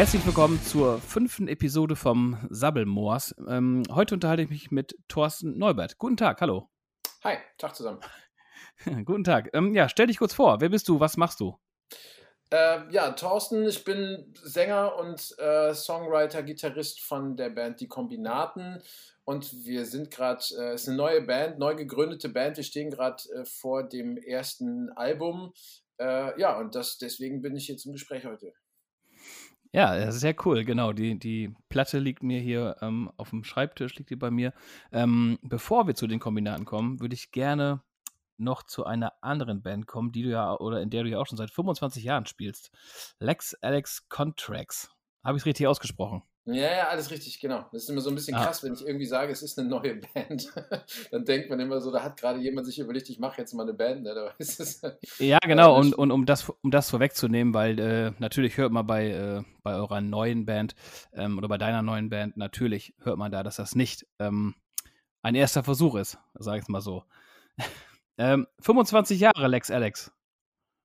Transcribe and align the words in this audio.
Herzlich 0.00 0.24
willkommen 0.24 0.58
zur 0.62 0.98
fünften 0.98 1.46
Episode 1.46 1.94
vom 1.94 2.38
Sabbelmoors. 2.48 3.34
Ähm, 3.46 3.82
heute 3.90 4.14
unterhalte 4.14 4.42
ich 4.42 4.48
mich 4.48 4.70
mit 4.70 4.96
Thorsten 5.08 5.58
Neubert. 5.58 5.98
Guten 5.98 6.16
Tag, 6.16 6.40
hallo. 6.40 6.70
Hi, 7.22 7.36
Tag 7.58 7.76
zusammen. 7.76 8.00
Guten 9.04 9.24
Tag. 9.24 9.50
Ähm, 9.52 9.74
ja, 9.74 9.90
stell 9.90 10.06
dich 10.06 10.16
kurz 10.16 10.32
vor. 10.32 10.62
Wer 10.62 10.70
bist 10.70 10.88
du? 10.88 11.00
Was 11.00 11.18
machst 11.18 11.38
du? 11.40 11.58
Äh, 12.48 12.90
ja, 12.90 13.10
Thorsten, 13.10 13.68
ich 13.68 13.84
bin 13.84 14.32
Sänger 14.42 14.96
und 14.96 15.38
äh, 15.38 15.74
Songwriter, 15.74 16.44
Gitarrist 16.44 17.02
von 17.02 17.36
der 17.36 17.50
Band 17.50 17.82
Die 17.82 17.88
Kombinaten. 17.88 18.82
Und 19.24 19.52
wir 19.66 19.84
sind 19.84 20.10
gerade, 20.10 20.42
äh, 20.58 20.72
es 20.72 20.84
ist 20.84 20.88
eine 20.88 20.96
neue 20.96 21.20
Band, 21.20 21.58
neu 21.58 21.74
gegründete 21.74 22.30
Band. 22.30 22.56
Wir 22.56 22.64
stehen 22.64 22.88
gerade 22.88 23.22
äh, 23.34 23.44
vor 23.44 23.82
dem 23.82 24.16
ersten 24.16 24.88
Album. 24.92 25.52
Äh, 25.98 26.40
ja, 26.40 26.58
und 26.58 26.74
das, 26.74 26.96
deswegen 26.96 27.42
bin 27.42 27.54
ich 27.54 27.66
hier 27.66 27.76
zum 27.76 27.92
Gespräch 27.92 28.24
heute. 28.24 28.54
Ja, 29.72 30.10
sehr 30.10 30.34
cool, 30.44 30.64
genau. 30.64 30.92
Die, 30.92 31.16
die 31.18 31.54
Platte 31.68 32.00
liegt 32.00 32.24
mir 32.24 32.40
hier 32.40 32.76
ähm, 32.80 33.10
auf 33.16 33.30
dem 33.30 33.44
Schreibtisch, 33.44 33.94
liegt 33.96 34.10
die 34.10 34.16
bei 34.16 34.30
mir. 34.30 34.52
Ähm, 34.90 35.38
bevor 35.42 35.86
wir 35.86 35.94
zu 35.94 36.08
den 36.08 36.18
Kombinaten 36.18 36.64
kommen, 36.64 37.00
würde 37.00 37.14
ich 37.14 37.30
gerne 37.30 37.80
noch 38.36 38.64
zu 38.64 38.84
einer 38.84 39.12
anderen 39.22 39.62
Band 39.62 39.86
kommen, 39.86 40.10
die 40.10 40.22
du 40.22 40.30
ja 40.30 40.56
oder 40.58 40.80
in 40.80 40.90
der 40.90 41.04
du 41.04 41.10
ja 41.10 41.18
auch 41.20 41.26
schon 41.26 41.38
seit 41.38 41.50
25 41.50 42.02
Jahren 42.02 42.26
spielst. 42.26 42.72
Lex 43.20 43.54
Alex 43.62 44.08
Contracts. 44.08 44.90
Habe 45.22 45.36
ich 45.36 45.42
es 45.42 45.46
richtig 45.46 45.68
ausgesprochen? 45.68 46.22
Ja, 46.52 46.76
ja, 46.76 46.88
alles 46.88 47.10
richtig, 47.10 47.40
genau. 47.40 47.66
Das 47.72 47.82
ist 47.82 47.90
immer 47.90 48.00
so 48.00 48.10
ein 48.10 48.14
bisschen 48.14 48.34
ah. 48.34 48.44
krass, 48.44 48.62
wenn 48.62 48.72
ich 48.72 48.86
irgendwie 48.86 49.06
sage, 49.06 49.32
es 49.32 49.42
ist 49.42 49.58
eine 49.58 49.68
neue 49.68 49.96
Band. 50.14 50.52
Dann 51.10 51.24
denkt 51.24 51.50
man 51.50 51.60
immer 51.60 51.80
so, 51.80 51.90
da 51.90 52.02
hat 52.02 52.18
gerade 52.18 52.40
jemand 52.40 52.66
sich 52.66 52.78
überlegt, 52.78 53.08
ich 53.08 53.18
mache 53.18 53.40
jetzt 53.40 53.52
mal 53.54 53.62
eine 53.62 53.74
Band. 53.74 54.02
Ne? 54.02 54.32
ja, 55.18 55.38
genau. 55.38 55.78
Und, 55.78 55.94
und 55.94 56.10
um, 56.10 56.26
das, 56.26 56.48
um 56.62 56.70
das 56.70 56.90
vorwegzunehmen, 56.90 57.54
weil 57.54 57.78
äh, 57.78 58.12
natürlich 58.18 58.56
hört 58.56 58.72
man 58.72 58.86
bei, 58.86 59.08
äh, 59.08 59.42
bei 59.62 59.74
eurer 59.74 60.00
neuen 60.00 60.46
Band 60.46 60.74
ähm, 61.12 61.38
oder 61.38 61.48
bei 61.48 61.58
deiner 61.58 61.82
neuen 61.82 62.10
Band, 62.10 62.36
natürlich 62.36 62.94
hört 63.00 63.18
man 63.18 63.32
da, 63.32 63.42
dass 63.42 63.56
das 63.56 63.74
nicht 63.74 64.06
ähm, 64.18 64.54
ein 65.22 65.34
erster 65.34 65.62
Versuch 65.62 65.96
ist, 65.96 66.18
sage 66.34 66.58
ich 66.58 66.64
es 66.64 66.68
mal 66.68 66.80
so. 66.80 67.04
Ähm, 68.18 68.46
25 68.60 69.18
Jahre, 69.18 69.48
Lex 69.48 69.70
Alex. 69.70 70.12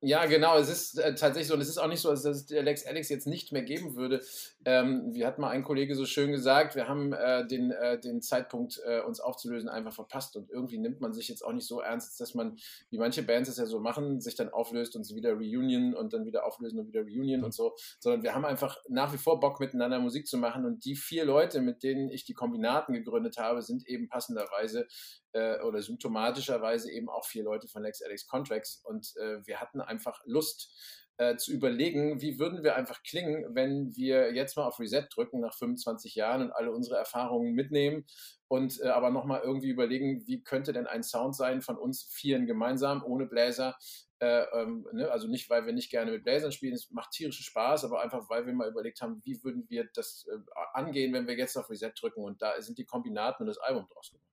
Ja, 0.02 0.26
genau. 0.26 0.58
Es 0.58 0.70
ist 0.70 1.00
äh, 1.00 1.16
tatsächlich 1.16 1.48
so. 1.48 1.56
Und 1.56 1.62
es 1.62 1.68
ist 1.68 1.80
auch 1.80 1.88
nicht 1.88 2.00
so, 2.00 2.10
dass 2.10 2.24
es 2.24 2.50
Lex 2.50 2.86
Alex 2.86 3.10
jetzt 3.10 3.28
nicht 3.28 3.52
mehr 3.52 3.64
geben 3.64 3.96
würde. 3.96 4.22
Ähm, 4.66 5.14
wie 5.14 5.26
hat 5.26 5.38
mal 5.38 5.50
ein 5.50 5.64
Kollege 5.64 5.96
so 5.96 6.06
schön 6.06 6.32
gesagt, 6.32 6.76
wir 6.76 6.88
haben 6.88 7.14
äh, 7.14 7.46
den, 7.46 7.70
äh, 7.70 8.00
den 8.00 8.22
Zeitpunkt, 8.22 8.82
äh, 8.84 9.02
uns 9.02 9.20
aufzulösen, 9.20 9.70
einfach 9.70 9.94
verpasst. 9.94 10.36
Und 10.36 10.50
irgendwie 10.50 10.80
nimmt 10.80 11.02
man 11.02 11.14
sich 11.14 11.30
jetzt 11.30 11.44
auch 11.44 11.54
nicht 11.54 11.68
so 11.68 11.82
ernst, 11.82 12.20
dass 12.20 12.34
man, 12.34 12.58
wie 12.90 12.98
manche 12.98 13.22
Bands 13.22 13.48
es 13.48 13.58
ja 13.58 13.68
so 13.68 13.80
machen, 13.80 14.22
sich 14.22 14.36
dann 14.36 14.50
auflöst 14.50 14.96
und 14.96 15.06
wieder 15.14 15.34
reunion 15.34 15.94
und 15.94 16.14
dann 16.14 16.26
wieder 16.26 16.46
auflösen 16.46 16.80
und 16.80 16.88
wieder 16.88 17.02
reunion 17.02 17.44
und 17.44 17.54
so. 17.54 17.76
Sondern 18.00 18.24
wir 18.24 18.34
haben 18.34 18.44
einfach 18.44 18.78
nach 18.90 19.14
wie 19.14 19.18
vor 19.18 19.40
Bock, 19.40 19.60
miteinander 19.60 20.00
Musik 20.00 20.28
zu 20.28 20.38
machen. 20.38 20.66
Und 20.66 20.84
die 20.84 20.96
vier 20.96 21.26
Leute, 21.26 21.62
mit 21.62 21.84
denen 21.84 22.10
ich 22.10 22.26
die 22.26 22.34
Kombinaten 22.34 22.96
gegründet 22.96 23.38
habe, 23.38 23.62
sind 23.62 23.88
eben 23.88 24.10
passenderweise 24.10 24.88
äh, 25.34 25.62
oder 25.62 25.82
symptomatischerweise 25.82 26.92
eben 26.92 27.10
auch 27.10 27.26
vier 27.26 27.44
Leute 27.44 27.68
von 27.68 27.84
Lex 27.84 28.02
Alex 28.02 28.26
Contracts. 28.26 28.82
Und 28.84 29.16
äh, 29.18 29.46
wir 29.46 29.62
hatten 29.62 29.80
einfach 29.80 30.22
Lust 30.26 31.05
äh, 31.18 31.38
zu 31.38 31.52
überlegen, 31.54 32.22
wie 32.22 32.40
würden 32.40 32.64
wir 32.64 32.76
einfach 32.76 33.02
klingen, 33.04 33.56
wenn 33.56 33.96
wir 33.96 34.34
jetzt 34.34 34.58
mal 34.58 34.66
auf 34.66 34.80
Reset 34.80 35.08
drücken 35.14 35.40
nach 35.40 35.54
25 35.54 36.16
Jahren 36.16 36.42
und 36.42 36.52
alle 36.52 36.72
unsere 36.72 36.98
Erfahrungen 36.98 37.54
mitnehmen 37.54 38.06
und 38.48 38.82
äh, 38.82 38.88
aber 38.88 39.10
nochmal 39.10 39.42
irgendwie 39.44 39.70
überlegen, 39.70 40.28
wie 40.28 40.44
könnte 40.44 40.74
denn 40.74 40.88
ein 40.88 41.04
Sound 41.04 41.36
sein 41.36 41.62
von 41.62 41.78
uns 41.78 42.04
Vieren 42.04 42.46
gemeinsam, 42.48 43.04
ohne 43.04 43.26
Bläser. 43.26 43.78
Äh, 44.20 44.44
ähm, 44.54 44.88
ne? 44.94 45.10
Also 45.12 45.28
nicht, 45.28 45.50
weil 45.50 45.66
wir 45.66 45.74
nicht 45.74 45.90
gerne 45.90 46.12
mit 46.12 46.24
Bläsern 46.24 46.52
spielen, 46.52 46.74
es 46.74 46.92
macht 46.92 47.12
tierischen 47.12 47.44
Spaß, 47.44 47.86
aber 47.86 48.02
einfach, 48.02 48.30
weil 48.30 48.46
wir 48.46 48.54
mal 48.54 48.70
überlegt 48.70 49.02
haben, 49.02 49.22
wie 49.24 49.44
würden 49.44 49.66
wir 49.70 49.90
das 49.94 50.28
äh, 50.30 50.38
angehen, 50.74 51.14
wenn 51.14 51.28
wir 51.28 51.38
jetzt 51.38 51.58
auf 51.58 51.70
Reset 51.70 51.92
drücken 52.00 52.24
und 52.24 52.42
da 52.42 52.62
sind 52.62 52.78
die 52.78 52.86
Kombinaten 52.86 53.44
und 53.44 53.48
das 53.48 53.58
Album 53.58 53.88
draus 53.88 54.12
geworden. 54.12 54.25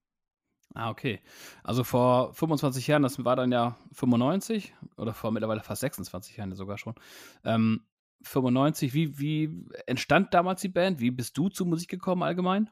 Ah, 0.74 0.90
okay. 0.90 1.20
Also 1.62 1.84
vor 1.84 2.32
25 2.34 2.86
Jahren, 2.86 3.02
das 3.02 3.22
war 3.24 3.36
dann 3.36 3.52
ja 3.52 3.76
95 3.92 4.74
oder 4.96 5.12
vor 5.12 5.30
mittlerweile 5.30 5.60
fast 5.62 5.80
26 5.82 6.36
Jahren 6.36 6.54
sogar 6.54 6.78
schon. 6.78 6.94
Ähm, 7.44 7.82
95, 8.22 8.94
wie, 8.94 9.18
wie 9.18 9.66
entstand 9.86 10.32
damals 10.32 10.60
die 10.60 10.68
Band? 10.68 11.00
Wie 11.00 11.10
bist 11.10 11.36
du 11.36 11.48
zur 11.48 11.66
Musik 11.66 11.90
gekommen 11.90 12.22
allgemein? 12.22 12.70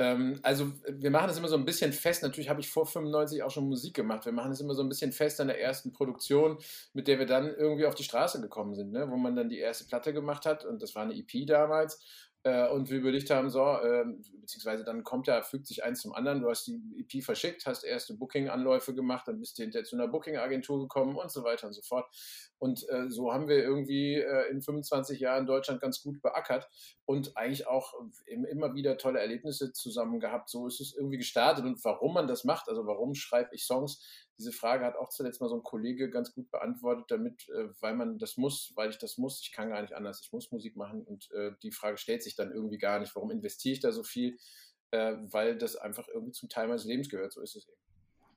Ähm, 0.00 0.40
also 0.42 0.72
wir 0.88 1.10
machen 1.10 1.28
das 1.28 1.36
immer 1.36 1.48
so 1.48 1.56
ein 1.56 1.66
bisschen 1.66 1.92
fest. 1.92 2.22
Natürlich 2.22 2.48
habe 2.48 2.60
ich 2.60 2.70
vor 2.70 2.86
95 2.86 3.42
auch 3.42 3.50
schon 3.50 3.68
Musik 3.68 3.94
gemacht. 3.94 4.24
Wir 4.24 4.32
machen 4.32 4.52
es 4.52 4.60
immer 4.60 4.74
so 4.74 4.82
ein 4.82 4.88
bisschen 4.88 5.12
fest 5.12 5.40
an 5.40 5.48
der 5.48 5.60
ersten 5.60 5.92
Produktion, 5.92 6.58
mit 6.94 7.06
der 7.06 7.18
wir 7.18 7.26
dann 7.26 7.48
irgendwie 7.48 7.86
auf 7.86 7.94
die 7.94 8.04
Straße 8.04 8.40
gekommen 8.40 8.74
sind, 8.74 8.92
ne? 8.92 9.10
wo 9.10 9.16
man 9.16 9.36
dann 9.36 9.50
die 9.50 9.58
erste 9.58 9.84
Platte 9.84 10.14
gemacht 10.14 10.46
hat 10.46 10.64
und 10.64 10.80
das 10.80 10.94
war 10.94 11.02
eine 11.02 11.14
EP 11.14 11.46
damals 11.46 12.02
äh, 12.42 12.68
und 12.68 12.88
wir 12.88 12.98
überlegt 12.98 13.28
haben, 13.30 13.50
so, 13.50 13.60
äh, 13.60 14.04
beziehungsweise 14.40 14.82
dann 14.84 15.04
kommt 15.04 15.26
ja, 15.26 15.42
fügt 15.42 15.66
sich 15.66 15.84
eins 15.84 16.00
zum 16.00 16.14
anderen, 16.14 16.40
du 16.40 16.48
hast 16.48 16.66
die 16.66 16.80
EP 16.98 17.22
verschickt, 17.22 17.66
hast 17.66 17.84
erste 17.84 18.14
Booking-Anläufe 18.14 18.94
gemacht, 18.94 19.28
dann 19.28 19.38
bist 19.38 19.58
du 19.58 19.62
hinterher 19.62 19.84
zu 19.84 19.96
einer 19.96 20.08
Booking-Agentur 20.08 20.80
gekommen 20.80 21.16
und 21.16 21.30
so 21.30 21.44
weiter 21.44 21.66
und 21.66 21.74
so 21.74 21.82
fort. 21.82 22.06
Und 22.58 22.88
äh, 22.88 23.10
so 23.10 23.32
haben 23.32 23.48
wir 23.48 23.58
irgendwie 23.58 24.14
äh, 24.14 24.50
in 24.50 24.62
25 24.62 25.20
Jahren 25.20 25.46
Deutschland 25.46 25.80
ganz 25.80 26.02
gut 26.02 26.22
beackert 26.22 26.68
und 27.04 27.36
eigentlich 27.36 27.66
auch 27.66 27.92
immer 28.26 28.74
wieder 28.74 28.96
tolle 28.96 29.20
Erlebnisse 29.20 29.72
zusammen 29.72 30.18
gehabt. 30.18 30.48
So 30.48 30.66
ist 30.66 30.80
es 30.80 30.94
irgendwie 30.96 31.18
gestartet 31.18 31.64
und 31.64 31.82
warum 31.84 32.14
man 32.14 32.26
das 32.26 32.44
macht, 32.44 32.68
also 32.68 32.86
warum 32.86 33.14
schreibe 33.14 33.54
ich 33.54 33.64
Songs, 33.64 34.02
diese 34.40 34.52
Frage 34.52 34.86
hat 34.86 34.96
auch 34.96 35.10
zuletzt 35.10 35.40
mal 35.40 35.48
so 35.48 35.56
ein 35.56 35.62
Kollege 35.62 36.08
ganz 36.08 36.34
gut 36.34 36.50
beantwortet, 36.50 37.04
damit, 37.08 37.48
äh, 37.50 37.68
weil 37.80 37.94
man 37.94 38.18
das 38.18 38.38
muss, 38.38 38.72
weil 38.74 38.88
ich 38.88 38.98
das 38.98 39.18
muss, 39.18 39.42
ich 39.42 39.52
kann 39.52 39.68
gar 39.68 39.82
nicht 39.82 39.92
anders, 39.92 40.22
ich 40.22 40.32
muss 40.32 40.50
Musik 40.50 40.76
machen 40.76 41.02
und 41.02 41.30
äh, 41.32 41.52
die 41.62 41.72
Frage 41.72 41.98
stellt 41.98 42.22
sich 42.22 42.36
dann 42.36 42.50
irgendwie 42.50 42.78
gar 42.78 42.98
nicht, 42.98 43.14
warum 43.14 43.30
investiere 43.30 43.74
ich 43.74 43.80
da 43.80 43.92
so 43.92 44.02
viel, 44.02 44.38
äh, 44.92 45.16
weil 45.20 45.58
das 45.58 45.76
einfach 45.76 46.08
irgendwie 46.08 46.32
zum 46.32 46.48
Teil 46.48 46.68
meines 46.68 46.84
Lebens 46.84 47.10
gehört, 47.10 47.32
so 47.32 47.42
ist 47.42 47.54
es 47.54 47.68
eben. 47.68 47.80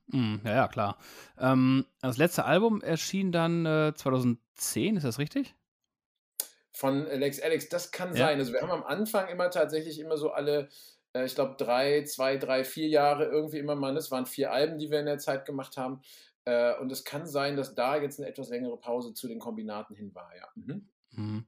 Mm, 0.08 0.42
ja, 0.46 0.56
ja, 0.56 0.68
klar. 0.68 0.98
Ähm, 1.40 1.86
das 2.02 2.18
letzte 2.18 2.44
Album 2.44 2.82
erschien 2.82 3.32
dann 3.32 3.66
äh, 3.66 3.94
2010, 3.96 4.98
ist 4.98 5.04
das 5.04 5.20
richtig? 5.20 5.56
Von 6.74 7.08
Alex 7.08 7.40
Alex, 7.40 7.70
das 7.70 7.92
kann 7.92 8.10
ja. 8.10 8.28
sein. 8.28 8.40
Also 8.40 8.52
wir 8.52 8.62
haben 8.62 8.72
am 8.72 8.84
Anfang 8.84 9.30
immer 9.30 9.50
tatsächlich 9.52 10.00
immer 10.00 10.18
so 10.18 10.32
alle, 10.32 10.70
äh, 11.14 11.26
ich 11.26 11.36
glaube, 11.36 11.56
drei, 11.58 12.04
zwei, 12.04 12.38
drei, 12.38 12.64
vier 12.64 12.88
Jahre 12.88 13.26
irgendwie 13.26 13.60
immer 13.60 13.76
mal. 13.76 13.96
Es 13.98 14.12
waren 14.12 14.26
vier 14.26 14.52
Alben, 14.52 14.78
die 14.78 14.92
wir 14.92 15.00
in 15.00 15.06
der 15.06 15.20
Zeit 15.20 15.46
gemacht 15.46 15.78
haben. 15.78 16.02
Äh, 16.46 16.78
und 16.80 16.92
es 16.92 17.04
kann 17.04 17.26
sein, 17.26 17.56
dass 17.56 17.76
da 17.76 17.96
jetzt 17.98 18.20
eine 18.20 18.30
etwas 18.30 18.50
längere 18.50 18.78
Pause 18.78 19.14
zu 19.14 19.28
den 19.28 19.40
Kombinaten 19.40 19.96
hin 19.96 20.14
war, 20.14 20.30
ja. 20.36 20.48
Mhm. 20.56 20.90
Mhm. 21.12 21.46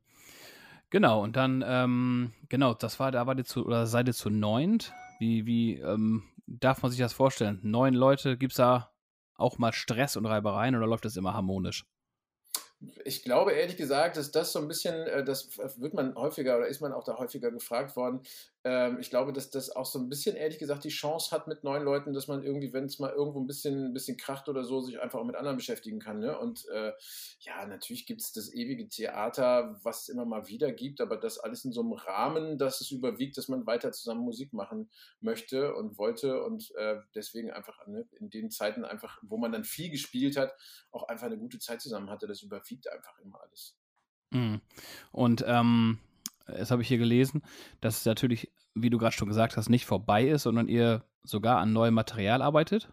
Genau, 0.90 1.24
und 1.24 1.36
dann, 1.36 1.64
ähm, 1.68 2.32
genau, 2.48 2.74
das 2.74 3.00
war, 3.00 3.12
da 3.12 3.28
war 3.28 3.36
die 3.36 3.44
zu, 3.44 3.66
oder 3.66 3.88
seid 3.88 4.08
ihr 4.08 4.14
zu 4.14 4.30
neunt? 4.30 4.94
Wie, 5.20 5.46
wie, 5.46 5.80
ähm, 5.80 6.24
darf 6.46 6.82
man 6.82 6.92
sich 6.92 7.00
das 7.00 7.12
vorstellen? 7.12 7.60
Neun 7.64 7.94
Leute, 7.94 8.38
gibt 8.38 8.54
es 8.54 8.58
da 8.58 8.94
auch 9.34 9.58
mal 9.58 9.74
Stress 9.74 10.16
und 10.16 10.26
Reibereien 10.26 10.76
oder 10.76 10.88
läuft 10.88 11.04
das 11.04 11.18
immer 11.18 11.34
harmonisch? 11.34 11.86
ich 13.04 13.24
glaube 13.24 13.54
ehrlich 13.54 13.78
gesagt, 13.78 14.18
dass 14.18 14.32
das 14.32 14.52
so 14.52 14.60
ein 14.60 14.68
bisschen, 14.68 14.96
äh, 15.08 15.24
das 15.24 15.58
wird 15.58 15.94
man 15.94 16.16
häufiger 16.16 16.58
oder 16.58 16.68
ist 16.68 16.82
man 16.82 16.94
auch 16.94 17.04
da 17.04 17.18
häufiger 17.18 17.52
gefragt 17.52 17.96
worden. 17.96 18.22
Ähm, 18.66 18.98
ich 19.00 19.12
glaube, 19.12 19.32
dass 19.32 19.52
das 19.52 19.70
auch 19.70 19.86
so 19.86 20.00
ein 20.00 20.10
bisschen 20.10 20.36
ehrlich 20.36 20.58
gesagt 20.58 20.84
die 20.84 20.90
Chance 20.90 21.30
hat 21.30 21.48
mit 21.48 21.64
neuen 21.64 21.84
Leuten, 21.84 22.14
dass 22.14 22.28
man 22.28 22.44
irgendwie, 22.44 22.74
wenn 22.74 22.86
es 22.86 22.98
mal 22.98 23.12
irgendwo 23.12 23.40
ein 23.40 23.46
bisschen, 23.46 23.86
ein 23.86 23.94
bisschen 23.94 24.18
kracht 24.18 24.50
oder 24.50 24.64
so, 24.64 24.82
sich 24.82 25.00
einfach 25.00 25.20
auch 25.20 25.24
mit 25.24 25.36
anderen 25.36 25.58
beschäftigen 25.58 26.00
kann. 26.00 26.20
Ne? 26.20 26.36
Und 26.36 26.68
äh, 26.70 26.92
ja, 27.42 27.64
natürlich 27.68 28.08
gibt 28.08 28.22
es 28.22 28.34
das 28.34 28.52
ewige 28.52 28.90
Theater, 28.90 29.80
was 29.84 30.02
es 30.02 30.10
immer 30.10 30.26
mal 30.26 30.48
wieder 30.48 30.72
gibt, 30.72 31.00
aber 31.00 31.16
das 31.16 31.38
alles 31.38 31.64
in 31.64 31.74
so 31.74 31.82
einem 31.82 31.94
Rahmen, 31.94 32.58
dass 32.58 32.82
es 32.82 32.90
überwiegt, 32.90 33.38
dass 33.38 33.50
man 33.50 33.68
weiter 33.68 33.92
zusammen 33.92 34.22
Musik 34.22 34.52
machen 34.52 34.90
möchte 35.20 35.76
und 35.76 36.00
wollte 36.00 36.44
und 36.44 36.74
äh, 36.76 36.98
deswegen 37.14 37.52
einfach 37.52 37.86
ne, 37.86 38.08
in 38.20 38.32
den 38.32 38.50
Zeiten 38.50 38.84
einfach, 38.84 39.20
wo 39.22 39.38
man 39.38 39.52
dann 39.52 39.64
viel 39.64 39.92
gespielt 39.92 40.38
hat, 40.38 40.56
auch 40.90 41.04
einfach 41.08 41.28
eine 41.28 41.38
gute 41.38 41.60
Zeit 41.60 41.82
zusammen 41.82 42.10
hatte. 42.10 42.26
Das 42.26 42.42
überwiegt 42.42 42.92
einfach 42.92 43.20
immer 43.20 43.40
alles. 43.42 43.78
Mhm. 44.32 44.62
Und 45.12 45.44
ähm, 45.46 46.00
das 46.48 46.72
habe 46.72 46.82
ich 46.82 46.88
hier 46.88 46.98
gelesen, 46.98 47.44
dass 47.82 48.00
es 48.00 48.06
natürlich, 48.06 48.52
wie 48.76 48.90
du 48.90 48.98
gerade 48.98 49.16
schon 49.16 49.28
gesagt 49.28 49.58
hast, 49.58 49.70
nicht 49.70 49.86
vorbei 49.86 50.28
ist, 50.28 50.44
sondern 50.44 50.68
ihr 50.68 51.04
sogar 51.24 51.60
an 51.60 51.74
neuem 51.74 51.94
Material 51.94 52.42
arbeitet. 52.42 52.90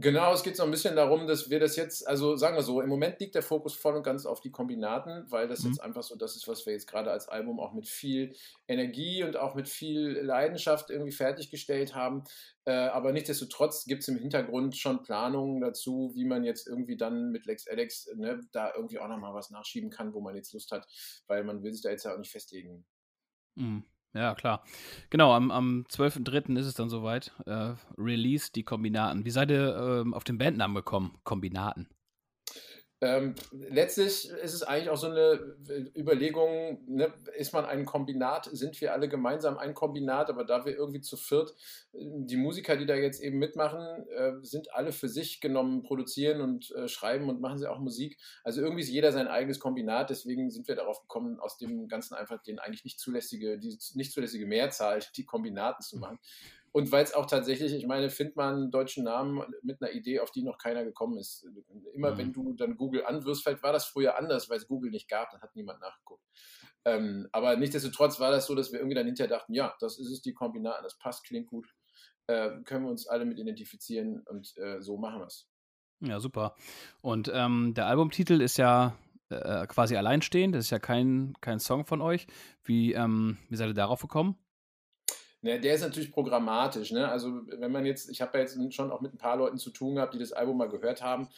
Genau, 0.00 0.32
es 0.32 0.44
geht 0.44 0.56
so 0.56 0.62
ein 0.62 0.70
bisschen 0.70 0.94
darum, 0.94 1.26
dass 1.26 1.50
wir 1.50 1.58
das 1.58 1.74
jetzt, 1.74 2.06
also 2.06 2.36
sagen 2.36 2.54
wir 2.54 2.62
so, 2.62 2.80
im 2.80 2.88
Moment 2.88 3.18
liegt 3.18 3.34
der 3.34 3.42
Fokus 3.42 3.74
voll 3.74 3.96
und 3.96 4.04
ganz 4.04 4.26
auf 4.26 4.40
die 4.40 4.52
Kombinaten, 4.52 5.24
weil 5.28 5.48
das 5.48 5.64
mhm. 5.64 5.70
jetzt 5.70 5.80
einfach 5.80 6.04
so 6.04 6.14
das 6.14 6.36
ist, 6.36 6.46
was 6.46 6.64
wir 6.66 6.72
jetzt 6.72 6.86
gerade 6.86 7.10
als 7.10 7.28
Album 7.28 7.58
auch 7.58 7.72
mit 7.72 7.88
viel 7.88 8.32
Energie 8.68 9.24
und 9.24 9.36
auch 9.36 9.56
mit 9.56 9.68
viel 9.68 10.20
Leidenschaft 10.22 10.90
irgendwie 10.90 11.10
fertiggestellt 11.10 11.96
haben. 11.96 12.22
Äh, 12.64 12.74
aber 12.74 13.10
nichtsdestotrotz 13.12 13.86
gibt 13.86 14.02
es 14.02 14.08
im 14.08 14.18
Hintergrund 14.18 14.76
schon 14.76 15.02
Planungen 15.02 15.60
dazu, 15.60 16.12
wie 16.14 16.24
man 16.24 16.44
jetzt 16.44 16.68
irgendwie 16.68 16.96
dann 16.96 17.32
mit 17.32 17.46
Lex 17.46 17.66
Alex 17.66 18.08
ne, 18.14 18.40
da 18.52 18.72
irgendwie 18.76 19.00
auch 19.00 19.08
nochmal 19.08 19.34
was 19.34 19.50
nachschieben 19.50 19.90
kann, 19.90 20.14
wo 20.14 20.20
man 20.20 20.36
jetzt 20.36 20.52
Lust 20.52 20.70
hat, 20.70 20.86
weil 21.26 21.42
man 21.42 21.64
will 21.64 21.72
sich 21.72 21.82
da 21.82 21.90
jetzt 21.90 22.04
ja 22.04 22.14
auch 22.14 22.18
nicht 22.18 22.30
festlegen. 22.30 22.86
Mhm. 23.56 23.82
Ja, 24.14 24.34
klar. 24.34 24.62
Genau, 25.10 25.32
am, 25.32 25.50
am 25.50 25.84
12.03. 25.90 26.56
ist 26.56 26.66
es 26.66 26.74
dann 26.74 26.88
soweit. 26.88 27.32
Äh, 27.46 27.74
Release 27.96 28.50
die 28.52 28.62
Kombinaten. 28.62 29.24
Wie 29.24 29.30
seid 29.30 29.50
ihr 29.50 29.76
ähm, 29.76 30.14
auf 30.14 30.24
den 30.24 30.38
Bandnamen 30.38 30.74
gekommen? 30.74 31.18
Kombinaten. 31.24 31.88
Ähm, 33.00 33.36
letztlich 33.52 34.28
ist 34.28 34.54
es 34.54 34.64
eigentlich 34.64 34.90
auch 34.90 34.96
so 34.96 35.06
eine 35.06 35.56
äh, 35.68 35.98
Überlegung, 35.98 36.80
ne, 36.88 37.12
ist 37.36 37.52
man 37.52 37.64
ein 37.64 37.84
Kombinat, 37.84 38.48
sind 38.52 38.80
wir 38.80 38.92
alle 38.92 39.08
gemeinsam 39.08 39.56
ein 39.56 39.72
Kombinat, 39.72 40.30
aber 40.30 40.44
da 40.44 40.64
wir 40.64 40.74
irgendwie 40.74 41.00
zu 41.00 41.16
viert, 41.16 41.54
äh, 41.92 41.98
die 42.00 42.36
Musiker, 42.36 42.76
die 42.76 42.86
da 42.86 42.96
jetzt 42.96 43.22
eben 43.22 43.38
mitmachen, 43.38 44.08
äh, 44.08 44.32
sind 44.42 44.74
alle 44.74 44.90
für 44.90 45.08
sich 45.08 45.40
genommen, 45.40 45.84
produzieren 45.84 46.40
und 46.40 46.72
äh, 46.72 46.88
schreiben 46.88 47.28
und 47.28 47.40
machen 47.40 47.58
sie 47.58 47.70
auch 47.70 47.78
Musik. 47.78 48.18
Also 48.42 48.62
irgendwie 48.62 48.82
ist 48.82 48.90
jeder 48.90 49.12
sein 49.12 49.28
eigenes 49.28 49.60
Kombinat, 49.60 50.10
deswegen 50.10 50.50
sind 50.50 50.66
wir 50.66 50.74
darauf 50.74 51.02
gekommen, 51.02 51.38
aus 51.38 51.56
dem 51.56 51.86
Ganzen 51.86 52.14
einfach 52.14 52.42
den 52.42 52.58
eigentlich 52.58 52.84
nicht 52.84 52.98
zulässige, 52.98 53.58
die 53.58 53.78
nicht 53.94 54.12
zulässige 54.12 54.46
Mehrzahl, 54.46 55.00
die 55.16 55.24
Kombinaten 55.24 55.82
zu 55.82 55.98
machen. 55.98 56.18
Und 56.72 56.92
weil 56.92 57.04
es 57.04 57.14
auch 57.14 57.26
tatsächlich, 57.26 57.72
ich 57.72 57.86
meine, 57.86 58.10
findet 58.10 58.36
man 58.36 58.54
einen 58.54 58.70
deutschen 58.70 59.04
Namen 59.04 59.42
mit 59.62 59.80
einer 59.80 59.92
Idee, 59.92 60.20
auf 60.20 60.30
die 60.30 60.42
noch 60.42 60.58
keiner 60.58 60.84
gekommen 60.84 61.18
ist. 61.18 61.46
Immer 61.94 62.12
mhm. 62.12 62.18
wenn 62.18 62.32
du 62.32 62.52
dann 62.52 62.76
Google 62.76 63.04
anwirfst, 63.04 63.42
vielleicht 63.42 63.62
war 63.62 63.72
das 63.72 63.86
früher 63.86 64.18
anders, 64.18 64.48
weil 64.50 64.58
es 64.58 64.68
Google 64.68 64.90
nicht 64.90 65.08
gab, 65.08 65.30
dann 65.30 65.40
hat 65.40 65.54
niemand 65.56 65.80
nachgeguckt. 65.80 66.22
Ähm, 66.84 67.28
aber 67.32 67.56
nichtsdestotrotz 67.56 68.20
war 68.20 68.30
das 68.30 68.46
so, 68.46 68.54
dass 68.54 68.72
wir 68.72 68.78
irgendwie 68.78 68.94
dann 68.94 69.06
hinterher 69.06 69.28
dachten, 69.28 69.54
ja, 69.54 69.74
das 69.80 69.98
ist 69.98 70.10
es, 70.10 70.22
die 70.22 70.32
Kombinaten, 70.32 70.82
das 70.82 70.98
passt, 70.98 71.24
klingt 71.24 71.48
gut, 71.48 71.68
äh, 72.26 72.62
können 72.64 72.84
wir 72.84 72.90
uns 72.90 73.06
alle 73.06 73.24
mit 73.24 73.38
identifizieren 73.38 74.22
und 74.26 74.56
äh, 74.56 74.80
so 74.80 74.96
machen 74.96 75.20
wir 75.20 75.26
es. 75.26 75.48
Ja, 76.00 76.20
super. 76.20 76.54
Und 77.02 77.30
ähm, 77.34 77.74
der 77.74 77.86
Albumtitel 77.86 78.40
ist 78.40 78.56
ja 78.56 78.96
äh, 79.30 79.66
quasi 79.66 79.96
alleinstehend, 79.96 80.54
das 80.54 80.66
ist 80.66 80.70
ja 80.70 80.78
kein, 80.78 81.34
kein 81.40 81.58
Song 81.58 81.84
von 81.84 82.00
euch. 82.00 82.26
Wie, 82.62 82.92
ähm, 82.92 83.38
wie 83.48 83.56
seid 83.56 83.68
ihr 83.68 83.74
darauf 83.74 84.00
gekommen? 84.00 84.36
Ne, 85.40 85.60
der 85.60 85.74
ist 85.74 85.82
natürlich 85.82 86.10
programmatisch. 86.10 86.90
Ne? 86.90 87.08
Also 87.08 87.42
wenn 87.46 87.70
man 87.70 87.86
jetzt, 87.86 88.10
ich 88.10 88.20
habe 88.20 88.38
ja 88.38 88.44
jetzt 88.44 88.58
schon 88.74 88.90
auch 88.90 89.00
mit 89.00 89.14
ein 89.14 89.18
paar 89.18 89.36
Leuten 89.36 89.58
zu 89.58 89.70
tun 89.70 89.94
gehabt, 89.94 90.14
die 90.14 90.18
das 90.18 90.32
Album 90.32 90.56
mal 90.56 90.68
gehört 90.68 91.00
haben 91.00 91.28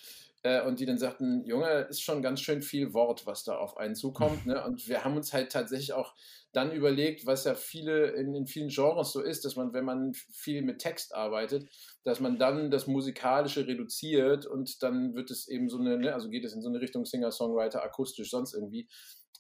äh, 0.43 0.63
und 0.63 0.81
die 0.81 0.87
dann 0.87 0.97
sagten, 0.97 1.45
Junge, 1.45 1.87
ist 1.91 2.03
schon 2.03 2.23
ganz 2.23 2.41
schön 2.41 2.63
viel 2.63 2.95
Wort, 2.95 3.27
was 3.27 3.45
da 3.45 3.59
auf 3.59 3.77
einen 3.77 3.95
zukommt. 3.95 4.47
Ne? 4.47 4.65
Und 4.65 4.89
wir 4.89 5.05
haben 5.05 5.17
uns 5.17 5.35
halt 5.35 5.53
tatsächlich 5.53 5.93
auch 5.93 6.15
dann 6.53 6.73
überlegt, 6.73 7.27
was 7.27 7.45
ja 7.45 7.55
viele 7.55 8.07
in, 8.13 8.35
in 8.35 8.47
vielen 8.47 8.71
Genres 8.71 9.13
so 9.13 9.21
ist, 9.21 9.45
dass 9.45 9.55
man, 9.55 9.73
wenn 9.75 9.85
man 9.85 10.15
viel 10.15 10.63
mit 10.63 10.79
Text 10.79 11.15
arbeitet, 11.15 11.69
dass 12.03 12.21
man 12.21 12.39
dann 12.39 12.71
das 12.71 12.87
Musikalische 12.87 13.67
reduziert 13.67 14.47
und 14.47 14.83
dann 14.83 15.15
wird 15.15 15.31
es 15.31 15.47
eben 15.47 15.69
so 15.69 15.79
eine, 15.79 15.99
ne, 15.99 16.15
also 16.15 16.31
geht 16.31 16.45
es 16.45 16.55
in 16.55 16.63
so 16.63 16.71
eine 16.71 16.81
Richtung 16.81 17.05
Singer-Songwriter, 17.05 17.83
akustisch, 17.83 18.31
sonst 18.31 18.55
irgendwie. 18.55 18.89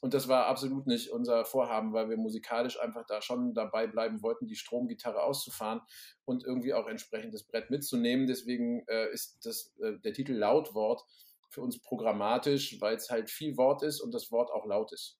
Und 0.00 0.14
das 0.14 0.28
war 0.28 0.46
absolut 0.46 0.86
nicht 0.86 1.10
unser 1.10 1.44
Vorhaben, 1.44 1.92
weil 1.92 2.08
wir 2.08 2.16
musikalisch 2.16 2.80
einfach 2.80 3.04
da 3.06 3.20
schon 3.20 3.52
dabei 3.54 3.86
bleiben 3.86 4.22
wollten, 4.22 4.46
die 4.46 4.56
Stromgitarre 4.56 5.22
auszufahren 5.22 5.82
und 6.24 6.44
irgendwie 6.44 6.72
auch 6.72 6.88
entsprechend 6.88 7.34
das 7.34 7.44
Brett 7.44 7.70
mitzunehmen. 7.70 8.26
Deswegen 8.26 8.82
äh, 8.88 9.12
ist 9.12 9.44
das, 9.44 9.76
äh, 9.82 9.98
der 10.00 10.14
Titel 10.14 10.32
Lautwort 10.32 11.02
für 11.50 11.60
uns 11.60 11.80
programmatisch, 11.82 12.80
weil 12.80 12.96
es 12.96 13.10
halt 13.10 13.30
viel 13.30 13.56
Wort 13.56 13.82
ist 13.82 14.00
und 14.00 14.14
das 14.14 14.30
Wort 14.30 14.50
auch 14.50 14.64
laut 14.64 14.92
ist. 14.92 15.18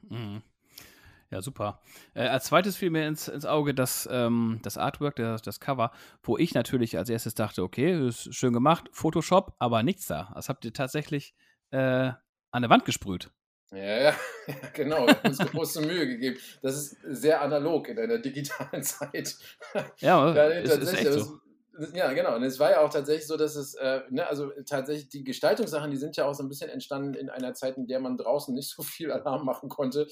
Mhm. 0.00 0.42
Ja, 1.30 1.42
super. 1.42 1.82
Äh, 2.14 2.26
als 2.26 2.46
zweites 2.46 2.76
fiel 2.76 2.88
mir 2.90 3.06
ins, 3.06 3.28
ins 3.28 3.44
Auge 3.44 3.74
das, 3.74 4.08
ähm, 4.10 4.60
das 4.62 4.78
Artwork, 4.78 5.16
das, 5.16 5.42
das 5.42 5.60
Cover, 5.60 5.92
wo 6.22 6.38
ich 6.38 6.54
natürlich 6.54 6.96
als 6.96 7.10
erstes 7.10 7.34
dachte, 7.34 7.62
okay, 7.62 8.08
ist 8.08 8.34
schön 8.34 8.54
gemacht, 8.54 8.88
Photoshop, 8.92 9.54
aber 9.58 9.82
nichts 9.82 10.06
da. 10.06 10.32
Das 10.34 10.48
habt 10.48 10.64
ihr 10.64 10.72
tatsächlich 10.72 11.34
äh, 11.70 12.12
an 12.50 12.62
der 12.62 12.70
Wand 12.70 12.86
gesprüht. 12.86 13.30
Ja, 13.72 14.00
ja, 14.00 14.14
genau. 14.74 15.06
Wir 15.06 15.16
haben 15.16 15.28
uns 15.28 15.38
große 15.38 15.82
Mühe 15.82 16.06
gegeben. 16.06 16.38
Das 16.62 16.76
ist 16.76 16.96
sehr 17.04 17.42
analog 17.42 17.88
in 17.88 17.98
einer 17.98 18.18
digitalen 18.18 18.82
Zeit. 18.82 19.36
Ja, 19.98 20.34
ja 20.34 20.46
ist, 20.48 20.76
ist 20.76 20.94
echt 20.94 21.12
so. 21.12 21.38
Ja, 21.94 22.12
genau. 22.12 22.34
Und 22.34 22.42
es 22.42 22.58
war 22.58 22.72
ja 22.72 22.80
auch 22.80 22.90
tatsächlich 22.90 23.26
so, 23.26 23.36
dass 23.36 23.54
es, 23.54 23.74
äh, 23.74 24.00
ne, 24.10 24.26
also 24.26 24.50
tatsächlich 24.66 25.10
die 25.10 25.22
Gestaltungssachen, 25.22 25.90
die 25.92 25.96
sind 25.96 26.16
ja 26.16 26.26
auch 26.26 26.34
so 26.34 26.42
ein 26.42 26.48
bisschen 26.48 26.70
entstanden 26.70 27.14
in 27.14 27.30
einer 27.30 27.54
Zeit, 27.54 27.76
in 27.76 27.86
der 27.86 28.00
man 28.00 28.16
draußen 28.16 28.52
nicht 28.52 28.70
so 28.70 28.82
viel 28.82 29.12
Alarm 29.12 29.44
machen 29.44 29.68
konnte. 29.68 30.08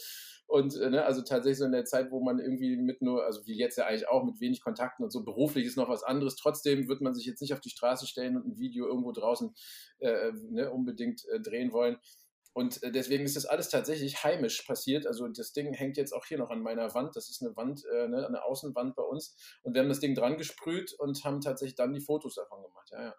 Und 0.46 0.76
äh, 0.76 0.90
ne, 0.90 1.04
also 1.04 1.22
tatsächlich 1.22 1.58
so 1.58 1.64
in 1.64 1.72
der 1.72 1.84
Zeit, 1.84 2.12
wo 2.12 2.22
man 2.22 2.38
irgendwie 2.38 2.76
mit 2.76 3.02
nur, 3.02 3.24
also 3.24 3.44
wie 3.46 3.56
jetzt 3.56 3.78
ja 3.78 3.86
eigentlich 3.86 4.08
auch, 4.08 4.22
mit 4.22 4.40
wenig 4.40 4.60
Kontakten 4.60 5.02
und 5.02 5.10
so, 5.10 5.24
beruflich 5.24 5.66
ist 5.66 5.76
noch 5.76 5.88
was 5.88 6.04
anderes. 6.04 6.36
Trotzdem 6.36 6.88
wird 6.88 7.00
man 7.00 7.14
sich 7.14 7.26
jetzt 7.26 7.40
nicht 7.40 7.52
auf 7.52 7.60
die 7.60 7.70
Straße 7.70 8.06
stellen 8.06 8.36
und 8.36 8.46
ein 8.46 8.58
Video 8.58 8.86
irgendwo 8.86 9.10
draußen 9.10 9.52
äh, 9.98 10.30
ne, 10.50 10.70
unbedingt 10.70 11.26
äh, 11.28 11.40
drehen 11.40 11.72
wollen. 11.72 11.98
Und 12.56 12.82
äh, 12.82 12.90
deswegen 12.90 13.24
ist 13.24 13.36
das 13.36 13.44
alles 13.44 13.68
tatsächlich 13.68 14.24
heimisch 14.24 14.62
passiert. 14.62 15.06
Also 15.06 15.28
das 15.28 15.52
Ding 15.52 15.74
hängt 15.74 15.98
jetzt 15.98 16.14
auch 16.14 16.24
hier 16.24 16.38
noch 16.38 16.48
an 16.48 16.62
meiner 16.62 16.94
Wand. 16.94 17.14
Das 17.14 17.28
ist 17.28 17.42
eine 17.42 17.54
Wand, 17.54 17.84
äh, 17.84 18.08
ne, 18.08 18.26
eine 18.26 18.44
Außenwand 18.44 18.96
bei 18.96 19.02
uns. 19.02 19.36
Und 19.62 19.74
wir 19.74 19.82
haben 19.82 19.90
das 19.90 20.00
Ding 20.00 20.14
dran 20.14 20.38
gesprüht 20.38 20.94
und 20.94 21.22
haben 21.22 21.42
tatsächlich 21.42 21.74
dann 21.74 21.92
die 21.92 22.00
Fotos 22.00 22.36
davon 22.36 22.62
gemacht. 22.62 22.88
Ja, 22.92 23.02
ja. 23.02 23.14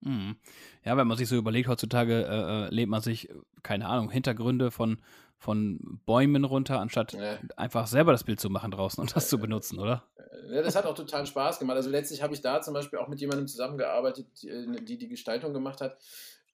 Mhm. 0.00 0.36
Ja, 0.82 0.96
wenn 0.96 1.06
man 1.06 1.18
sich 1.18 1.28
so 1.28 1.36
überlegt, 1.36 1.68
heutzutage 1.68 2.24
äh, 2.24 2.68
äh 2.68 2.74
lädt 2.74 2.88
man 2.88 3.02
sich, 3.02 3.28
keine 3.62 3.86
Ahnung, 3.86 4.10
Hintergründe 4.10 4.70
von, 4.70 5.02
von 5.36 6.00
Bäumen 6.06 6.46
runter, 6.46 6.80
anstatt 6.80 7.12
ja. 7.12 7.38
einfach 7.58 7.86
selber 7.86 8.12
das 8.12 8.24
Bild 8.24 8.40
zu 8.40 8.48
machen 8.48 8.70
draußen 8.70 8.98
und 8.98 9.14
das 9.14 9.28
zu 9.28 9.36
benutzen, 9.36 9.78
oder? 9.78 10.04
Ja, 10.48 10.62
das 10.62 10.74
hat 10.74 10.86
auch 10.86 10.94
total 10.94 11.26
Spaß 11.26 11.58
gemacht. 11.58 11.76
Also 11.76 11.90
letztlich 11.90 12.22
habe 12.22 12.32
ich 12.32 12.40
da 12.40 12.62
zum 12.62 12.72
Beispiel 12.72 12.98
auch 12.98 13.08
mit 13.08 13.20
jemandem 13.20 13.46
zusammengearbeitet, 13.46 14.26
die 14.42 14.84
die, 14.86 14.96
die 14.96 15.08
Gestaltung 15.08 15.52
gemacht 15.52 15.82
hat 15.82 15.98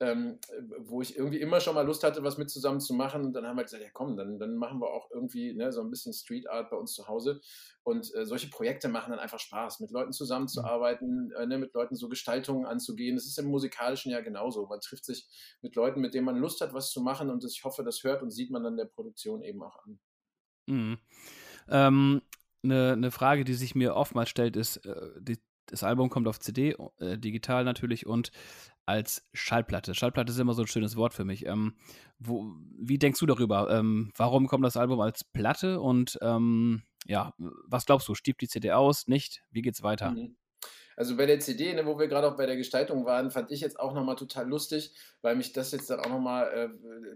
ähm, 0.00 0.38
wo 0.78 1.00
ich 1.00 1.16
irgendwie 1.16 1.40
immer 1.40 1.60
schon 1.60 1.74
mal 1.74 1.86
Lust 1.86 2.04
hatte, 2.04 2.22
was 2.22 2.36
mit 2.36 2.50
zusammen 2.50 2.80
zu 2.80 2.92
machen. 2.92 3.24
Und 3.24 3.32
dann 3.32 3.46
haben 3.46 3.56
wir 3.56 3.64
gesagt, 3.64 3.82
ja 3.82 3.88
komm, 3.92 4.16
dann, 4.16 4.38
dann 4.38 4.56
machen 4.56 4.80
wir 4.80 4.90
auch 4.90 5.10
irgendwie 5.10 5.54
ne, 5.54 5.72
so 5.72 5.80
ein 5.80 5.90
bisschen 5.90 6.12
Street 6.12 6.48
Art 6.50 6.70
bei 6.70 6.76
uns 6.76 6.92
zu 6.92 7.08
Hause. 7.08 7.40
Und 7.82 8.14
äh, 8.14 8.26
solche 8.26 8.48
Projekte 8.48 8.88
machen 8.88 9.10
dann 9.10 9.20
einfach 9.20 9.38
Spaß, 9.38 9.80
mit 9.80 9.90
Leuten 9.90 10.12
zusammenzuarbeiten, 10.12 11.32
äh, 11.32 11.46
ne, 11.46 11.58
mit 11.58 11.72
Leuten 11.72 11.96
so 11.96 12.08
Gestaltungen 12.08 12.66
anzugehen. 12.66 13.16
Das 13.16 13.26
ist 13.26 13.38
im 13.38 13.46
musikalischen 13.46 14.12
ja 14.12 14.20
genauso. 14.20 14.66
Man 14.66 14.80
trifft 14.80 15.06
sich 15.06 15.26
mit 15.62 15.74
Leuten, 15.76 16.00
mit 16.00 16.12
denen 16.12 16.26
man 16.26 16.36
Lust 16.36 16.60
hat, 16.60 16.74
was 16.74 16.90
zu 16.90 17.00
machen. 17.00 17.30
Und 17.30 17.42
das, 17.42 17.52
ich 17.52 17.64
hoffe, 17.64 17.82
das 17.82 18.04
hört 18.04 18.22
und 18.22 18.30
sieht 18.30 18.50
man 18.50 18.64
dann 18.64 18.76
der 18.76 18.86
Produktion 18.86 19.42
eben 19.42 19.62
auch 19.62 19.78
an. 19.84 19.98
Mhm. 20.66 20.98
Ähm, 21.68 22.22
eine, 22.62 22.92
eine 22.92 23.10
Frage, 23.10 23.44
die 23.44 23.54
sich 23.54 23.74
mir 23.74 23.94
oftmals 23.94 24.28
stellt, 24.28 24.56
ist, 24.56 24.78
äh, 24.84 25.10
die, 25.20 25.38
das 25.66 25.82
Album 25.82 26.10
kommt 26.10 26.28
auf 26.28 26.38
CD, 26.38 26.76
äh, 26.98 27.18
digital 27.18 27.64
natürlich 27.64 28.06
und 28.06 28.30
als 28.86 29.24
Schallplatte. 29.34 29.94
Schallplatte 29.94 30.32
ist 30.32 30.38
immer 30.38 30.54
so 30.54 30.62
ein 30.62 30.68
schönes 30.68 30.96
Wort 30.96 31.12
für 31.12 31.24
mich. 31.24 31.44
Ähm, 31.44 31.76
wo, 32.18 32.54
wie 32.78 32.98
denkst 32.98 33.20
du 33.20 33.26
darüber? 33.26 33.70
Ähm, 33.70 34.12
warum 34.16 34.46
kommt 34.46 34.64
das 34.64 34.76
Album 34.76 35.00
als 35.00 35.24
Platte 35.24 35.80
und 35.80 36.18
ähm, 36.22 36.82
ja, 37.06 37.34
was 37.38 37.86
glaubst 37.86 38.08
du? 38.08 38.14
Stiebt 38.14 38.40
die 38.40 38.48
CD 38.48 38.72
aus? 38.72 39.06
Nicht? 39.06 39.42
Wie 39.50 39.62
geht's 39.62 39.82
weiter? 39.82 40.12
Mhm. 40.12 40.36
Also 40.96 41.14
bei 41.18 41.26
der 41.26 41.38
CD, 41.40 41.74
ne, 41.74 41.84
wo 41.84 41.98
wir 41.98 42.08
gerade 42.08 42.26
auch 42.26 42.38
bei 42.38 42.46
der 42.46 42.56
Gestaltung 42.56 43.04
waren, 43.04 43.30
fand 43.30 43.50
ich 43.50 43.60
jetzt 43.60 43.78
auch 43.78 43.92
nochmal 43.92 44.16
total 44.16 44.48
lustig, 44.48 44.94
weil 45.20 45.36
mich 45.36 45.52
das 45.52 45.70
jetzt 45.72 45.90
dann 45.90 46.00
auch 46.00 46.08
nochmal 46.08 46.70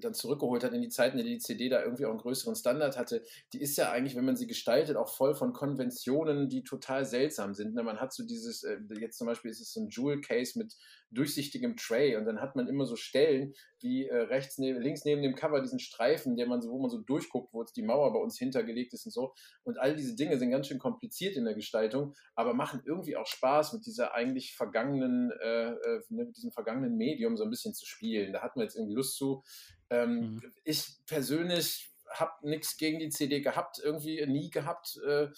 äh, 0.04 0.12
zurückgeholt 0.12 0.62
hat 0.62 0.74
in 0.74 0.82
die 0.82 0.90
Zeiten, 0.90 1.18
in 1.18 1.24
denen 1.24 1.38
die 1.38 1.42
CD 1.42 1.70
da 1.70 1.82
irgendwie 1.82 2.04
auch 2.04 2.10
einen 2.10 2.18
größeren 2.18 2.54
Standard 2.54 2.98
hatte. 2.98 3.22
Die 3.54 3.60
ist 3.60 3.78
ja 3.78 3.90
eigentlich, 3.90 4.16
wenn 4.16 4.26
man 4.26 4.36
sie 4.36 4.46
gestaltet, 4.46 4.96
auch 4.96 5.08
voll 5.08 5.34
von 5.34 5.54
Konventionen, 5.54 6.50
die 6.50 6.62
total 6.62 7.06
seltsam 7.06 7.54
sind. 7.54 7.74
Ne? 7.74 7.82
Man 7.82 8.00
hat 8.00 8.12
so 8.12 8.22
dieses, 8.22 8.64
äh, 8.64 8.76
jetzt 9.00 9.16
zum 9.16 9.26
Beispiel 9.26 9.50
ist 9.50 9.62
es 9.62 9.72
so 9.72 9.80
ein 9.80 9.88
Jewel-Case 9.88 10.58
mit 10.58 10.76
durchsichtigem 11.10 11.76
Tray 11.76 12.16
und 12.16 12.24
dann 12.24 12.40
hat 12.40 12.56
man 12.56 12.68
immer 12.68 12.86
so 12.86 12.96
Stellen 12.96 13.54
wie 13.80 14.06
äh, 14.06 14.16
rechts 14.16 14.58
neben, 14.58 14.80
links 14.80 15.04
neben 15.04 15.22
dem 15.22 15.34
Cover 15.34 15.60
diesen 15.60 15.78
Streifen, 15.78 16.36
der 16.36 16.46
man 16.46 16.62
so, 16.62 16.70
wo 16.70 16.78
man 16.78 16.90
so 16.90 16.98
durchguckt, 16.98 17.52
wo 17.52 17.62
jetzt 17.62 17.76
die 17.76 17.82
Mauer 17.82 18.12
bei 18.12 18.18
uns 18.18 18.38
hintergelegt 18.38 18.92
ist 18.92 19.06
und 19.06 19.12
so. 19.12 19.34
Und 19.64 19.78
all 19.78 19.96
diese 19.96 20.14
Dinge 20.14 20.38
sind 20.38 20.50
ganz 20.50 20.68
schön 20.68 20.78
kompliziert 20.78 21.36
in 21.36 21.44
der 21.44 21.54
Gestaltung, 21.54 22.14
aber 22.34 22.54
machen 22.54 22.82
irgendwie 22.84 23.16
auch 23.16 23.26
Spaß 23.26 23.72
mit 23.72 23.86
dieser 23.86 24.14
eigentlich 24.14 24.54
vergangenen, 24.54 25.32
äh, 25.42 25.70
äh, 25.70 26.00
ne, 26.10 26.24
mit 26.26 26.36
diesem 26.36 26.52
vergangenen 26.52 26.96
Medium 26.96 27.36
so 27.36 27.44
ein 27.44 27.50
bisschen 27.50 27.74
zu 27.74 27.86
spielen. 27.86 28.32
Da 28.32 28.42
hatten 28.42 28.60
wir 28.60 28.64
jetzt 28.64 28.76
irgendwie 28.76 28.94
Lust 28.94 29.16
zu. 29.16 29.42
Ähm, 29.90 30.34
mhm. 30.34 30.52
Ich 30.64 30.98
persönlich 31.06 31.90
habe 32.12 32.32
nichts 32.48 32.76
gegen 32.76 32.98
die 32.98 33.08
CD 33.08 33.40
gehabt, 33.40 33.80
irgendwie 33.82 34.24
nie 34.26 34.50
gehabt. 34.50 34.98
Äh, 35.06 35.28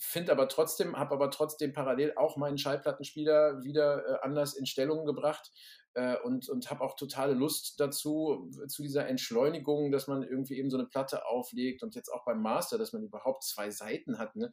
finde 0.00 0.32
aber 0.32 0.48
trotzdem, 0.48 0.96
habe 0.96 1.14
aber 1.14 1.30
trotzdem 1.30 1.72
parallel 1.72 2.14
auch 2.16 2.36
meinen 2.36 2.58
Schallplattenspieler 2.58 3.62
wieder 3.62 4.06
äh, 4.06 4.18
anders 4.22 4.54
in 4.54 4.64
Stellung 4.64 5.04
gebracht 5.04 5.52
äh, 5.94 6.16
und, 6.24 6.48
und 6.48 6.70
habe 6.70 6.82
auch 6.82 6.96
totale 6.96 7.34
Lust 7.34 7.78
dazu, 7.78 8.50
zu 8.68 8.82
dieser 8.82 9.06
Entschleunigung, 9.08 9.90
dass 9.90 10.06
man 10.06 10.22
irgendwie 10.22 10.56
eben 10.58 10.70
so 10.70 10.78
eine 10.78 10.86
Platte 10.86 11.26
auflegt 11.26 11.82
und 11.82 11.94
jetzt 11.94 12.08
auch 12.08 12.24
beim 12.24 12.40
Master, 12.40 12.78
dass 12.78 12.92
man 12.92 13.02
überhaupt 13.02 13.44
zwei 13.44 13.70
Seiten 13.70 14.18
hat, 14.18 14.36
ne? 14.36 14.50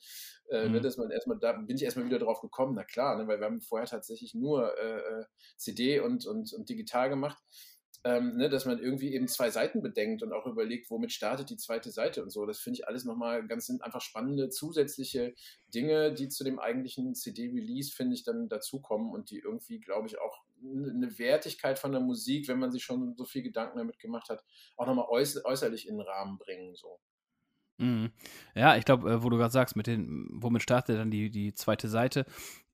Äh, 0.49 0.63
ne, 0.63 0.65
mhm. 0.65 0.71
ne, 0.73 0.81
dass 0.81 0.97
man 0.97 1.11
erstmal, 1.11 1.39
da 1.39 1.53
bin 1.53 1.77
ich 1.77 1.83
erstmal 1.83 2.05
wieder 2.05 2.19
drauf 2.19 2.41
gekommen, 2.41 2.73
na 2.75 2.83
klar, 2.83 3.17
ne, 3.17 3.27
weil 3.27 3.39
wir 3.39 3.45
haben 3.45 3.61
vorher 3.61 3.87
tatsächlich 3.87 4.33
nur 4.33 4.77
äh, 4.77 4.99
äh 4.99 5.25
CD 5.55 5.99
und, 6.01 6.25
und, 6.25 6.53
und 6.53 6.69
digital 6.69 7.09
gemacht 7.09 7.37
ähm, 8.03 8.37
ne, 8.37 8.49
dass 8.49 8.65
man 8.65 8.79
irgendwie 8.79 9.13
eben 9.13 9.27
zwei 9.27 9.49
Seiten 9.49 9.81
bedenkt 9.81 10.23
und 10.23 10.31
auch 10.33 10.45
überlegt, 10.45 10.89
womit 10.89 11.11
startet 11.11 11.49
die 11.49 11.57
zweite 11.57 11.91
Seite 11.91 12.23
und 12.23 12.29
so. 12.29 12.45
Das 12.45 12.59
finde 12.59 12.79
ich 12.79 12.87
alles 12.87 13.05
nochmal 13.05 13.45
ganz 13.47 13.65
sind 13.65 13.83
einfach 13.83 14.01
spannende 14.01 14.49
zusätzliche 14.49 15.33
Dinge, 15.73 16.13
die 16.13 16.29
zu 16.29 16.43
dem 16.43 16.59
eigentlichen 16.59 17.15
CD-Release, 17.15 17.91
finde 17.91 18.15
ich, 18.15 18.23
dann 18.23 18.49
dazukommen 18.49 19.11
und 19.11 19.29
die 19.31 19.39
irgendwie, 19.39 19.79
glaube 19.79 20.07
ich, 20.07 20.19
auch 20.19 20.43
eine 20.63 21.17
Wertigkeit 21.19 21.79
von 21.79 21.91
der 21.91 22.01
Musik, 22.01 22.47
wenn 22.47 22.59
man 22.59 22.71
sich 22.71 22.83
schon 22.83 23.15
so 23.15 23.25
viel 23.25 23.43
Gedanken 23.43 23.77
damit 23.77 23.99
gemacht 23.99 24.29
hat, 24.29 24.43
auch 24.75 24.87
nochmal 24.87 25.07
äuß 25.09 25.43
äußerlich 25.45 25.87
in 25.87 25.97
den 25.97 26.07
Rahmen 26.07 26.37
bringen. 26.37 26.75
So. 26.75 26.99
Mhm. 27.77 28.11
Ja, 28.55 28.75
ich 28.75 28.85
glaube, 28.85 29.09
äh, 29.11 29.23
wo 29.23 29.29
du 29.29 29.37
gerade 29.37 29.51
sagst, 29.51 29.75
mit 29.75 29.87
den, 29.87 30.29
womit 30.31 30.63
startet 30.63 30.97
dann 30.97 31.11
die, 31.11 31.29
die 31.29 31.53
zweite 31.53 31.87
Seite? 31.87 32.25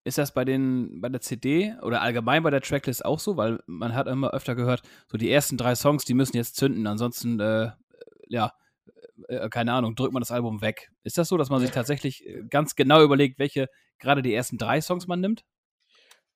Ist 0.03 0.17
das 0.17 0.33
bei 0.33 0.45
den, 0.45 0.99
bei 1.01 1.09
der 1.09 1.21
CD 1.21 1.75
oder 1.81 2.01
allgemein 2.01 2.43
bei 2.43 2.49
der 2.49 2.61
Tracklist 2.61 3.05
auch 3.05 3.19
so? 3.19 3.37
Weil 3.37 3.59
man 3.65 3.95
hat 3.95 4.07
immer 4.07 4.31
öfter 4.31 4.55
gehört, 4.55 4.81
so 5.07 5.17
die 5.17 5.31
ersten 5.31 5.57
drei 5.57 5.75
Songs, 5.75 6.05
die 6.05 6.13
müssen 6.13 6.35
jetzt 6.35 6.55
zünden, 6.55 6.85
ansonsten, 6.87 7.39
äh, 7.39 7.71
ja, 8.27 8.53
äh, 9.27 9.49
keine 9.49 9.73
Ahnung, 9.73 9.95
drückt 9.95 10.13
man 10.13 10.21
das 10.21 10.31
Album 10.31 10.61
weg. 10.61 10.91
Ist 11.03 11.17
das 11.17 11.29
so, 11.29 11.37
dass 11.37 11.49
man 11.49 11.61
sich 11.61 11.71
tatsächlich 11.71 12.27
äh, 12.27 12.43
ganz 12.49 12.75
genau 12.75 13.03
überlegt, 13.03 13.39
welche 13.39 13.69
gerade 13.99 14.21
die 14.21 14.33
ersten 14.33 14.57
drei 14.57 14.81
Songs 14.81 15.07
man 15.07 15.21
nimmt? 15.21 15.45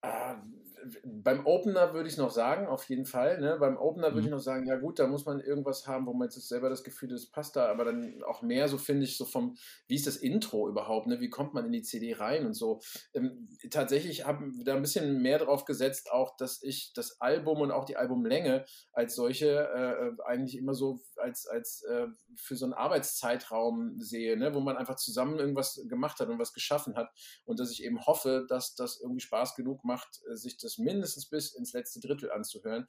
Ähm, 0.04 0.57
beim 1.04 1.46
Opener 1.46 1.94
würde 1.94 2.10
ich 2.10 2.18
noch 2.18 2.32
sagen, 2.32 2.68
auf 2.68 2.84
jeden 2.90 3.06
Fall. 3.06 3.40
Ne? 3.40 3.58
Beim 3.60 3.78
Opener 3.78 4.08
würde 4.10 4.22
Mhm. 4.22 4.26
ich 4.26 4.32
noch 4.32 4.40
sagen, 4.40 4.66
ja 4.68 4.76
gut, 4.78 5.00
da 5.00 5.08
muss 5.08 5.26
man 5.26 5.40
irgendwas 5.40 5.88
haben, 5.88 6.06
wo 6.06 6.14
man 6.14 6.28
jetzt 6.30 6.48
selber 6.48 6.70
das 6.70 6.84
Gefühl 6.84 7.10
hat, 7.10 7.16
das 7.18 7.26
passt 7.30 7.56
da, 7.56 7.68
aber 7.70 7.86
dann 7.86 8.24
auch 8.24 8.42
mehr, 8.42 8.68
so 8.68 8.78
finde 8.78 9.04
ich, 9.06 9.18
so 9.18 9.26
vom, 9.26 9.58
wie 9.88 9.96
ist 9.96 10.08
das 10.08 10.18
Intro 10.18 10.68
überhaupt, 10.70 11.08
ne? 11.08 11.20
wie 11.20 11.30
kommt 11.30 11.54
man 11.54 11.66
in 11.66 11.72
die 11.72 11.82
CD 11.82 12.14
rein 12.14 12.46
und 12.46 12.54
so. 12.54 12.80
Ähm, 13.14 13.48
tatsächlich 13.70 14.26
haben 14.26 14.58
wir 14.58 14.66
da 14.66 14.76
ein 14.76 14.82
bisschen 14.82 15.22
mehr 15.22 15.40
drauf 15.40 15.66
gesetzt, 15.66 16.12
auch, 16.12 16.36
dass 16.38 16.62
ich 16.64 16.94
das 16.94 17.20
Album 17.22 17.62
und 17.62 17.72
auch 17.72 17.86
die 17.86 17.98
Albumlänge 17.98 18.66
als 18.94 19.16
solche 19.16 19.48
äh, 19.48 20.08
äh, 20.08 20.12
eigentlich 20.26 20.58
immer 20.58 20.74
so 20.74 21.02
als, 21.18 21.48
als 21.48 21.84
äh, 21.84 22.08
für 22.36 22.56
so 22.56 22.66
einen 22.66 22.74
Arbeitszeitraum 22.74 24.00
sehe, 24.00 24.38
ne? 24.38 24.54
wo 24.54 24.60
man 24.60 24.78
einfach 24.78 24.96
zusammen 24.96 25.40
irgendwas 25.40 25.82
gemacht 25.88 26.20
hat 26.20 26.30
und 26.30 26.40
was 26.40 26.54
geschaffen 26.54 26.96
hat 26.96 27.10
und 27.46 27.60
dass 27.60 27.72
ich 27.72 27.84
eben 27.84 28.06
hoffe, 28.06 28.46
dass 28.48 28.76
das 28.76 29.00
irgendwie 29.02 29.22
Spaß 29.22 29.56
genug 29.56 29.84
macht, 29.84 30.22
äh, 30.30 30.36
sich 30.36 30.58
das 30.58 30.77
mindestens 30.78 31.26
bis 31.28 31.54
ins 31.54 31.74
letzte 31.74 32.00
Drittel 32.00 32.32
anzuhören 32.32 32.88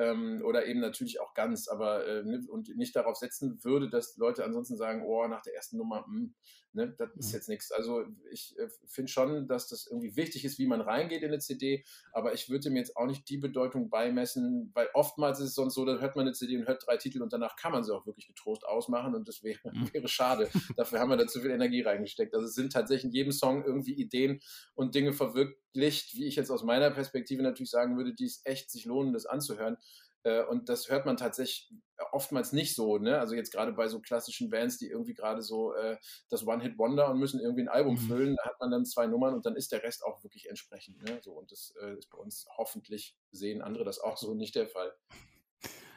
ähm, 0.00 0.42
oder 0.44 0.66
eben 0.66 0.80
natürlich 0.80 1.20
auch 1.20 1.34
ganz, 1.34 1.68
aber 1.68 2.06
äh, 2.06 2.22
ne, 2.24 2.40
und 2.48 2.74
nicht 2.76 2.96
darauf 2.96 3.16
setzen 3.16 3.62
würde, 3.64 3.90
dass 3.90 4.16
Leute 4.16 4.44
ansonsten 4.44 4.76
sagen, 4.76 5.02
oh, 5.06 5.26
nach 5.28 5.42
der 5.42 5.54
ersten 5.54 5.76
Nummer, 5.76 6.04
mh, 6.08 6.30
ne, 6.72 6.94
das 6.96 7.10
ist 7.16 7.32
Mhm. 7.32 7.34
jetzt 7.34 7.48
nichts. 7.48 7.72
Also 7.72 8.04
ich 8.30 8.56
äh, 8.58 8.68
finde 8.86 9.10
schon, 9.10 9.46
dass 9.48 9.68
das 9.68 9.86
irgendwie 9.86 10.16
wichtig 10.16 10.44
ist, 10.44 10.58
wie 10.58 10.66
man 10.66 10.80
reingeht 10.80 11.22
in 11.22 11.28
eine 11.28 11.38
CD, 11.38 11.84
aber 12.12 12.32
ich 12.32 12.48
würde 12.48 12.70
mir 12.70 12.78
jetzt 12.78 12.96
auch 12.96 13.06
nicht 13.06 13.28
die 13.28 13.38
Bedeutung 13.38 13.90
beimessen, 13.90 14.70
weil 14.74 14.88
oftmals 14.94 15.40
ist 15.40 15.48
es 15.48 15.54
sonst 15.54 15.74
so, 15.74 15.84
dann 15.84 16.00
hört 16.00 16.16
man 16.16 16.26
eine 16.26 16.32
CD 16.32 16.56
und 16.56 16.66
hört 16.68 16.86
drei 16.86 16.96
Titel 16.96 17.22
und 17.22 17.32
danach 17.32 17.56
kann 17.56 17.72
man 17.72 17.84
sie 17.84 17.94
auch 17.94 18.06
wirklich 18.06 18.26
getrost 18.26 18.64
ausmachen 18.64 19.14
und 19.14 19.28
das 19.28 19.42
wäre, 19.42 19.58
Mhm. 19.72 19.92
wäre 19.92 20.08
schade. 20.08 20.48
Dafür 20.76 21.00
haben 21.00 21.10
wir 21.10 21.16
da 21.16 21.26
zu 21.26 21.40
viel 21.40 21.50
Energie 21.50 21.82
reingesteckt. 21.82 22.34
Also 22.34 22.46
es 22.46 22.54
sind 22.54 22.72
tatsächlich 22.72 23.04
in 23.04 23.12
jedem 23.12 23.32
Song 23.32 23.64
irgendwie 23.64 23.94
Ideen 23.94 24.40
und 24.74 24.94
Dinge 24.94 25.12
verwirklicht, 25.12 26.14
wie 26.14 26.26
ich 26.26 26.36
jetzt 26.36 26.50
aus 26.50 26.62
meiner 26.64 26.90
Perspektive 26.90 27.42
natürlich 27.42 27.70
sagen 27.70 27.96
würde, 27.96 28.14
die 28.14 28.24
es 28.26 28.42
echt 28.44 28.70
sich 28.70 28.84
lohnen, 28.84 29.12
das 29.12 29.26
anzuhören. 29.26 29.76
Äh, 30.22 30.42
Und 30.44 30.68
das 30.68 30.88
hört 30.90 31.06
man 31.06 31.16
tatsächlich 31.16 31.72
oftmals 32.12 32.52
nicht 32.52 32.74
so. 32.74 32.98
Ne? 32.98 33.18
Also 33.18 33.34
jetzt 33.34 33.52
gerade 33.52 33.72
bei 33.72 33.88
so 33.88 34.00
klassischen 34.00 34.50
Bands, 34.50 34.78
die 34.78 34.88
irgendwie 34.88 35.14
gerade 35.14 35.42
so 35.42 35.74
äh, 35.74 35.96
das 36.28 36.46
One-Hit-Wonder 36.46 37.10
und 37.10 37.18
müssen 37.18 37.40
irgendwie 37.40 37.62
ein 37.62 37.68
Album 37.68 37.94
Mhm. 37.94 37.98
füllen, 37.98 38.36
da 38.36 38.50
hat 38.50 38.60
man 38.60 38.70
dann 38.70 38.84
zwei 38.84 39.06
Nummern 39.06 39.34
und 39.34 39.46
dann 39.46 39.56
ist 39.56 39.72
der 39.72 39.82
Rest 39.82 40.04
auch 40.04 40.22
wirklich 40.22 40.48
entsprechend. 40.48 41.02
Ne? 41.02 41.20
So, 41.22 41.32
und 41.32 41.50
das 41.52 41.74
äh, 41.82 41.94
ist 41.96 42.10
bei 42.10 42.18
uns 42.18 42.46
hoffentlich 42.56 43.16
sehen 43.32 43.62
andere 43.62 43.84
das 43.84 44.00
auch 44.00 44.16
so 44.16 44.34
nicht 44.34 44.54
der 44.54 44.68
Fall. 44.68 44.92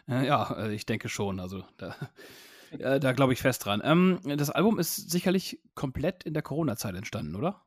Äh, 0.07 0.25
ja, 0.27 0.53
äh, 0.57 0.73
ich 0.73 0.85
denke 0.85 1.09
schon. 1.09 1.39
Also 1.39 1.63
da, 1.77 1.95
da 2.99 3.11
glaube 3.13 3.33
ich 3.33 3.41
fest 3.41 3.65
dran. 3.65 3.81
Ähm, 3.83 4.19
das 4.37 4.49
Album 4.49 4.79
ist 4.79 5.09
sicherlich 5.09 5.61
komplett 5.75 6.23
in 6.23 6.33
der 6.33 6.43
Corona-Zeit 6.43 6.95
entstanden, 6.95 7.35
oder? 7.35 7.63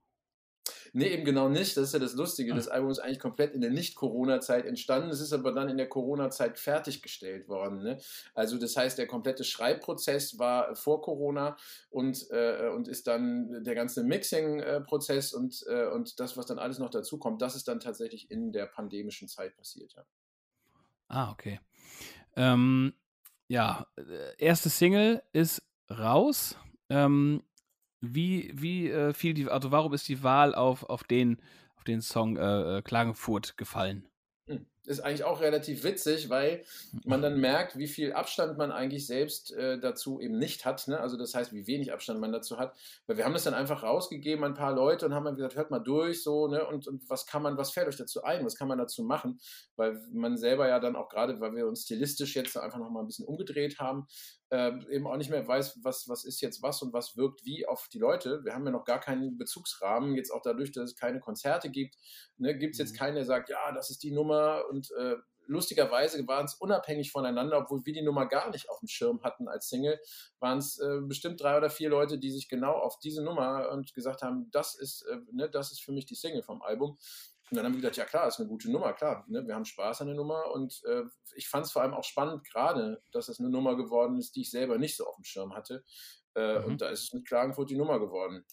Nee, 0.97 1.09
eben 1.09 1.27
genau 1.27 1.51
nicht. 1.51 1.77
Das 1.77 1.89
ist 1.89 1.93
ja 1.93 1.99
das 1.99 2.15
Lustige. 2.15 2.55
Ah. 2.55 2.57
Das 2.57 2.69
Album 2.69 2.91
ist 2.91 3.01
eigentlich 3.01 3.21
komplett 3.21 3.53
in 3.53 3.61
der 3.61 3.71
Nicht-Corona-Zeit 3.71 4.65
entstanden. 4.65 5.11
Es 5.11 5.21
ist 5.21 5.35
aber 5.35 5.53
dann 5.53 5.69
in 5.69 5.77
der 5.77 5.91
Corona-Zeit 5.91 6.59
fertiggestellt 6.59 7.49
worden. 7.49 7.83
Ne? 7.83 8.01
Also 8.33 8.57
das 8.57 8.79
heißt, 8.79 8.97
der 8.97 9.07
komplette 9.07 9.45
Schreibprozess 9.45 10.39
war 10.39 10.75
vor 10.75 11.03
Corona 11.03 11.59
und, 11.91 12.31
äh, 12.31 12.71
und 12.75 12.89
ist 12.89 13.07
dann 13.09 13.63
der 13.63 13.75
ganze 13.75 14.05
Mixing-Prozess 14.05 15.35
und, 15.35 15.63
äh, 15.69 15.87
und 15.89 16.19
das, 16.19 16.39
was 16.39 16.47
dann 16.47 16.59
alles 16.59 16.79
noch 16.79 16.89
dazu 16.89 17.19
kommt, 17.19 17.43
das 17.43 17.57
ist 17.57 17.69
dann 17.69 17.79
tatsächlich 17.79 18.31
in 18.31 18.51
der 18.51 18.65
pandemischen 18.65 19.29
Zeit 19.29 19.55
passiert. 19.55 19.93
Ja. 19.95 20.07
Ah, 21.09 21.31
okay. 21.31 21.61
Ähm, 22.37 22.95
ja, 23.49 23.87
äh, 23.97 24.35
erste 24.39 24.71
Single 24.71 25.23
ist 25.35 25.63
raus. 25.91 26.57
Ähm, 26.89 27.43
wie 28.15 28.51
wie 28.55 28.89
äh, 28.91 29.13
fiel 29.13 29.35
die, 29.35 29.49
also 29.49 29.71
warum 29.71 29.93
ist 29.93 30.09
die 30.09 30.23
Wahl 30.23 30.55
auf, 30.55 30.85
auf, 30.85 31.05
den, 31.05 31.39
auf 31.77 31.85
den 31.85 32.01
Song 32.01 32.37
äh, 32.37 32.79
äh, 32.79 32.83
Klagenfurt 32.83 33.57
gefallen? 33.57 34.05
Ist 34.87 35.01
eigentlich 35.01 35.25
auch 35.25 35.41
relativ 35.41 35.85
witzig, 35.85 36.31
weil 36.31 36.65
man 37.05 37.21
dann 37.21 37.41
merkt, 37.41 37.77
wie 37.77 37.89
viel 37.89 38.13
Abstand 38.13 38.57
man 38.57 38.71
eigentlich 38.71 39.07
selbst 39.07 39.53
äh, 39.53 39.79
dazu 39.79 40.21
eben 40.21 40.39
nicht 40.39 40.65
hat. 40.65 40.87
Ne? 40.89 41.01
Also 41.01 41.17
das 41.17 41.35
heißt, 41.35 41.53
wie 41.53 41.67
wenig 41.67 41.93
Abstand 41.93 42.21
man 42.21 42.33
dazu 42.33 42.59
hat. 42.59 42.75
Weil 43.07 43.17
wir 43.17 43.25
haben 43.25 43.33
das 43.33 43.45
dann 43.45 43.55
einfach 43.55 43.83
rausgegeben 43.83 44.45
an 44.45 44.53
ein 44.53 44.57
paar 44.57 44.73
Leute 44.75 45.07
und 45.07 45.15
haben 45.15 45.25
dann 45.25 45.37
gesagt, 45.37 45.57
hört 45.57 45.71
mal 45.71 45.81
durch 45.81 46.23
so, 46.23 46.47
ne? 46.49 46.67
Und, 46.67 46.87
und 46.87 47.09
was 47.11 47.27
kann 47.27 47.43
man, 47.43 47.57
was 47.57 47.73
fällt 47.73 47.89
euch 47.89 47.97
dazu 47.97 48.23
ein? 48.23 48.45
Was 48.45 48.57
kann 48.57 48.69
man 48.69 48.79
dazu 48.79 49.03
machen? 49.03 49.41
Weil 49.77 50.01
man 50.13 50.37
selber 50.37 50.69
ja 50.69 50.79
dann 50.81 50.97
auch 50.97 51.09
gerade, 51.09 51.41
weil 51.41 51.55
wir 51.55 51.67
uns 51.67 51.83
stilistisch 51.83 52.37
jetzt 52.37 52.57
einfach 52.57 52.79
nochmal 52.79 53.03
ein 53.03 53.07
bisschen 53.07 53.27
umgedreht 53.27 53.79
haben, 53.79 54.07
äh, 54.51 54.73
eben 54.91 55.07
auch 55.07 55.17
nicht 55.17 55.31
mehr 55.31 55.47
weiß, 55.47 55.81
was, 55.83 56.09
was 56.09 56.25
ist 56.25 56.41
jetzt 56.41 56.63
was 56.63 56.81
und 56.83 56.93
was 56.93 57.17
wirkt 57.17 57.45
wie 57.45 57.67
auf 57.67 57.89
die 57.93 57.99
Leute. 57.99 58.45
Wir 58.45 58.55
haben 58.55 58.65
ja 58.65 58.71
noch 58.71 58.85
gar 58.85 59.01
keinen 59.01 59.37
Bezugsrahmen, 59.39 60.15
jetzt 60.15 60.31
auch 60.31 60.43
dadurch, 60.43 60.71
dass 60.71 60.91
es 60.91 60.97
keine 60.97 61.19
Konzerte 61.19 61.71
gibt, 61.71 61.97
ne, 62.39 62.57
gibt 62.57 62.75
es 62.75 62.79
jetzt 62.79 62.93
Mhm. 62.93 62.97
keinen, 62.97 63.15
der 63.17 63.25
sagt, 63.25 63.49
ja, 63.49 63.73
das 63.73 63.91
ist 63.91 64.03
die 64.03 64.13
Nummer 64.13 64.63
und 64.71 64.76
äh, 64.93 65.17
lustigerweise 65.47 66.27
waren 66.27 66.45
es 66.45 66.55
unabhängig 66.55 67.13
voneinander, 67.13 67.59
obwohl 67.59 67.85
wir 67.85 67.93
die 67.93 68.03
Nummer 68.03 68.27
gar 68.27 68.51
nicht 68.51 68.69
auf 68.69 68.81
dem 68.81 68.89
Schirm 68.89 69.23
hatten 69.23 69.49
als 69.49 69.69
Single, 69.69 70.01
waren 70.41 70.59
es 70.59 70.79
äh, 70.79 71.01
bestimmt 71.03 71.41
drei 71.41 71.57
oder 71.57 71.71
vier 71.71 71.89
Leute, 71.89 72.19
die 72.19 72.31
sich 72.31 72.49
genau 72.49 72.73
auf 72.73 72.99
diese 72.99 73.23
Nummer 73.23 73.71
und 73.71 73.95
gesagt 73.95 74.23
haben, 74.23 74.51
das 74.51 74.75
ist, 74.75 75.03
äh, 75.03 75.19
ne, 75.33 75.49
das 75.49 75.73
ist 75.73 75.83
für 75.83 75.93
mich 75.93 76.07
die 76.07 76.17
Single 76.17 76.43
vom 76.43 76.63
Album. 76.63 76.99
Und 77.49 77.57
dann 77.57 77.65
haben 77.65 77.75
wir 77.75 77.81
gedacht, 77.81 77.97
ja 77.97 78.05
klar, 78.05 78.27
ist 78.27 78.41
eine 78.41 78.49
gute 78.49 78.71
Nummer, 78.71 78.93
klar. 78.93 79.25
Ne? 79.29 79.47
Wir 79.47 79.55
haben 79.55 79.65
Spaß 79.65 80.01
an 80.01 80.09
der 80.09 80.17
Nummer 80.17 80.51
und 80.53 80.83
äh, 80.85 81.05
ich 81.37 81.49
fand 81.49 81.65
es 81.65 81.71
vor 81.71 81.83
allem 81.83 81.95
auch 81.95 82.03
spannend, 82.03 82.45
gerade, 82.45 83.01
dass 83.13 83.29
es 83.29 83.39
eine 83.39 83.51
Nummer 83.51 83.77
geworden 83.77 84.19
ist, 84.19 84.35
die 84.35 84.41
ich 84.41 84.51
selber 84.51 84.79
nicht 84.79 84.97
so 84.97 85.07
auf 85.07 85.15
dem 85.15 85.25
Schirm 85.25 85.55
hatte. 85.55 85.85
Äh, 86.35 86.59
Mhm. 86.59 86.65
Und 86.65 86.83
da 86.83 86.89
ist 86.91 87.05
es 87.05 87.13
mit 87.13 87.27
Klagenfurt 87.27 87.71
die 87.71 87.77
Nummer 87.77 87.99
geworden. 87.99 88.45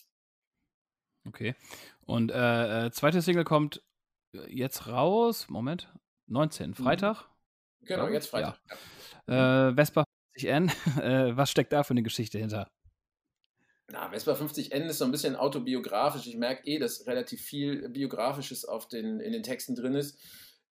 Okay. 1.28 1.56
Und 2.02 2.32
äh, 2.32 2.86
äh, 2.86 2.92
zweite 2.92 3.22
Single 3.22 3.44
kommt 3.44 3.84
jetzt 4.48 4.88
raus. 4.88 5.50
Moment. 5.50 5.92
19. 6.28 6.74
Freitag. 6.74 7.30
Genau, 7.82 8.08
jetzt 8.08 8.28
Freitag. 8.28 8.60
Ja. 9.28 9.70
Äh, 9.70 9.76
Vespa 9.76 10.04
50N. 10.38 10.72
Äh, 11.02 11.38
was 11.38 11.52
steckt 11.52 11.74
da 11.74 11.84
für 11.84 11.92
eine 11.92 12.04
Geschichte 12.04 12.38
hinter? 12.38 12.68
Na, 13.92 14.10
Vespa 14.10 14.34
50 14.34 14.72
N 14.72 14.84
ist 14.84 14.98
so 14.98 15.06
ein 15.06 15.12
bisschen 15.12 15.36
autobiografisch. 15.36 16.26
Ich 16.28 16.38
merke 16.38 16.66
eh, 16.66 16.80
dass 16.80 17.06
relativ 17.06 17.42
viel 17.42 17.90
Biografisches 17.90 18.66
auf 18.66 18.88
den, 18.88 19.20
in 19.20 19.34
den 19.34 19.44
Texten 19.44 19.76
drin 19.76 19.94
ist. 19.94 20.18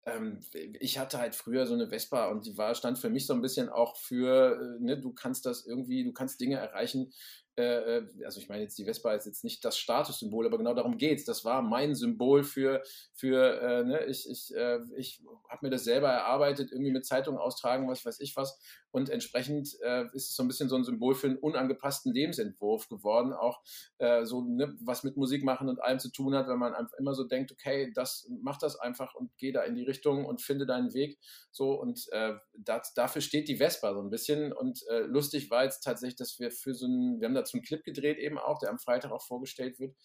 Ähm, 0.05 0.41
ich 0.81 0.99
hatte 0.99 1.19
halt 1.19 1.35
früher 1.35 1.67
so 1.67 1.75
eine 1.75 1.89
Vespa 1.89 2.29
und 2.29 2.47
die 2.47 2.59
war, 2.59 2.75
stand 2.75 2.99
für 2.99 3.11
mich 3.11 3.27
so 3.27 3.35
ein 3.35 3.43
bisschen 3.43 3.69
auch 3.69 3.97
für, 3.97 4.59
äh, 4.81 4.83
ne, 4.83 4.99
du 4.99 5.13
kannst 5.13 5.47
das 5.47 5.65
irgendwie, 5.65 6.03
du 6.03 6.13
kannst 6.13 6.41
Dinge 6.41 6.57
erreichen. 6.57 7.13
Äh, 7.57 7.99
äh, 7.99 8.25
also 8.25 8.41
ich 8.41 8.49
meine 8.49 8.63
jetzt, 8.63 8.79
die 8.79 8.85
Vespa 8.85 9.13
ist 9.13 9.27
jetzt 9.27 9.45
nicht 9.45 9.65
das 9.65 9.79
Statussymbol, 9.79 10.47
aber 10.47 10.59
genau 10.59 10.75
darum 10.75 10.97
geht's. 10.97 11.25
Das 11.25 11.45
war 11.45 11.61
mein 11.61 11.95
Symbol 11.95 12.45
für, 12.45 12.83
für 13.13 13.61
äh, 13.61 13.85
ne, 13.85 14.05
ich, 14.07 14.29
ich, 14.29 14.55
äh, 14.55 14.79
ich 14.97 15.23
habe 15.49 15.67
mir 15.67 15.71
das 15.71 15.85
selber 15.85 16.09
erarbeitet, 16.09 16.73
irgendwie 16.73 16.93
mit 16.93 17.05
Zeitungen 17.05 17.39
austragen, 17.39 17.89
was 17.89 18.05
weiß 18.05 18.21
ich 18.21 18.37
was. 18.37 18.59
Und 18.91 19.11
entsprechend 19.11 19.77
äh, 19.83 20.05
ist 20.13 20.31
es 20.31 20.37
so 20.37 20.43
ein 20.43 20.49
bisschen 20.49 20.69
so 20.69 20.77
ein 20.77 20.85
Symbol 20.85 21.15
für 21.15 21.27
einen 21.27 21.39
unangepassten 21.39 22.13
Lebensentwurf 22.13 22.89
geworden, 22.89 23.33
auch 23.33 23.63
äh, 23.99 24.25
so, 24.25 24.43
ne, 24.43 24.75
was 24.81 25.03
mit 25.03 25.17
Musik 25.17 25.45
machen 25.45 25.69
und 25.69 25.83
allem 25.83 25.99
zu 25.99 26.11
tun 26.11 26.35
hat, 26.35 26.49
wenn 26.49 26.59
man 26.59 26.75
einfach 26.75 26.97
immer 26.99 27.15
so 27.15 27.25
denkt, 27.25 27.53
okay, 27.53 27.93
das 27.95 28.31
mach 28.43 28.59
das 28.59 28.77
einfach 28.77 29.15
und 29.15 29.31
geh 29.39 29.53
da 29.53 29.63
in 29.63 29.75
die 29.75 29.85
Richtung 29.85 30.25
und 30.25 30.43
finde 30.43 30.67
deinen 30.67 30.95
Weg. 30.95 31.19
So 31.51 31.73
und 31.73 32.07
äh, 32.13 32.35
das, 32.57 32.95
dafür 32.95 33.21
steht 33.21 33.49
die 33.49 33.57
Vespa 33.57 33.93
so 33.95 34.01
ein 34.01 34.11
bisschen. 34.11 34.53
Und 34.53 34.83
äh, 34.89 35.01
lustig 35.01 35.51
war 35.51 35.65
jetzt 35.65 35.81
tatsächlich, 35.81 36.17
dass 36.17 36.39
wir 36.39 36.51
für 36.51 36.75
so 36.75 36.87
einen, 36.87 37.21
wir 37.21 37.29
haben 37.29 37.35
dazu 37.43 37.57
einen 37.57 37.65
Clip 37.65 37.85
gedreht 37.85 38.19
eben 38.19 38.39
auch, 38.39 38.59
der 38.59 38.71
am 38.71 38.79
Freitag 38.79 39.13
auch 39.13 39.23
vorgestellt 39.23 39.79
wird. 39.79 39.97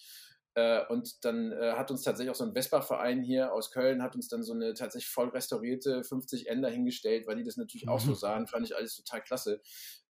Äh, 0.55 0.85
und 0.87 1.23
dann 1.23 1.51
äh, 1.51 1.73
hat 1.73 1.91
uns 1.91 2.01
tatsächlich 2.01 2.31
auch 2.31 2.35
so 2.35 2.43
ein 2.43 2.53
Vespa-Verein 2.53 3.21
hier 3.21 3.53
aus 3.53 3.69
Köln, 3.71 4.01
hat 4.01 4.15
uns 4.15 4.27
dann 4.27 4.43
so 4.43 4.53
eine 4.53 4.73
tatsächlich 4.73 5.09
voll 5.11 5.29
restaurierte 5.29 6.03
50 6.03 6.47
Ender 6.47 6.69
hingestellt, 6.69 7.27
weil 7.27 7.35
die 7.35 7.43
das 7.43 7.57
natürlich 7.57 7.87
auch 7.87 7.99
so 7.99 8.11
Mhm. 8.11 8.15
sahen, 8.15 8.47
fand 8.47 8.65
ich 8.65 8.75
alles 8.75 8.95
total 8.95 9.21
klasse. 9.21 9.61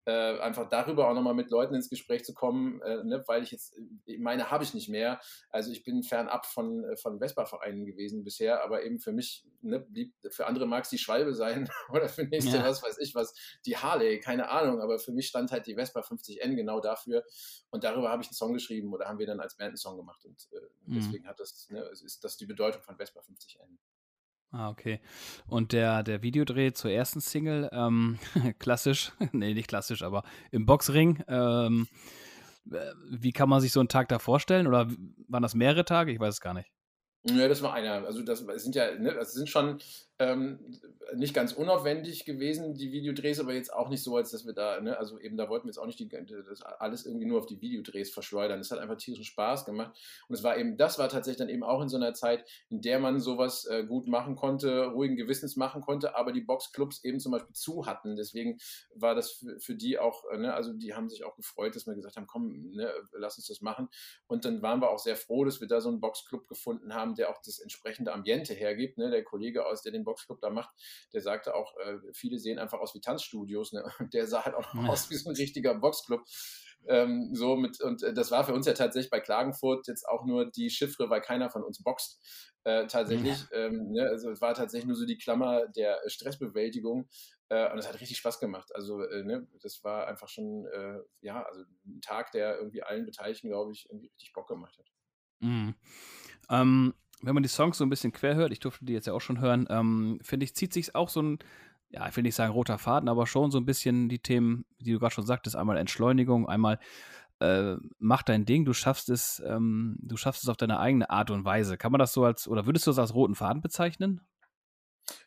Äh, 0.06 0.38
einfach 0.40 0.68
darüber 0.68 1.08
auch 1.08 1.14
nochmal 1.14 1.32
mit 1.32 1.50
Leuten 1.50 1.74
ins 1.74 1.88
Gespräch 1.88 2.24
zu 2.26 2.34
kommen, 2.34 2.82
äh, 2.82 3.02
ne, 3.04 3.24
weil 3.26 3.42
ich 3.42 3.50
jetzt, 3.52 3.74
äh, 4.06 4.18
meine 4.18 4.50
habe 4.50 4.62
ich 4.62 4.74
nicht 4.74 4.90
mehr. 4.90 5.18
Also 5.48 5.72
ich 5.72 5.82
bin 5.82 6.02
fernab 6.02 6.44
von, 6.44 6.84
äh, 6.84 6.96
von 6.98 7.20
Vespa-Vereinen 7.20 7.86
gewesen 7.86 8.22
bisher, 8.22 8.62
aber 8.62 8.84
eben 8.84 9.00
für 9.00 9.12
mich, 9.12 9.46
ne, 9.62 9.80
blieb, 9.80 10.12
für 10.28 10.46
andere 10.46 10.66
mag 10.66 10.84
es 10.84 10.90
die 10.90 10.98
Schwalbe 10.98 11.32
sein 11.34 11.70
oder 11.90 12.10
für 12.10 12.24
nächste, 12.24 12.58
Ja. 12.58 12.64
was 12.64 12.82
weiß 12.82 12.98
ich 12.98 13.14
was, 13.14 13.34
die 13.64 13.78
Harley, 13.78 14.20
keine 14.20 14.50
Ahnung, 14.50 14.82
aber 14.82 14.98
für 14.98 15.12
mich 15.12 15.26
stand 15.28 15.50
halt 15.52 15.66
die 15.66 15.74
Vespa 15.74 16.00
50N 16.00 16.54
genau 16.54 16.80
dafür 16.80 17.24
und 17.70 17.82
darüber 17.82 18.10
habe 18.10 18.20
ich 18.20 18.28
einen 18.28 18.34
Song 18.34 18.52
geschrieben 18.52 18.92
oder 18.92 19.06
haben 19.08 19.18
wir 19.18 19.26
dann 19.26 19.40
als 19.40 19.56
Band 19.56 19.68
einen 19.68 19.76
Song 19.78 19.96
gemacht 19.96 20.22
und 20.26 20.48
äh, 20.52 20.60
Mhm. 20.86 20.96
deswegen 20.96 21.26
hat 21.26 21.40
das, 21.40 21.66
ne, 21.70 21.80
ist 21.80 22.22
das 22.22 22.36
die 22.36 22.44
Bedeutung 22.44 22.82
von 22.82 22.98
Vespa 22.98 23.20
50N. 23.20 23.78
Ah, 24.56 24.70
okay. 24.70 25.00
Und 25.48 25.72
der, 25.72 26.04
der 26.04 26.22
Videodreh 26.22 26.72
zur 26.72 26.92
ersten 26.92 27.20
Single, 27.20 27.68
ähm, 27.72 28.20
klassisch, 28.60 29.10
nee, 29.32 29.52
nicht 29.52 29.66
klassisch, 29.66 30.02
aber 30.02 30.22
im 30.52 30.64
Boxring, 30.64 31.24
ähm, 31.26 31.88
äh, 32.70 32.92
wie 33.10 33.32
kann 33.32 33.48
man 33.48 33.60
sich 33.60 33.72
so 33.72 33.80
einen 33.80 33.88
Tag 33.88 34.08
da 34.08 34.20
vorstellen? 34.20 34.68
Oder 34.68 34.88
waren 35.26 35.42
das 35.42 35.56
mehrere 35.56 35.84
Tage? 35.84 36.12
Ich 36.12 36.20
weiß 36.20 36.34
es 36.34 36.40
gar 36.40 36.54
nicht. 36.54 36.70
Ja, 37.24 37.48
das 37.48 37.62
war 37.62 37.72
einer. 37.72 38.06
Also 38.06 38.22
das 38.22 38.44
sind 38.62 38.76
ja, 38.76 38.94
ne, 38.94 39.14
das 39.14 39.32
sind 39.32 39.48
schon 39.48 39.80
ähm, 40.18 40.60
nicht 41.16 41.34
ganz 41.34 41.52
unaufwendig 41.52 42.24
gewesen, 42.24 42.74
die 42.74 42.92
Videodrehs, 42.92 43.40
aber 43.40 43.52
jetzt 43.52 43.72
auch 43.72 43.88
nicht 43.88 44.02
so, 44.02 44.16
als 44.16 44.30
dass 44.30 44.46
wir 44.46 44.52
da, 44.52 44.80
ne, 44.80 44.96
also 44.96 45.18
eben 45.18 45.36
da 45.36 45.48
wollten 45.48 45.66
wir 45.66 45.70
jetzt 45.70 45.78
auch 45.78 45.86
nicht 45.86 45.98
die, 45.98 46.08
das 46.08 46.62
alles 46.62 47.04
irgendwie 47.04 47.26
nur 47.26 47.38
auf 47.38 47.46
die 47.46 47.60
Videodrehs 47.60 48.10
verschleudern. 48.10 48.60
Es 48.60 48.70
hat 48.70 48.78
einfach 48.78 48.96
tierischen 48.96 49.24
Spaß 49.24 49.64
gemacht. 49.64 49.98
Und 50.28 50.34
es 50.34 50.42
war 50.42 50.56
eben, 50.56 50.76
das 50.76 50.98
war 50.98 51.08
tatsächlich 51.08 51.38
dann 51.38 51.48
eben 51.48 51.64
auch 51.64 51.82
in 51.82 51.88
so 51.88 51.96
einer 51.96 52.14
Zeit, 52.14 52.48
in 52.68 52.80
der 52.80 52.98
man 53.00 53.20
sowas 53.20 53.64
äh, 53.66 53.84
gut 53.84 54.06
machen 54.06 54.36
konnte, 54.36 54.86
ruhigen 54.86 55.16
Gewissens 55.16 55.56
machen 55.56 55.82
konnte, 55.82 56.16
aber 56.16 56.32
die 56.32 56.40
Boxclubs 56.40 57.04
eben 57.04 57.18
zum 57.18 57.32
Beispiel 57.32 57.54
zu 57.54 57.86
hatten. 57.86 58.16
Deswegen 58.16 58.58
war 58.94 59.14
das 59.14 59.32
für, 59.32 59.58
für 59.58 59.74
die 59.74 59.98
auch, 59.98 60.24
äh, 60.30 60.38
ne, 60.38 60.54
also 60.54 60.72
die 60.72 60.94
haben 60.94 61.08
sich 61.08 61.24
auch 61.24 61.36
gefreut, 61.36 61.74
dass 61.74 61.86
wir 61.86 61.94
gesagt 61.94 62.16
haben, 62.16 62.26
komm, 62.26 62.70
ne, 62.70 62.90
lass 63.12 63.36
uns 63.36 63.48
das 63.48 63.60
machen. 63.60 63.88
Und 64.26 64.44
dann 64.44 64.62
waren 64.62 64.80
wir 64.80 64.90
auch 64.90 64.98
sehr 64.98 65.16
froh, 65.16 65.44
dass 65.44 65.60
wir 65.60 65.68
da 65.68 65.80
so 65.80 65.88
einen 65.88 66.00
Boxclub 66.00 66.46
gefunden 66.46 66.94
haben, 66.94 67.14
der 67.14 67.30
auch 67.30 67.40
das 67.44 67.58
entsprechende 67.58 68.12
Ambiente 68.12 68.54
hergibt. 68.54 68.98
Ne? 68.98 69.10
Der 69.10 69.24
Kollege 69.24 69.66
aus, 69.66 69.82
der 69.82 69.92
den 69.92 70.03
Boxclub 70.04 70.40
da 70.40 70.50
macht, 70.50 70.70
der 71.12 71.20
sagte 71.20 71.54
auch, 71.54 71.76
äh, 71.78 71.98
viele 72.12 72.38
sehen 72.38 72.58
einfach 72.58 72.78
aus 72.80 72.94
wie 72.94 73.00
Tanzstudios. 73.00 73.72
Ne? 73.72 73.84
Und 73.98 74.14
der 74.14 74.26
sah 74.26 74.44
halt 74.44 74.54
auch 74.54 74.74
ja. 74.74 74.88
aus 74.88 75.10
wie 75.10 75.16
so 75.16 75.30
ein 75.30 75.36
richtiger 75.36 75.74
Boxclub. 75.74 76.22
Ähm, 76.86 77.30
so 77.32 77.56
mit, 77.56 77.80
und 77.80 78.02
äh, 78.02 78.12
das 78.12 78.30
war 78.30 78.44
für 78.44 78.52
uns 78.52 78.66
ja 78.66 78.74
tatsächlich 78.74 79.10
bei 79.10 79.20
Klagenfurt 79.20 79.88
jetzt 79.88 80.06
auch 80.06 80.24
nur 80.26 80.50
die 80.50 80.68
Chiffre, 80.68 81.08
weil 81.08 81.22
keiner 81.22 81.50
von 81.50 81.62
uns 81.62 81.82
boxt. 81.82 82.20
Äh, 82.66 82.86
tatsächlich, 82.86 83.44
ja. 83.50 83.58
ähm, 83.58 83.92
ne? 83.92 84.08
also 84.08 84.30
es 84.30 84.40
war 84.40 84.54
tatsächlich 84.54 84.86
nur 84.86 84.96
so 84.96 85.04
die 85.04 85.18
Klammer 85.18 85.66
der 85.68 86.00
Stressbewältigung. 86.06 87.08
Äh, 87.50 87.70
und 87.70 87.78
es 87.78 87.86
hat 87.86 88.00
richtig 88.00 88.16
Spaß 88.18 88.40
gemacht. 88.40 88.74
Also, 88.74 89.02
äh, 89.02 89.22
ne, 89.22 89.46
das 89.62 89.84
war 89.84 90.06
einfach 90.06 90.28
schon, 90.28 90.66
äh, 90.66 90.98
ja, 91.20 91.42
also 91.42 91.62
ein 91.86 92.00
Tag, 92.00 92.32
der 92.32 92.56
irgendwie 92.56 92.82
allen 92.82 93.04
Beteiligten, 93.04 93.48
glaube 93.48 93.72
ich, 93.72 93.86
irgendwie 93.90 94.08
richtig 94.08 94.32
Bock 94.32 94.48
gemacht 94.48 94.78
hat. 94.78 94.86
Mhm. 95.40 95.74
Ähm, 96.50 96.94
wenn 97.26 97.34
man 97.34 97.42
die 97.42 97.48
Songs 97.48 97.78
so 97.78 97.84
ein 97.84 97.90
bisschen 97.90 98.12
quer 98.12 98.34
hört, 98.34 98.52
ich 98.52 98.60
durfte 98.60 98.84
die 98.84 98.92
jetzt 98.92 99.06
ja 99.06 99.12
auch 99.12 99.20
schon 99.20 99.40
hören, 99.40 99.66
ähm, 99.70 100.18
finde 100.22 100.44
ich, 100.44 100.54
zieht 100.54 100.72
sich 100.72 100.94
auch 100.94 101.08
so 101.08 101.22
ein, 101.22 101.38
ja, 101.90 102.08
ich 102.08 102.16
will 102.16 102.22
nicht 102.22 102.34
sagen 102.34 102.52
roter 102.52 102.78
Faden, 102.78 103.08
aber 103.08 103.26
schon 103.26 103.50
so 103.50 103.58
ein 103.58 103.66
bisschen 103.66 104.08
die 104.08 104.18
Themen, 104.18 104.64
die 104.80 104.92
du 104.92 104.98
gerade 104.98 105.14
schon 105.14 105.26
sagtest, 105.26 105.56
einmal 105.56 105.76
Entschleunigung, 105.76 106.48
einmal 106.48 106.78
äh, 107.40 107.76
mach 107.98 108.22
dein 108.22 108.44
Ding, 108.46 108.64
du 108.64 108.72
schaffst 108.72 109.10
es, 109.10 109.42
ähm, 109.46 109.96
du 110.00 110.16
schaffst 110.16 110.42
es 110.42 110.48
auf 110.48 110.56
deine 110.56 110.78
eigene 110.78 111.10
Art 111.10 111.30
und 111.30 111.44
Weise. 111.44 111.76
Kann 111.76 111.92
man 111.92 111.98
das 111.98 112.12
so 112.12 112.24
als, 112.24 112.48
oder 112.48 112.66
würdest 112.66 112.86
du 112.86 112.90
das 112.90 112.98
als 112.98 113.14
roten 113.14 113.34
Faden 113.34 113.60
bezeichnen? 113.60 114.20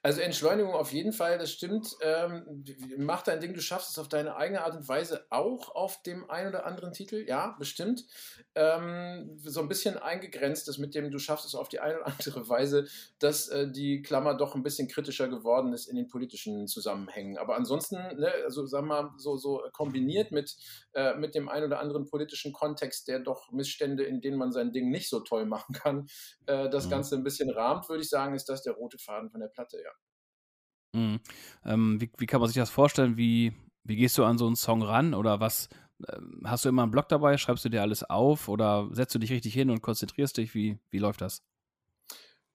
Also 0.01 0.21
Entschleunigung 0.21 0.73
auf 0.73 0.91
jeden 0.91 1.13
Fall, 1.13 1.37
das 1.37 1.51
stimmt. 1.51 1.95
Ähm, 2.01 2.63
mach 2.97 3.21
dein 3.21 3.39
Ding, 3.39 3.53
du 3.53 3.61
schaffst 3.61 3.91
es 3.91 3.99
auf 3.99 4.07
deine 4.07 4.35
eigene 4.35 4.63
Art 4.63 4.75
und 4.75 4.87
Weise 4.87 5.25
auch 5.29 5.75
auf 5.75 6.01
dem 6.03 6.29
einen 6.29 6.49
oder 6.49 6.65
anderen 6.65 6.93
Titel, 6.93 7.25
ja, 7.27 7.55
bestimmt. 7.59 8.05
Ähm, 8.55 9.37
so 9.43 9.61
ein 9.61 9.67
bisschen 9.67 9.97
eingegrenzt 9.97 10.67
ist 10.67 10.77
mit 10.77 10.95
dem, 10.95 11.11
du 11.11 11.19
schaffst 11.19 11.45
es 11.45 11.55
auf 11.55 11.69
die 11.69 11.79
eine 11.79 11.97
oder 11.97 12.07
andere 12.07 12.47
Weise, 12.49 12.87
dass 13.19 13.49
äh, 13.49 13.71
die 13.71 14.01
Klammer 14.01 14.35
doch 14.35 14.55
ein 14.55 14.63
bisschen 14.63 14.87
kritischer 14.87 15.27
geworden 15.27 15.73
ist 15.73 15.87
in 15.87 15.95
den 15.95 16.07
politischen 16.07 16.67
Zusammenhängen. 16.67 17.37
Aber 17.37 17.55
ansonsten, 17.55 17.95
ne, 17.95 18.31
also 18.45 18.65
sagen 18.65 18.87
wir 18.87 19.03
mal, 19.03 19.11
so, 19.17 19.37
so 19.37 19.63
kombiniert 19.73 20.31
mit, 20.31 20.55
äh, 20.93 21.15
mit 21.15 21.35
dem 21.35 21.49
einen 21.49 21.65
oder 21.65 21.79
anderen 21.79 22.05
politischen 22.05 22.53
Kontext, 22.53 23.07
der 23.07 23.19
doch 23.19 23.51
Missstände, 23.51 24.03
in 24.03 24.21
denen 24.21 24.37
man 24.37 24.51
sein 24.51 24.71
Ding 24.71 24.89
nicht 24.89 25.09
so 25.09 25.19
toll 25.19 25.45
machen 25.45 25.73
kann, 25.73 26.07
äh, 26.45 26.69
das 26.69 26.85
mhm. 26.85 26.91
Ganze 26.91 27.15
ein 27.15 27.23
bisschen 27.23 27.49
rahmt, 27.49 27.89
würde 27.89 28.01
ich 28.01 28.09
sagen, 28.09 28.33
ist 28.33 28.49
das 28.49 28.63
der 28.63 28.73
rote 28.73 28.97
Faden 28.97 29.29
von 29.29 29.41
der 29.41 29.47
Platte. 29.47 29.66
Platte, 29.67 29.83
ja. 29.83 29.91
Mhm. 30.99 31.19
Ähm, 31.65 32.01
wie, 32.01 32.11
wie, 32.17 32.25
kann 32.25 32.39
man 32.39 32.49
sich 32.49 32.57
das 32.57 32.69
vorstellen? 32.69 33.17
Wie, 33.17 33.53
wie 33.83 33.95
gehst 33.95 34.17
du 34.17 34.23
an 34.23 34.37
so 34.37 34.47
einen 34.47 34.55
Song 34.55 34.81
ran? 34.81 35.13
Oder 35.13 35.39
was? 35.39 35.69
Äh, 36.07 36.17
hast 36.45 36.65
du 36.65 36.69
immer 36.69 36.83
einen 36.83 36.91
Blog 36.91 37.09
dabei? 37.09 37.37
Schreibst 37.37 37.65
du 37.65 37.69
dir 37.69 37.81
alles 37.81 38.03
auf? 38.03 38.47
Oder 38.47 38.89
setzt 38.91 39.13
du 39.15 39.19
dich 39.19 39.31
richtig 39.31 39.53
hin 39.53 39.69
und 39.69 39.81
konzentrierst 39.81 40.37
dich? 40.37 40.53
Wie, 40.55 40.79
wie 40.91 40.99
läuft 40.99 41.21
das? 41.21 41.43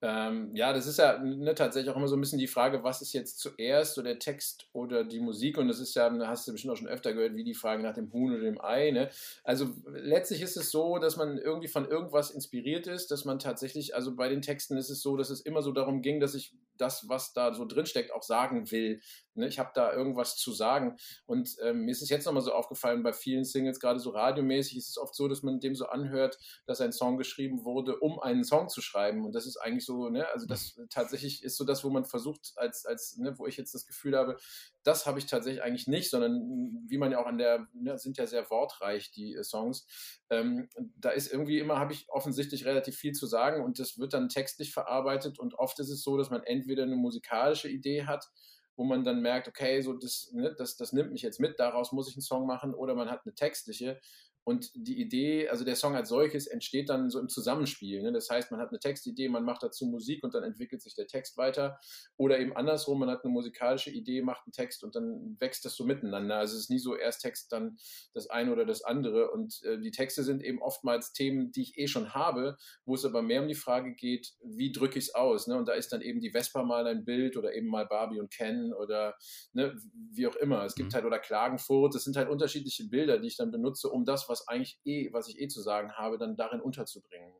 Ähm, 0.05 0.53
ja, 0.53 0.73
das 0.73 0.85
ist 0.85 0.99
ja 0.99 1.17
ne, 1.17 1.55
tatsächlich 1.55 1.89
auch 1.89 1.95
immer 1.95 2.09
so 2.09 2.17
ein 2.17 2.19
bisschen 2.19 2.37
die 2.37 2.47
Frage, 2.47 2.83
was 2.83 3.01
ist 3.01 3.13
jetzt 3.13 3.39
zuerst, 3.39 3.93
so 3.93 4.01
der 4.01 4.19
Text 4.19 4.67
oder 4.73 5.05
die 5.05 5.21
Musik? 5.21 5.57
Und 5.57 5.69
das 5.69 5.79
ist 5.79 5.95
ja, 5.95 6.11
hast 6.27 6.45
du 6.45 6.51
bestimmt 6.51 6.73
auch 6.73 6.77
schon 6.77 6.89
öfter 6.89 7.13
gehört, 7.13 7.35
wie 7.35 7.45
die 7.45 7.53
Frage 7.53 7.81
nach 7.81 7.93
dem 7.93 8.11
Huhn 8.11 8.33
oder 8.33 8.43
dem 8.43 8.59
Ei. 8.59 8.91
Ne? 8.91 9.09
Also 9.45 9.69
letztlich 9.87 10.41
ist 10.41 10.57
es 10.57 10.71
so, 10.71 10.97
dass 10.97 11.15
man 11.15 11.37
irgendwie 11.37 11.69
von 11.69 11.87
irgendwas 11.87 12.31
inspiriert 12.31 12.85
ist, 12.85 13.11
dass 13.11 13.23
man 13.23 13.39
tatsächlich, 13.39 13.95
also 13.95 14.13
bei 14.13 14.27
den 14.27 14.41
Texten 14.41 14.75
ist 14.75 14.89
es 14.89 15.01
so, 15.01 15.15
dass 15.15 15.29
es 15.29 15.39
immer 15.39 15.61
so 15.61 15.71
darum 15.71 16.01
ging, 16.01 16.19
dass 16.19 16.35
ich 16.35 16.53
das, 16.77 17.07
was 17.07 17.33
da 17.33 17.53
so 17.53 17.65
drinsteckt, 17.65 18.11
auch 18.11 18.23
sagen 18.23 18.71
will. 18.71 18.99
Ne? 19.35 19.47
Ich 19.47 19.59
habe 19.59 19.71
da 19.73 19.93
irgendwas 19.93 20.35
zu 20.37 20.51
sagen. 20.51 20.97
Und 21.25 21.55
ähm, 21.61 21.85
mir 21.85 21.91
ist 21.91 22.01
es 22.01 22.09
jetzt 22.09 22.25
nochmal 22.25 22.43
so 22.43 22.51
aufgefallen, 22.51 23.03
bei 23.03 23.13
vielen 23.13 23.45
Singles, 23.45 23.79
gerade 23.79 23.99
so 23.99 24.09
radiomäßig, 24.09 24.77
ist 24.77 24.89
es 24.89 24.97
oft 24.97 25.15
so, 25.15 25.27
dass 25.27 25.43
man 25.43 25.59
dem 25.59 25.75
so 25.75 25.85
anhört, 25.87 26.37
dass 26.65 26.81
ein 26.81 26.91
Song 26.91 27.17
geschrieben 27.17 27.63
wurde, 27.63 27.97
um 27.99 28.19
einen 28.19 28.43
Song 28.43 28.69
zu 28.69 28.81
schreiben. 28.81 29.25
Und 29.25 29.33
das 29.33 29.45
ist 29.45 29.57
eigentlich 29.57 29.85
so, 29.85 29.92
ne, 30.09 30.27
also 30.29 30.45
das 30.45 30.79
tatsächlich 30.89 31.43
ist 31.43 31.57
so 31.57 31.63
das, 31.63 31.83
wo 31.83 31.89
man 31.89 32.05
versucht, 32.05 32.53
als, 32.55 32.85
als, 32.85 33.17
ne, 33.17 33.37
wo 33.37 33.47
ich 33.47 33.57
jetzt 33.57 33.73
das 33.73 33.85
Gefühl 33.85 34.17
habe, 34.17 34.37
das 34.83 35.05
habe 35.05 35.19
ich 35.19 35.25
tatsächlich 35.25 35.63
eigentlich 35.63 35.87
nicht, 35.87 36.09
sondern 36.09 36.85
wie 36.87 36.97
man 36.97 37.11
ja 37.11 37.19
auch 37.19 37.25
an 37.25 37.37
der, 37.37 37.67
ne, 37.73 37.97
sind 37.97 38.17
ja 38.17 38.25
sehr 38.27 38.49
wortreich, 38.49 39.11
die 39.11 39.35
äh, 39.35 39.43
Songs. 39.43 39.85
Ähm, 40.29 40.69
da 40.97 41.11
ist 41.11 41.31
irgendwie 41.31 41.59
immer, 41.59 41.79
habe 41.79 41.93
ich 41.93 42.09
offensichtlich 42.09 42.65
relativ 42.65 42.95
viel 42.95 43.13
zu 43.13 43.25
sagen 43.25 43.63
und 43.63 43.79
das 43.79 43.97
wird 43.97 44.13
dann 44.13 44.29
textlich 44.29 44.73
verarbeitet 44.73 45.39
und 45.39 45.55
oft 45.55 45.79
ist 45.79 45.89
es 45.89 46.03
so, 46.03 46.17
dass 46.17 46.29
man 46.29 46.43
entweder 46.43 46.83
eine 46.83 46.95
musikalische 46.95 47.69
Idee 47.69 48.05
hat, 48.05 48.29
wo 48.75 48.83
man 48.83 49.03
dann 49.03 49.21
merkt, 49.21 49.47
okay, 49.47 49.81
so 49.81 49.93
das, 49.93 50.31
ne, 50.33 50.53
das, 50.57 50.77
das 50.77 50.93
nimmt 50.93 51.11
mich 51.11 51.21
jetzt 51.21 51.39
mit, 51.39 51.59
daraus 51.59 51.91
muss 51.91 52.09
ich 52.09 52.15
einen 52.15 52.21
Song 52.23 52.47
machen, 52.47 52.73
oder 52.73 52.95
man 52.95 53.09
hat 53.09 53.21
eine 53.25 53.35
textliche 53.35 53.99
und 54.45 54.71
die 54.75 54.99
Idee, 54.99 55.47
also 55.47 55.63
der 55.63 55.75
Song 55.75 55.95
als 55.95 56.09
solches, 56.09 56.47
entsteht 56.47 56.89
dann 56.89 57.09
so 57.09 57.19
im 57.19 57.29
Zusammenspiel. 57.29 58.01
Ne? 58.01 58.11
Das 58.11 58.29
heißt, 58.29 58.51
man 58.51 58.59
hat 58.59 58.69
eine 58.69 58.79
Textidee, 58.79 59.29
man 59.29 59.45
macht 59.45 59.63
dazu 59.63 59.85
Musik 59.85 60.23
und 60.23 60.33
dann 60.33 60.43
entwickelt 60.43 60.81
sich 60.81 60.95
der 60.95 61.07
Text 61.07 61.37
weiter. 61.37 61.79
Oder 62.17 62.39
eben 62.39 62.55
andersrum, 62.55 62.99
man 62.99 63.09
hat 63.09 63.23
eine 63.23 63.31
musikalische 63.31 63.89
Idee, 63.89 64.21
macht 64.21 64.45
einen 64.45 64.51
Text 64.51 64.83
und 64.83 64.95
dann 64.95 65.37
wächst 65.39 65.63
das 65.63 65.75
so 65.75 65.85
miteinander. 65.85 66.35
Also 66.37 66.55
es 66.55 66.63
ist 66.63 66.69
nie 66.69 66.79
so 66.79 66.95
erst 66.95 67.21
Text, 67.21 67.53
dann 67.53 67.77
das 68.13 68.29
eine 68.29 68.51
oder 68.51 68.65
das 68.65 68.83
andere. 68.83 69.31
Und 69.31 69.63
äh, 69.63 69.79
die 69.79 69.91
Texte 69.91 70.23
sind 70.23 70.43
eben 70.43 70.61
oftmals 70.61 71.13
Themen, 71.13 71.51
die 71.51 71.61
ich 71.61 71.77
eh 71.77 71.87
schon 71.87 72.13
habe, 72.13 72.57
wo 72.85 72.95
es 72.95 73.05
aber 73.05 73.21
mehr 73.21 73.41
um 73.41 73.47
die 73.47 73.55
Frage 73.55 73.93
geht, 73.93 74.33
wie 74.43 74.73
drücke 74.73 74.99
ich 74.99 75.05
es 75.05 75.15
aus? 75.15 75.47
Ne? 75.47 75.55
Und 75.55 75.69
da 75.69 75.73
ist 75.73 75.93
dann 75.93 76.01
eben 76.01 76.19
die 76.19 76.31
Vespa 76.31 76.63
mal 76.63 76.85
ein 76.85 77.05
Bild 77.05 77.37
oder 77.37 77.53
eben 77.53 77.67
mal 77.67 77.85
Barbie 77.85 78.19
und 78.19 78.29
Ken 78.29 78.73
oder 78.73 79.15
ne, 79.53 79.73
wie 80.11 80.27
auch 80.27 80.35
immer. 80.35 80.65
Es 80.65 80.75
gibt 80.75 80.91
mhm. 80.91 80.95
halt 80.95 81.05
oder 81.05 81.19
Klagenfurt, 81.19 81.95
das 81.95 82.03
sind 82.03 82.17
halt 82.17 82.29
unterschiedliche 82.29 82.89
Bilder, 82.89 83.19
die 83.19 83.27
ich 83.27 83.37
dann 83.37 83.51
benutze, 83.51 83.89
um 83.89 84.03
das, 84.03 84.27
was 84.27 84.32
was 84.33 84.47
eigentlich 84.47 84.79
eh, 84.83 85.13
was 85.13 85.27
ich 85.29 85.39
eh 85.39 85.47
zu 85.47 85.61
sagen 85.61 85.93
habe, 85.93 86.17
dann 86.17 86.35
darin 86.35 86.59
unterzubringen. 86.59 87.31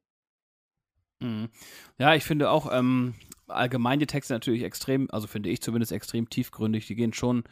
Mhm. 1.20 1.50
Ja, 1.98 2.14
ich 2.16 2.24
finde 2.24 2.50
auch 2.50 2.72
ähm, 2.72 3.16
allgemein 3.48 4.00
die 4.00 4.08
Texte 4.08 4.34
natürlich 4.34 4.64
extrem, 4.64 5.10
also 5.10 5.28
finde 5.28 5.50
ich 5.50 5.62
zumindest 5.62 5.92
extrem 5.92 6.30
tiefgründig. 6.30 6.86
Die 6.86 6.96
gehen 6.96 7.14
schon, 7.14 7.44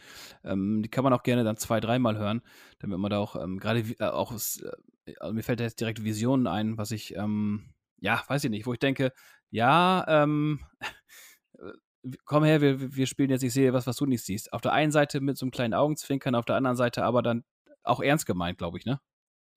ähm, 0.44 0.84
die 0.84 0.90
kann 0.90 1.04
man 1.04 1.14
auch 1.14 1.24
gerne 1.24 1.44
dann 1.44 1.58
zwei, 1.58 1.80
dreimal 1.80 2.18
hören, 2.18 2.42
damit 2.80 3.00
man 3.00 3.10
da 3.10 3.20
auch 3.20 3.42
ähm, 3.42 3.60
gerade 3.60 3.80
äh, 3.80 4.06
auch, 4.06 4.32
äh, 4.32 5.14
also 5.20 5.34
mir 5.34 5.44
fällt 5.44 5.60
da 5.60 5.64
jetzt 5.64 5.80
direkt 5.80 6.04
Visionen 6.04 6.48
ein, 6.48 6.78
was 6.78 6.92
ich, 6.92 7.16
ähm, 7.16 7.74
ja, 8.00 8.24
weiß 8.28 8.44
ich 8.44 8.50
nicht, 8.50 8.66
wo 8.66 8.74
ich 8.74 8.80
denke, 8.80 9.14
ja, 9.50 10.06
ähm, 10.08 10.60
komm 12.26 12.44
her, 12.44 12.62
wir, 12.62 12.96
wir 12.96 13.08
spielen 13.08 13.30
jetzt, 13.30 13.44
ich 13.44 13.54
sehe 13.54 13.74
was, 13.74 13.88
was 13.88 13.98
du 13.98 14.06
nicht 14.06 14.24
siehst. 14.24 14.54
Auf 14.54 14.62
der 14.62 14.74
einen 14.74 14.92
Seite 14.92 15.22
mit 15.22 15.38
so 15.38 15.46
einem 15.46 15.52
kleinen 15.52 15.74
Augenzwinkern, 15.74 16.36
auf 16.36 16.46
der 16.46 16.56
anderen 16.56 16.78
Seite 16.78 17.04
aber 17.04 17.22
dann 17.22 17.44
auch 17.84 18.02
ernst 18.02 18.26
gemeint, 18.26 18.58
glaube 18.58 18.78
ich, 18.78 18.86
ne? 18.86 19.00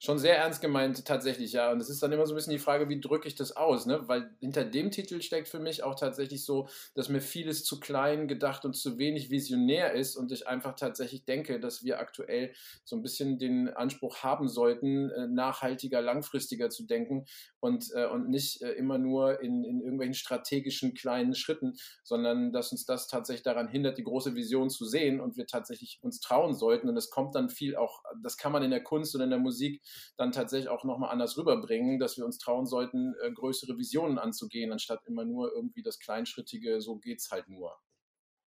Schon 0.00 0.20
sehr 0.20 0.36
ernst 0.38 0.60
gemeint, 0.60 1.04
tatsächlich, 1.06 1.52
ja. 1.54 1.72
Und 1.72 1.80
es 1.80 1.90
ist 1.90 2.00
dann 2.04 2.12
immer 2.12 2.24
so 2.24 2.32
ein 2.32 2.36
bisschen 2.36 2.52
die 2.52 2.60
Frage, 2.60 2.88
wie 2.88 3.00
drücke 3.00 3.26
ich 3.26 3.34
das 3.34 3.56
aus, 3.56 3.84
ne? 3.84 4.06
Weil 4.06 4.30
hinter 4.38 4.64
dem 4.64 4.92
Titel 4.92 5.20
steckt 5.20 5.48
für 5.48 5.58
mich 5.58 5.82
auch 5.82 5.96
tatsächlich 5.96 6.44
so, 6.44 6.68
dass 6.94 7.08
mir 7.08 7.20
vieles 7.20 7.64
zu 7.64 7.80
klein 7.80 8.28
gedacht 8.28 8.64
und 8.64 8.74
zu 8.74 8.96
wenig 8.98 9.30
visionär 9.30 9.94
ist 9.94 10.14
und 10.14 10.30
ich 10.30 10.46
einfach 10.46 10.76
tatsächlich 10.76 11.24
denke, 11.24 11.58
dass 11.58 11.82
wir 11.82 11.98
aktuell 11.98 12.54
so 12.84 12.94
ein 12.94 13.02
bisschen 13.02 13.40
den 13.40 13.70
Anspruch 13.70 14.18
haben 14.18 14.46
sollten, 14.46 15.10
äh, 15.10 15.26
nachhaltiger, 15.26 16.00
langfristiger 16.00 16.70
zu 16.70 16.86
denken 16.86 17.24
und, 17.58 17.88
äh, 17.92 18.06
und 18.06 18.28
nicht 18.28 18.62
äh, 18.62 18.70
immer 18.74 18.98
nur 18.98 19.40
in, 19.40 19.64
in 19.64 19.80
irgendwelchen 19.80 20.14
strategischen 20.14 20.94
kleinen 20.94 21.34
Schritten, 21.34 21.74
sondern 22.04 22.52
dass 22.52 22.70
uns 22.70 22.84
das 22.84 23.08
tatsächlich 23.08 23.42
daran 23.42 23.66
hindert, 23.66 23.98
die 23.98 24.04
große 24.04 24.36
Vision 24.36 24.70
zu 24.70 24.84
sehen 24.84 25.20
und 25.20 25.36
wir 25.36 25.46
tatsächlich 25.48 25.98
uns 26.02 26.20
trauen 26.20 26.54
sollten. 26.54 26.88
Und 26.88 26.96
es 26.96 27.10
kommt 27.10 27.34
dann 27.34 27.50
viel 27.50 27.74
auch, 27.74 28.04
das 28.22 28.36
kann 28.36 28.52
man 28.52 28.62
in 28.62 28.70
der 28.70 28.84
Kunst 28.84 29.16
und 29.16 29.22
in 29.22 29.30
der 29.30 29.40
Musik 29.40 29.82
dann 30.16 30.32
tatsächlich 30.32 30.68
auch 30.68 30.84
nochmal 30.84 31.10
anders 31.10 31.36
rüberbringen, 31.36 31.98
dass 31.98 32.16
wir 32.16 32.24
uns 32.24 32.38
trauen 32.38 32.66
sollten, 32.66 33.14
äh, 33.22 33.30
größere 33.30 33.78
Visionen 33.78 34.18
anzugehen, 34.18 34.72
anstatt 34.72 35.04
immer 35.06 35.24
nur 35.24 35.52
irgendwie 35.54 35.82
das 35.82 35.98
Kleinschrittige, 35.98 36.80
so 36.80 36.96
geht's 36.96 37.30
halt 37.30 37.48
nur. 37.48 37.78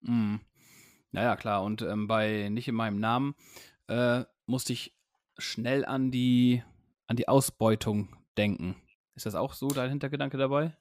Mm. 0.01 0.37
Naja, 1.11 1.35
klar. 1.35 1.63
Und 1.63 1.81
ähm, 1.81 2.07
bei 2.07 2.49
Nicht 2.49 2.67
in 2.67 2.75
meinem 2.75 2.99
Namen 2.99 3.35
äh, 3.87 4.23
musste 4.45 4.73
ich 4.73 4.95
schnell 5.37 5.85
an 5.85 6.11
die, 6.11 6.63
an 7.07 7.17
die 7.17 7.27
Ausbeutung 7.27 8.15
denken. 8.37 8.81
Ist 9.15 9.25
das 9.25 9.35
auch 9.35 9.53
so 9.53 9.67
dein 9.67 9.89
Hintergedanke 9.89 10.37
dabei? 10.37 10.75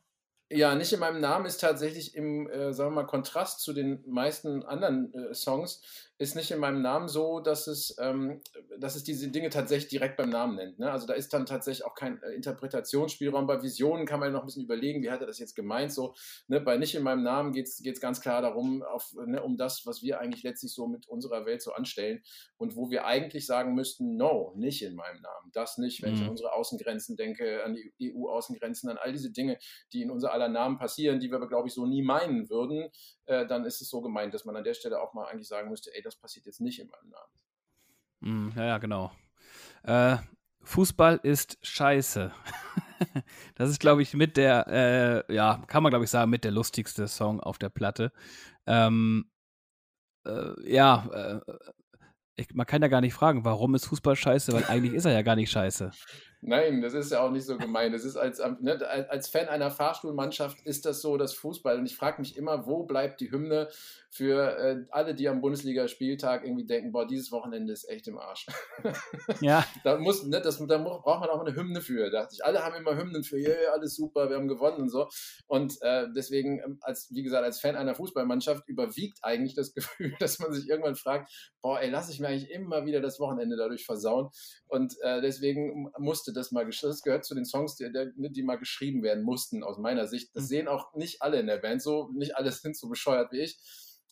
Ja, 0.53 0.75
nicht 0.75 0.93
in 0.93 0.99
meinem 0.99 1.21
Namen 1.21 1.47
ist 1.47 1.61
tatsächlich 1.61 2.17
im, 2.17 2.49
äh, 2.51 2.73
sagen 2.73 2.91
wir 2.91 3.03
mal, 3.03 3.07
Kontrast 3.07 3.61
zu 3.61 3.73
den 3.73 4.03
meisten 4.09 4.65
anderen 4.65 5.15
äh, 5.15 5.33
Songs, 5.33 5.83
ist 6.21 6.37
nicht 6.37 6.51
in 6.51 6.59
meinem 6.59 6.83
Namen 6.83 7.09
so, 7.09 7.41
dass 7.41 7.67
es, 7.67 7.97
ähm, 7.99 8.43
dass 8.79 8.95
es 8.95 9.05
diese 9.05 9.29
Dinge 9.29 9.49
tatsächlich 9.49 9.89
direkt 9.89 10.19
beim 10.19 10.29
Namen 10.29 10.55
nennt. 10.55 10.79
Ne? 10.79 10.93
Also 10.93 11.07
da 11.07 11.15
ist 11.15 11.33
dann 11.33 11.47
tatsächlich 11.47 11.87
auch 11.87 11.95
kein 11.95 12.23
äh, 12.23 12.33
Interpretationsspielraum. 12.33 13.47
Bei 13.47 13.63
Visionen 13.63 14.05
kann 14.05 14.21
man 14.21 14.29
ja 14.29 14.33
noch 14.35 14.43
ein 14.43 14.47
bisschen 14.47 14.65
überlegen, 14.65 15.03
wie 15.03 15.11
hat 15.11 15.23
er 15.23 15.27
das 15.27 15.39
jetzt 15.39 15.57
gemeint. 15.57 15.95
So, 15.95 16.15
ne? 16.47 16.61
Bei 16.61 16.77
nicht 16.77 16.95
in 16.95 17.03
meinem 17.03 17.23
Namen 17.23 17.53
geht 17.53 17.69
es 17.69 18.01
ganz 18.03 18.21
klar 18.21 18.43
darum, 18.43 18.83
auf, 18.83 19.15
ne, 19.25 19.43
um 19.43 19.57
das, 19.57 19.87
was 19.87 20.03
wir 20.03 20.21
eigentlich 20.21 20.43
letztlich 20.43 20.75
so 20.75 20.87
mit 20.87 21.09
unserer 21.09 21.47
Welt 21.47 21.63
so 21.63 21.73
anstellen 21.73 22.23
und 22.59 22.77
wo 22.77 22.91
wir 22.91 23.07
eigentlich 23.07 23.47
sagen 23.47 23.75
müssten, 23.75 24.17
no, 24.17 24.53
nicht 24.57 24.83
in 24.83 24.97
meinem 24.97 25.23
Namen. 25.23 25.51
Das 25.55 25.79
nicht, 25.79 26.03
wenn 26.03 26.11
mhm. 26.11 26.15
ich 26.17 26.21
an 26.21 26.27
mhm. 26.27 26.33
unsere 26.33 26.53
Außengrenzen 26.53 27.17
denke, 27.17 27.65
an 27.65 27.75
die 27.75 28.15
EU-Außengrenzen, 28.15 28.91
an 28.91 28.99
all 28.99 29.13
diese 29.13 29.33
Dinge, 29.33 29.59
die 29.95 30.03
in 30.03 30.11
unser 30.11 30.35
aller 30.35 30.49
Namen 30.49 30.77
passieren, 30.77 31.19
die 31.19 31.31
wir 31.31 31.37
aber, 31.37 31.49
glaube 31.49 31.69
ich, 31.69 31.73
so 31.73 31.87
nie 31.87 32.03
meinen 32.03 32.51
würden, 32.51 32.91
äh, 33.25 33.47
dann 33.47 33.65
ist 33.65 33.81
es 33.81 33.89
so 33.89 34.03
gemeint, 34.03 34.35
dass 34.35 34.45
man 34.45 34.57
an 34.57 34.65
der 34.65 34.75
Stelle 34.75 35.01
auch 35.01 35.15
mal 35.15 35.27
eigentlich 35.27 35.49
sagen 35.49 35.71
müsste, 35.71 35.95
ey, 35.95 36.03
das 36.11 36.17
passiert 36.17 36.47
jetzt 36.47 36.61
nicht 36.61 36.81
in 36.81 36.89
meinem 36.89 37.11
Namen. 37.11 38.51
Mm, 38.51 38.59
ja, 38.59 38.65
ja, 38.65 38.79
genau. 38.79 39.13
Äh, 39.85 40.17
Fußball 40.63 41.21
ist 41.23 41.59
scheiße. 41.63 42.33
das 43.55 43.71
ist, 43.71 43.79
glaube 43.81 44.03
ich, 44.03 44.15
mit 44.15 44.37
der, 44.37 44.67
äh, 45.29 45.35
ja, 45.35 45.63
kann 45.69 45.83
man, 45.83 45.91
glaube 45.91 46.05
ich, 46.05 46.11
sagen, 46.11 46.31
mit 46.31 46.45
der 46.45 46.51
lustigste 46.51 47.07
Song 47.07 47.41
auf 47.41 47.59
der 47.59 47.71
Platte. 47.71 48.13
Ähm, 48.67 49.31
äh, 50.27 50.71
ja, 50.71 51.09
äh, 51.13 51.41
ich, 52.35 52.53
man 52.55 52.67
kann 52.67 52.83
ja 52.83 52.89
gar 52.89 53.01
nicht 53.01 53.15
fragen, 53.15 53.45
warum 53.45 53.75
ist 53.75 53.87
Fußball 53.87 54.17
scheiße, 54.17 54.53
weil 54.53 54.65
eigentlich 54.65 54.95
ist 54.95 55.05
er 55.05 55.13
ja 55.13 55.23
gar 55.23 55.37
nicht 55.37 55.51
scheiße. 55.51 55.93
Nein, 56.43 56.81
das 56.81 56.95
ist 56.95 57.13
ja 57.13 57.21
auch 57.21 57.31
nicht 57.31 57.45
so 57.45 57.59
gemein. 57.59 57.93
Das 57.93 58.05
ist 58.05 58.17
als, 58.17 58.41
ne, 58.61 58.79
als 59.09 59.29
Fan 59.29 59.49
einer 59.49 59.71
Fahrstuhlmannschaft 59.71 60.59
ist 60.65 60.87
das 60.87 61.03
so, 61.03 61.19
das 61.19 61.35
Fußball. 61.35 61.79
Und 61.79 61.85
ich 61.87 61.97
frage 61.97 62.21
mich 62.21 62.37
immer, 62.37 62.67
wo 62.67 62.85
bleibt 62.85 63.21
die 63.21 63.31
Hymne 63.31 63.69
für 64.13 64.59
äh, 64.59 64.85
alle, 64.91 65.15
die 65.15 65.29
am 65.29 65.41
Bundesligaspieltag 65.41 66.45
irgendwie 66.45 66.67
denken, 66.67 66.91
boah, 66.91 67.07
dieses 67.07 67.31
Wochenende 67.31 67.73
ist 67.73 67.89
echt 67.89 68.09
im 68.09 68.19
Arsch. 68.19 68.47
Ja. 69.41 69.65
da, 69.85 69.97
muss, 69.97 70.25
ne, 70.25 70.41
das, 70.41 70.59
da 70.67 70.79
braucht 70.79 71.21
man 71.21 71.31
auch 71.31 71.41
eine 71.41 71.55
Hymne 71.55 71.81
für. 71.81 72.11
Da 72.11 72.23
dachte 72.23 72.35
ich, 72.35 72.45
alle 72.45 72.63
haben 72.65 72.75
immer 72.75 72.97
Hymnen 72.97 73.23
für, 73.23 73.39
yeah, 73.39 73.73
alles 73.73 73.95
super, 73.95 74.29
wir 74.29 74.37
haben 74.37 74.49
gewonnen 74.49 74.83
und 74.83 74.89
so. 74.89 75.09
Und 75.47 75.81
äh, 75.83 76.09
deswegen, 76.15 76.61
ähm, 76.65 76.79
als, 76.83 77.09
wie 77.15 77.23
gesagt, 77.23 77.45
als 77.45 77.61
Fan 77.61 77.77
einer 77.77 77.95
Fußballmannschaft 77.95 78.69
überwiegt 78.69 79.19
eigentlich 79.23 79.55
das 79.55 79.73
Gefühl, 79.75 80.15
dass 80.19 80.41
man 80.41 80.53
sich 80.53 80.69
irgendwann 80.69 80.97
fragt, 80.97 81.31
boah, 81.63 81.81
ey, 81.81 81.91
lass 81.91 82.11
ich 82.11 82.19
mir 82.19 82.29
eigentlich 82.29 82.51
immer 82.51 82.85
wieder 82.85 83.01
das 83.01 83.21
Wochenende 83.21 83.57
dadurch 83.57 83.85
versauen. 83.85 84.31
Und 84.67 84.97
äh, 85.03 85.21
deswegen 85.21 85.91
musste 85.99 86.30
das 86.33 86.53
mal, 86.53 86.67
das 86.67 87.03
gehört 87.03 87.25
zu 87.25 87.35
den 87.35 87.45
Songs, 87.45 87.77
die, 87.77 87.91
die 88.17 88.43
mal 88.43 88.57
geschrieben 88.57 89.03
werden 89.03 89.25
mussten, 89.25 89.63
aus 89.63 89.79
meiner 89.79 90.07
Sicht. 90.07 90.35
Das 90.35 90.45
hm. 90.45 90.49
sehen 90.49 90.69
auch 90.69 90.95
nicht 90.95 91.23
alle 91.23 91.41
in 91.41 91.47
der 91.47 91.59
Band 91.59 91.83
so, 91.83 92.11
nicht 92.13 92.37
alle 92.37 92.51
sind 92.53 92.77
so 92.77 92.89
bescheuert 92.89 93.33
wie 93.33 93.41
ich. 93.41 93.59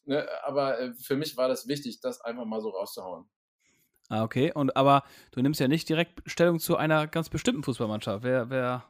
Ne? 0.04 0.26
Aber 0.44 0.80
äh, 0.80 0.94
für 0.94 1.16
mich 1.16 1.36
war 1.36 1.48
das 1.48 1.68
wichtig, 1.68 2.00
das 2.00 2.20
einfach 2.20 2.44
mal 2.44 2.60
so 2.60 2.70
rauszuhauen. 2.70 3.28
Ah, 4.08 4.24
okay. 4.24 4.52
Und 4.52 4.76
aber 4.76 5.02
du 5.32 5.42
nimmst 5.42 5.60
ja 5.60 5.68
nicht 5.68 5.88
direkt 5.88 6.22
Stellung 6.26 6.58
zu 6.58 6.76
einer 6.76 7.06
ganz 7.06 7.28
bestimmten 7.28 7.62
Fußballmannschaft. 7.62 8.24
Wer, 8.24 8.48
wer, 8.48 8.84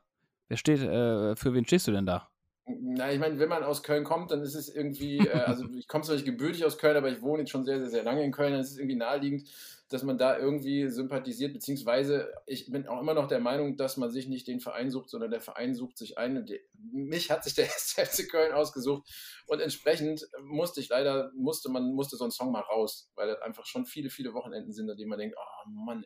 wer 0.46 0.56
steht, 0.56 0.80
äh, 0.80 1.34
für 1.34 1.54
wen 1.54 1.66
stehst 1.66 1.88
du 1.88 1.92
denn 1.92 2.06
da? 2.06 2.30
Na, 2.68 3.10
ich 3.10 3.18
meine, 3.18 3.38
wenn 3.38 3.48
man 3.48 3.62
aus 3.62 3.82
Köln 3.82 4.04
kommt, 4.04 4.30
dann 4.30 4.42
ist 4.42 4.54
es 4.54 4.68
irgendwie, 4.68 5.18
äh, 5.18 5.30
also 5.46 5.64
ich 5.74 5.88
komme 5.88 6.04
zwar 6.04 6.14
nicht 6.14 6.26
gebürtig 6.26 6.64
aus 6.64 6.78
Köln, 6.78 6.96
aber 6.96 7.10
ich 7.10 7.22
wohne 7.22 7.40
jetzt 7.40 7.50
schon 7.50 7.64
sehr, 7.64 7.78
sehr, 7.78 7.90
sehr 7.90 8.02
lange 8.02 8.22
in 8.22 8.32
Köln, 8.32 8.52
dann 8.52 8.60
ist 8.60 8.72
es 8.72 8.78
irgendwie 8.78 8.96
naheliegend, 8.96 9.48
dass 9.88 10.02
man 10.02 10.18
da 10.18 10.38
irgendwie 10.38 10.88
sympathisiert, 10.88 11.54
beziehungsweise 11.54 12.30
ich 12.46 12.70
bin 12.70 12.86
auch 12.86 13.00
immer 13.00 13.14
noch 13.14 13.26
der 13.26 13.40
Meinung, 13.40 13.78
dass 13.78 13.96
man 13.96 14.10
sich 14.10 14.28
nicht 14.28 14.46
den 14.46 14.60
Verein 14.60 14.90
sucht, 14.90 15.08
sondern 15.08 15.30
der 15.30 15.40
Verein 15.40 15.74
sucht 15.74 15.96
sich 15.96 16.18
einen. 16.18 16.38
Und 16.38 16.50
die, 16.50 16.60
mich 16.92 17.30
hat 17.30 17.42
sich 17.44 17.54
der 17.54 17.66
FC 17.70 18.28
Köln 18.30 18.52
ausgesucht 18.52 19.08
und 19.46 19.60
entsprechend 19.60 20.28
musste 20.42 20.80
ich 20.80 20.90
leider, 20.90 21.32
musste 21.34 21.70
man, 21.70 21.94
musste 21.94 22.16
so 22.16 22.24
ein 22.24 22.30
Song 22.30 22.52
mal 22.52 22.60
raus, 22.60 23.10
weil 23.14 23.28
das 23.28 23.40
einfach 23.40 23.64
schon 23.64 23.86
viele, 23.86 24.10
viele 24.10 24.34
Wochenenden 24.34 24.72
sind, 24.72 24.90
an 24.90 24.96
denen 24.98 25.08
man 25.08 25.18
denkt, 25.18 25.36
oh 25.38 25.70
Mann, 25.70 26.04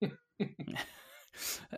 ey. 0.00 0.10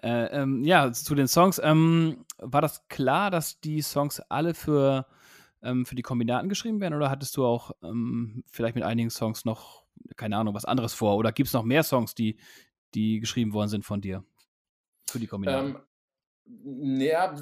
äh, 0.03 0.43
ähm, 0.43 0.65
ja, 0.65 0.93
zu 0.93 1.15
den 1.15 1.29
Songs. 1.29 1.61
Ähm, 1.63 2.25
war 2.39 2.61
das 2.61 2.87
klar, 2.89 3.31
dass 3.31 3.61
die 3.61 3.83
Songs 3.83 4.21
alle 4.29 4.55
für, 4.55 5.07
ähm, 5.63 5.87
für 5.87 5.95
die 5.95 6.03
Kombinaten 6.03 6.49
geschrieben 6.49 6.81
werden 6.81 6.95
oder 6.95 7.11
hattest 7.11 7.37
du 7.37 7.45
auch 7.45 7.73
ähm, 7.83 8.45
vielleicht 8.51 8.75
mit 8.75 8.85
einigen 8.85 9.11
Songs 9.11 9.45
noch 9.45 9.83
keine 10.17 10.37
Ahnung, 10.37 10.55
was 10.55 10.65
anderes 10.65 10.95
vor? 10.95 11.17
Oder 11.17 11.33
gibt 11.33 11.49
es 11.49 11.53
noch 11.53 11.65
mehr 11.65 11.83
Songs, 11.83 12.15
die, 12.15 12.39
die 12.95 13.21
geschrieben 13.21 13.53
worden 13.53 13.69
sind 13.69 13.85
von 13.85 14.01
dir? 14.01 14.25
Für 15.09 15.19
die 15.19 15.27
Kombination? 15.27 15.83
Ähm, 16.47 17.01
ja, 17.01 17.35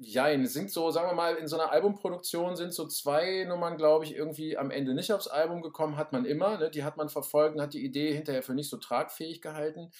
jein. 0.00 0.42
Es 0.42 0.52
sind 0.52 0.70
so, 0.70 0.90
sagen 0.90 1.08
wir 1.10 1.14
mal, 1.14 1.34
in 1.36 1.48
so 1.48 1.58
einer 1.58 1.72
Albumproduktion 1.72 2.56
sind 2.56 2.72
so 2.72 2.86
zwei 2.86 3.44
Nummern, 3.44 3.76
glaube 3.76 4.04
ich, 4.04 4.14
irgendwie 4.14 4.56
am 4.56 4.70
Ende 4.70 4.94
nicht 4.94 5.12
aufs 5.12 5.28
Album 5.28 5.62
gekommen, 5.62 5.96
hat 5.96 6.12
man 6.12 6.24
immer. 6.24 6.58
Ne? 6.58 6.70
Die 6.70 6.84
hat 6.84 6.96
man 6.96 7.08
verfolgt 7.08 7.56
und 7.56 7.62
hat 7.62 7.74
die 7.74 7.84
Idee 7.84 8.14
hinterher 8.14 8.42
für 8.42 8.54
nicht 8.54 8.70
so 8.70 8.78
tragfähig 8.78 9.40
gehalten. 9.40 9.90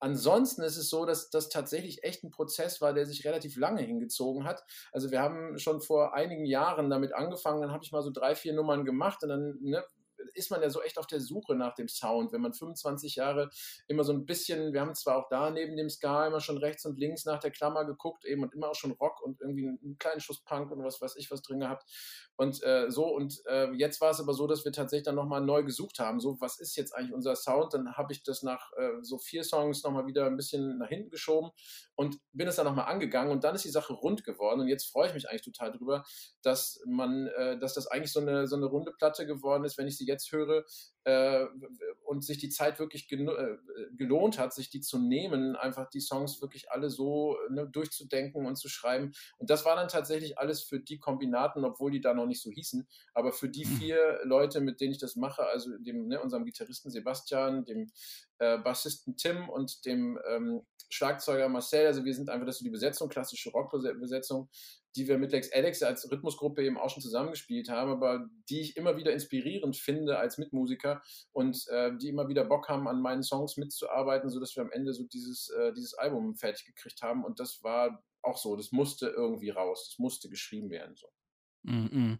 Ansonsten 0.00 0.62
ist 0.62 0.76
es 0.76 0.90
so, 0.90 1.06
dass 1.06 1.30
das 1.30 1.48
tatsächlich 1.48 2.04
echt 2.04 2.22
ein 2.22 2.30
Prozess 2.30 2.80
war, 2.80 2.92
der 2.92 3.04
sich 3.04 3.24
relativ 3.24 3.56
lange 3.56 3.82
hingezogen 3.82 4.44
hat. 4.44 4.64
Also 4.92 5.10
wir 5.10 5.20
haben 5.20 5.58
schon 5.58 5.80
vor 5.80 6.14
einigen 6.14 6.44
Jahren 6.44 6.88
damit 6.88 7.12
angefangen, 7.14 7.60
dann 7.62 7.72
habe 7.72 7.82
ich 7.82 7.90
mal 7.90 8.02
so 8.02 8.10
drei, 8.10 8.36
vier 8.36 8.52
Nummern 8.52 8.84
gemacht 8.84 9.22
und 9.24 9.30
dann 9.30 9.58
ne, 9.60 9.84
ist 10.34 10.50
man 10.50 10.62
ja 10.62 10.70
so 10.70 10.82
echt 10.82 10.98
auf 10.98 11.06
der 11.06 11.20
Suche 11.20 11.54
nach 11.54 11.74
dem 11.74 11.88
Sound. 11.88 12.32
Wenn 12.32 12.40
man 12.40 12.54
25 12.54 13.16
Jahre 13.16 13.50
immer 13.86 14.04
so 14.04 14.12
ein 14.12 14.26
bisschen, 14.26 14.72
wir 14.72 14.80
haben 14.80 14.94
zwar 14.94 15.16
auch 15.16 15.28
da 15.28 15.50
neben 15.50 15.76
dem 15.76 15.90
Ska 15.90 16.26
immer 16.26 16.40
schon 16.40 16.58
rechts 16.58 16.84
und 16.86 16.98
links 16.98 17.24
nach 17.24 17.40
der 17.40 17.50
Klammer 17.50 17.84
geguckt, 17.84 18.24
eben 18.24 18.42
und 18.42 18.54
immer 18.54 18.70
auch 18.70 18.74
schon 18.74 18.92
Rock 18.92 19.20
und 19.22 19.40
irgendwie 19.40 19.68
einen 19.68 19.98
kleinen 19.98 20.20
Schuss 20.20 20.42
Punk 20.44 20.70
und 20.70 20.82
was 20.82 21.00
weiß 21.00 21.16
ich 21.16 21.30
was 21.30 21.42
drin 21.42 21.60
gehabt. 21.60 21.84
Und 22.36 22.62
äh, 22.62 22.88
so, 22.88 23.06
und 23.06 23.42
äh, 23.46 23.72
jetzt 23.72 24.00
war 24.00 24.10
es 24.10 24.20
aber 24.20 24.32
so, 24.32 24.46
dass 24.46 24.64
wir 24.64 24.70
tatsächlich 24.70 25.04
dann 25.04 25.16
nochmal 25.16 25.40
neu 25.40 25.64
gesucht 25.64 25.98
haben. 25.98 26.20
So, 26.20 26.40
was 26.40 26.60
ist 26.60 26.76
jetzt 26.76 26.94
eigentlich 26.94 27.12
unser 27.12 27.34
Sound? 27.34 27.74
Dann 27.74 27.94
habe 27.94 28.12
ich 28.12 28.22
das 28.22 28.44
nach 28.44 28.70
äh, 28.76 29.02
so 29.02 29.18
vier 29.18 29.42
Songs 29.42 29.82
nochmal 29.82 30.06
wieder 30.06 30.26
ein 30.26 30.36
bisschen 30.36 30.78
nach 30.78 30.88
hinten 30.88 31.10
geschoben 31.10 31.50
und 31.96 32.20
bin 32.32 32.46
es 32.46 32.54
dann 32.54 32.66
nochmal 32.66 32.86
angegangen 32.86 33.32
und 33.32 33.42
dann 33.42 33.56
ist 33.56 33.64
die 33.64 33.70
Sache 33.70 33.92
rund 33.92 34.22
geworden. 34.22 34.60
Und 34.60 34.68
jetzt 34.68 34.84
freue 34.84 35.08
ich 35.08 35.14
mich 35.14 35.28
eigentlich 35.28 35.42
total 35.42 35.72
drüber, 35.72 36.04
dass 36.42 36.80
man, 36.86 37.26
äh, 37.26 37.58
dass 37.58 37.74
das 37.74 37.88
eigentlich 37.88 38.12
so 38.12 38.20
eine, 38.20 38.46
so 38.46 38.54
eine 38.54 38.66
runde 38.66 38.92
Platte 38.92 39.26
geworden 39.26 39.64
ist, 39.64 39.76
wenn 39.76 39.88
ich 39.88 39.98
sie 39.98 40.06
jetzt 40.08 40.32
höre, 40.32 40.64
äh, 41.08 41.46
und 42.04 42.22
sich 42.22 42.36
die 42.36 42.50
Zeit 42.50 42.78
wirklich 42.78 43.10
äh, 43.10 43.56
gelohnt 43.96 44.38
hat, 44.38 44.52
sich 44.52 44.68
die 44.68 44.80
zu 44.80 44.98
nehmen, 44.98 45.56
einfach 45.56 45.88
die 45.88 46.00
Songs 46.00 46.42
wirklich 46.42 46.70
alle 46.70 46.90
so 46.90 47.36
ne, 47.48 47.66
durchzudenken 47.66 48.44
und 48.44 48.56
zu 48.56 48.68
schreiben. 48.68 49.12
Und 49.38 49.48
das 49.48 49.64
war 49.64 49.76
dann 49.76 49.88
tatsächlich 49.88 50.38
alles 50.38 50.62
für 50.62 50.80
die 50.80 50.98
Kombinaten, 50.98 51.64
obwohl 51.64 51.90
die 51.90 52.02
da 52.02 52.12
noch 52.12 52.26
nicht 52.26 52.42
so 52.42 52.50
hießen, 52.50 52.86
aber 53.14 53.32
für 53.32 53.48
die 53.48 53.64
hm. 53.64 53.76
vier 53.78 54.20
Leute, 54.24 54.60
mit 54.60 54.80
denen 54.80 54.92
ich 54.92 54.98
das 54.98 55.16
mache, 55.16 55.44
also 55.46 55.70
dem, 55.78 56.08
ne, 56.08 56.20
unserem 56.20 56.44
Gitarristen 56.44 56.90
Sebastian, 56.90 57.64
dem 57.64 57.90
äh, 58.38 58.58
Bassisten 58.58 59.16
Tim 59.16 59.48
und 59.48 59.86
dem 59.86 60.18
ähm, 60.28 60.60
Schlagzeuger 60.90 61.48
Marcel, 61.48 61.86
also 61.86 62.04
wir 62.04 62.14
sind 62.14 62.28
einfach, 62.28 62.46
das 62.46 62.56
ist 62.56 62.60
so 62.60 62.64
die 62.64 62.70
Besetzung, 62.70 63.08
klassische 63.08 63.50
Rockbesetzung, 63.50 64.48
die 64.96 65.06
wir 65.06 65.18
mit 65.18 65.32
Lex 65.32 65.52
Alex 65.52 65.82
als 65.82 66.10
Rhythmusgruppe 66.10 66.64
eben 66.64 66.78
auch 66.78 66.90
schon 66.90 67.02
zusammengespielt 67.02 67.68
haben, 67.68 67.90
aber 67.90 68.28
die 68.48 68.60
ich 68.60 68.76
immer 68.76 68.96
wieder 68.96 69.12
inspirierend 69.12 69.76
finde 69.76 70.18
als 70.18 70.38
Mitmusiker 70.38 70.97
und 71.32 71.66
äh, 71.68 71.96
die 71.96 72.08
immer 72.08 72.28
wieder 72.28 72.44
Bock 72.44 72.68
haben, 72.68 72.88
an 72.88 73.00
meinen 73.00 73.22
Songs 73.22 73.56
mitzuarbeiten, 73.56 74.30
sodass 74.30 74.56
wir 74.56 74.62
am 74.62 74.72
Ende 74.72 74.92
so 74.92 75.04
dieses, 75.04 75.50
äh, 75.50 75.72
dieses 75.72 75.94
Album 75.94 76.34
fertig 76.34 76.66
gekriegt 76.66 77.02
haben. 77.02 77.24
Und 77.24 77.40
das 77.40 77.62
war 77.62 78.02
auch 78.22 78.36
so, 78.36 78.56
das 78.56 78.72
musste 78.72 79.08
irgendwie 79.08 79.50
raus, 79.50 79.88
das 79.90 79.98
musste 79.98 80.28
geschrieben 80.28 80.70
werden. 80.70 80.96
So. 80.96 81.08
Mm 81.62 82.18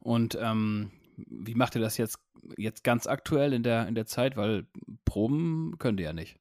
Und 0.00 0.36
ähm, 0.40 0.92
wie 1.16 1.54
macht 1.54 1.74
ihr 1.74 1.80
das 1.80 1.96
jetzt, 1.96 2.18
jetzt 2.56 2.84
ganz 2.84 3.06
aktuell 3.06 3.52
in 3.52 3.62
der, 3.62 3.86
in 3.88 3.94
der 3.94 4.06
Zeit? 4.06 4.36
Weil 4.36 4.66
Proben 5.04 5.76
könnt 5.78 6.00
ihr 6.00 6.06
ja 6.06 6.12
nicht. 6.12 6.38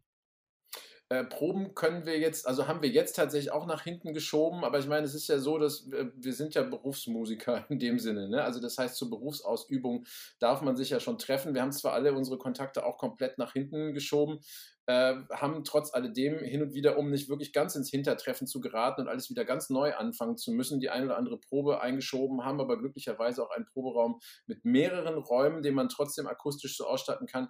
Äh, 1.12 1.24
Proben 1.24 1.74
können 1.74 2.06
wir 2.06 2.20
jetzt, 2.20 2.48
also 2.48 2.68
haben 2.68 2.84
wir 2.84 2.90
jetzt 2.90 3.16
tatsächlich 3.16 3.52
auch 3.52 3.66
nach 3.66 3.82
hinten 3.82 4.14
geschoben, 4.14 4.64
aber 4.64 4.78
ich 4.78 4.86
meine, 4.86 5.08
es 5.08 5.16
ist 5.16 5.28
ja 5.28 5.40
so, 5.40 5.58
dass 5.58 5.90
wir, 5.90 6.12
wir 6.16 6.34
sind 6.34 6.54
ja 6.54 6.62
Berufsmusiker 6.62 7.66
in 7.70 7.80
dem 7.80 7.98
Sinne. 7.98 8.30
Ne? 8.30 8.44
Also 8.44 8.62
das 8.62 8.78
heißt, 8.78 8.96
zur 8.96 9.10
Berufsausübung 9.10 10.06
darf 10.38 10.62
man 10.62 10.78
sich 10.78 10.92
ja 10.92 11.00
schon 11.00 11.18
treffen. 11.18 11.56
Wir 11.56 11.64
haben 11.64 11.72
zwar 11.72 11.94
alle 11.94 12.14
unsere 12.14 12.38
Kontakte 12.38 12.86
auch 12.86 13.00
komplett 13.00 13.40
nach 13.40 13.54
hinten 13.54 13.96
geschoben, 13.96 14.40
äh, 14.86 15.16
haben 15.32 15.64
trotz 15.64 15.96
alledem 15.96 16.38
hin 16.40 16.62
und 16.62 16.76
wieder, 16.76 17.00
um 17.00 17.10
nicht 17.10 17.28
wirklich 17.28 17.54
ganz 17.54 17.76
ins 17.76 17.90
Hintertreffen 17.90 18.46
zu 18.46 18.60
geraten 18.60 19.02
und 19.02 19.08
alles 19.08 19.32
wieder 19.32 19.46
ganz 19.46 19.72
neu 19.72 19.96
anfangen 19.96 20.38
zu 20.38 20.52
müssen, 20.52 20.80
die 20.80 20.92
eine 20.92 21.08
oder 21.08 21.18
andere 21.18 21.40
Probe 21.40 21.82
eingeschoben, 21.82 22.46
haben 22.46 22.62
aber 22.62 22.78
glücklicherweise 22.78 23.44
auch 23.44 23.50
einen 23.50 23.66
Proberaum 23.66 24.20
mit 24.46 24.64
mehreren 24.64 25.18
Räumen, 25.18 25.64
den 25.64 25.74
man 25.74 25.90
trotzdem 25.90 26.28
akustisch 26.28 26.78
so 26.78 26.86
ausstatten 26.86 27.26
kann, 27.26 27.50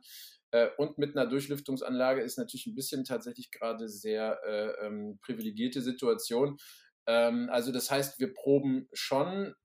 äh, 0.52 0.68
und 0.78 0.98
mit 0.98 1.16
einer 1.16 1.28
Durchlüftungsanlage 1.28 2.22
ist 2.22 2.38
natürlich 2.38 2.68
ein 2.68 2.76
bisschen 2.76 3.04
tatsächlich 3.04 3.52
gerade 3.52 3.88
sehr 3.88 4.40
äh, 4.46 4.86
ähm, 4.86 5.20
privilegierte 5.22 5.82
Situation. 5.82 6.58
Ähm, 7.08 7.50
also 7.52 7.72
das 7.72 7.92
heißt, 7.92 8.20
wir 8.20 8.34
proben 8.34 8.88
schon 8.94 9.56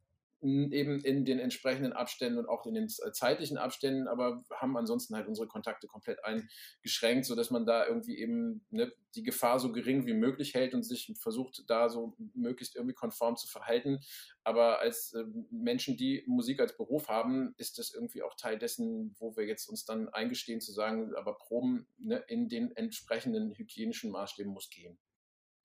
eben 0.44 1.00
in 1.00 1.24
den 1.24 1.38
entsprechenden 1.38 1.92
Abständen 1.92 2.38
und 2.38 2.48
auch 2.48 2.66
in 2.66 2.74
den 2.74 2.88
zeitlichen 2.88 3.58
Abständen, 3.58 4.08
aber 4.08 4.44
haben 4.50 4.76
ansonsten 4.76 5.14
halt 5.16 5.26
unsere 5.26 5.48
Kontakte 5.48 5.86
komplett 5.86 6.18
eingeschränkt, 6.24 7.26
sodass 7.26 7.50
man 7.50 7.66
da 7.66 7.86
irgendwie 7.86 8.18
eben 8.18 8.64
ne, 8.70 8.92
die 9.14 9.22
Gefahr 9.22 9.58
so 9.58 9.72
gering 9.72 10.06
wie 10.06 10.14
möglich 10.14 10.54
hält 10.54 10.74
und 10.74 10.82
sich 10.82 11.12
versucht, 11.18 11.64
da 11.68 11.88
so 11.88 12.14
möglichst 12.34 12.76
irgendwie 12.76 12.94
konform 12.94 13.36
zu 13.36 13.48
verhalten. 13.48 14.00
Aber 14.42 14.80
als 14.80 15.12
äh, 15.14 15.24
Menschen, 15.50 15.96
die 15.96 16.24
Musik 16.26 16.60
als 16.60 16.76
Beruf 16.76 17.08
haben, 17.08 17.54
ist 17.56 17.78
das 17.78 17.94
irgendwie 17.94 18.22
auch 18.22 18.34
Teil 18.34 18.58
dessen, 18.58 19.14
wo 19.18 19.36
wir 19.36 19.46
jetzt 19.46 19.66
uns 19.68 19.84
dann 19.84 20.08
eingestehen 20.08 20.60
zu 20.60 20.72
sagen, 20.72 21.14
aber 21.14 21.38
Proben 21.38 21.86
ne, 21.98 22.22
in 22.28 22.48
den 22.48 22.74
entsprechenden 22.76 23.54
hygienischen 23.54 24.10
Maßstäben 24.10 24.52
muss 24.52 24.68
gehen. 24.68 24.98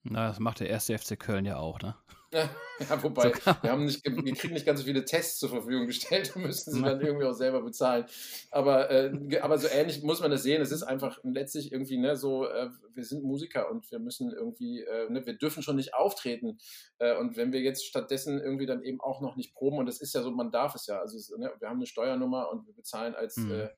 Na, 0.04 0.30
das 0.30 0.40
macht 0.40 0.62
der 0.62 0.70
erste 0.70 0.98
FC 0.98 1.20
Köln 1.20 1.46
ja 1.46 1.58
auch, 1.58 1.80
ne? 1.82 1.96
Ja, 2.32 2.48
wobei, 3.04 3.34
so 3.34 3.46
wir, 3.62 3.72
haben 3.72 3.86
nicht, 3.86 4.06
wir 4.06 4.34
kriegen 4.34 4.54
nicht 4.54 4.66
ganz 4.66 4.80
so 4.80 4.86
viele 4.86 5.04
Tests 5.04 5.40
zur 5.40 5.50
Verfügung 5.50 5.88
gestellt, 5.88 6.32
da 6.36 6.40
müssten 6.40 6.72
sie 6.72 6.82
dann 6.82 7.02
irgendwie 7.02 7.26
auch 7.26 7.34
selber 7.34 7.62
bezahlen. 7.62 8.06
Aber, 8.52 8.90
äh, 8.92 9.40
aber 9.42 9.58
so 9.58 9.68
ähnlich 9.68 10.04
muss 10.04 10.22
man 10.22 10.32
das 10.32 10.44
sehen. 10.44 10.62
Es 10.62 10.72
ist 10.72 10.84
einfach 10.84 11.20
letztlich 11.24 11.72
irgendwie, 11.72 11.98
ne, 11.98 12.16
so, 12.16 12.48
äh, 12.48 12.70
wir 12.94 13.04
sind 13.04 13.24
Musiker 13.24 13.70
und 13.70 13.90
wir 13.92 14.00
müssen 14.00 14.32
irgendwie, 14.32 14.82
äh, 14.82 15.10
ne, 15.10 15.26
wir 15.26 15.34
dürfen 15.34 15.64
schon 15.64 15.76
nicht 15.76 15.96
auftreten. 15.96 16.60
Äh, 17.00 17.18
und 17.18 17.36
wenn 17.36 17.52
wir 17.52 17.62
jetzt 17.62 17.86
stattdessen 17.86 18.40
irgendwie 18.40 18.68
dann 18.68 18.84
eben 18.84 19.02
auch 19.02 19.22
noch 19.22 19.36
nicht 19.36 19.54
proben, 19.54 19.80
und 19.80 19.88
das 19.88 20.00
ist 20.00 20.14
ja 20.14 20.22
so, 20.22 20.32
man 20.32 20.52
darf 20.52 20.76
es 20.76 20.86
ja, 20.86 21.00
also 21.00 21.18
es, 21.18 21.30
ne, 21.36 21.52
wir 21.60 21.68
haben 21.68 21.78
eine 21.78 21.88
Steuernummer 21.88 22.52
und 22.52 22.68
wir 22.68 22.74
bezahlen 22.74 23.16
als 23.16 23.38
mhm. 23.38 23.70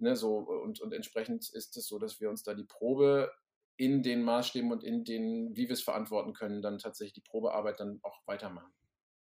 Ne, 0.00 0.16
so, 0.16 0.38
und, 0.38 0.80
und 0.80 0.92
entsprechend 0.92 1.48
ist 1.50 1.76
es 1.76 1.86
so, 1.86 2.00
dass 2.00 2.20
wir 2.20 2.28
uns 2.28 2.42
da 2.42 2.54
die 2.54 2.64
Probe 2.64 3.30
in 3.76 4.02
den 4.02 4.22
Maßstäben 4.22 4.70
und 4.70 4.84
in 4.84 5.04
den, 5.04 5.56
wie 5.56 5.68
wir 5.68 5.72
es 5.72 5.82
verantworten 5.82 6.32
können, 6.32 6.62
dann 6.62 6.78
tatsächlich 6.78 7.14
die 7.14 7.28
Probearbeit 7.28 7.80
dann 7.80 7.98
auch 8.02 8.20
weitermachen. 8.26 8.72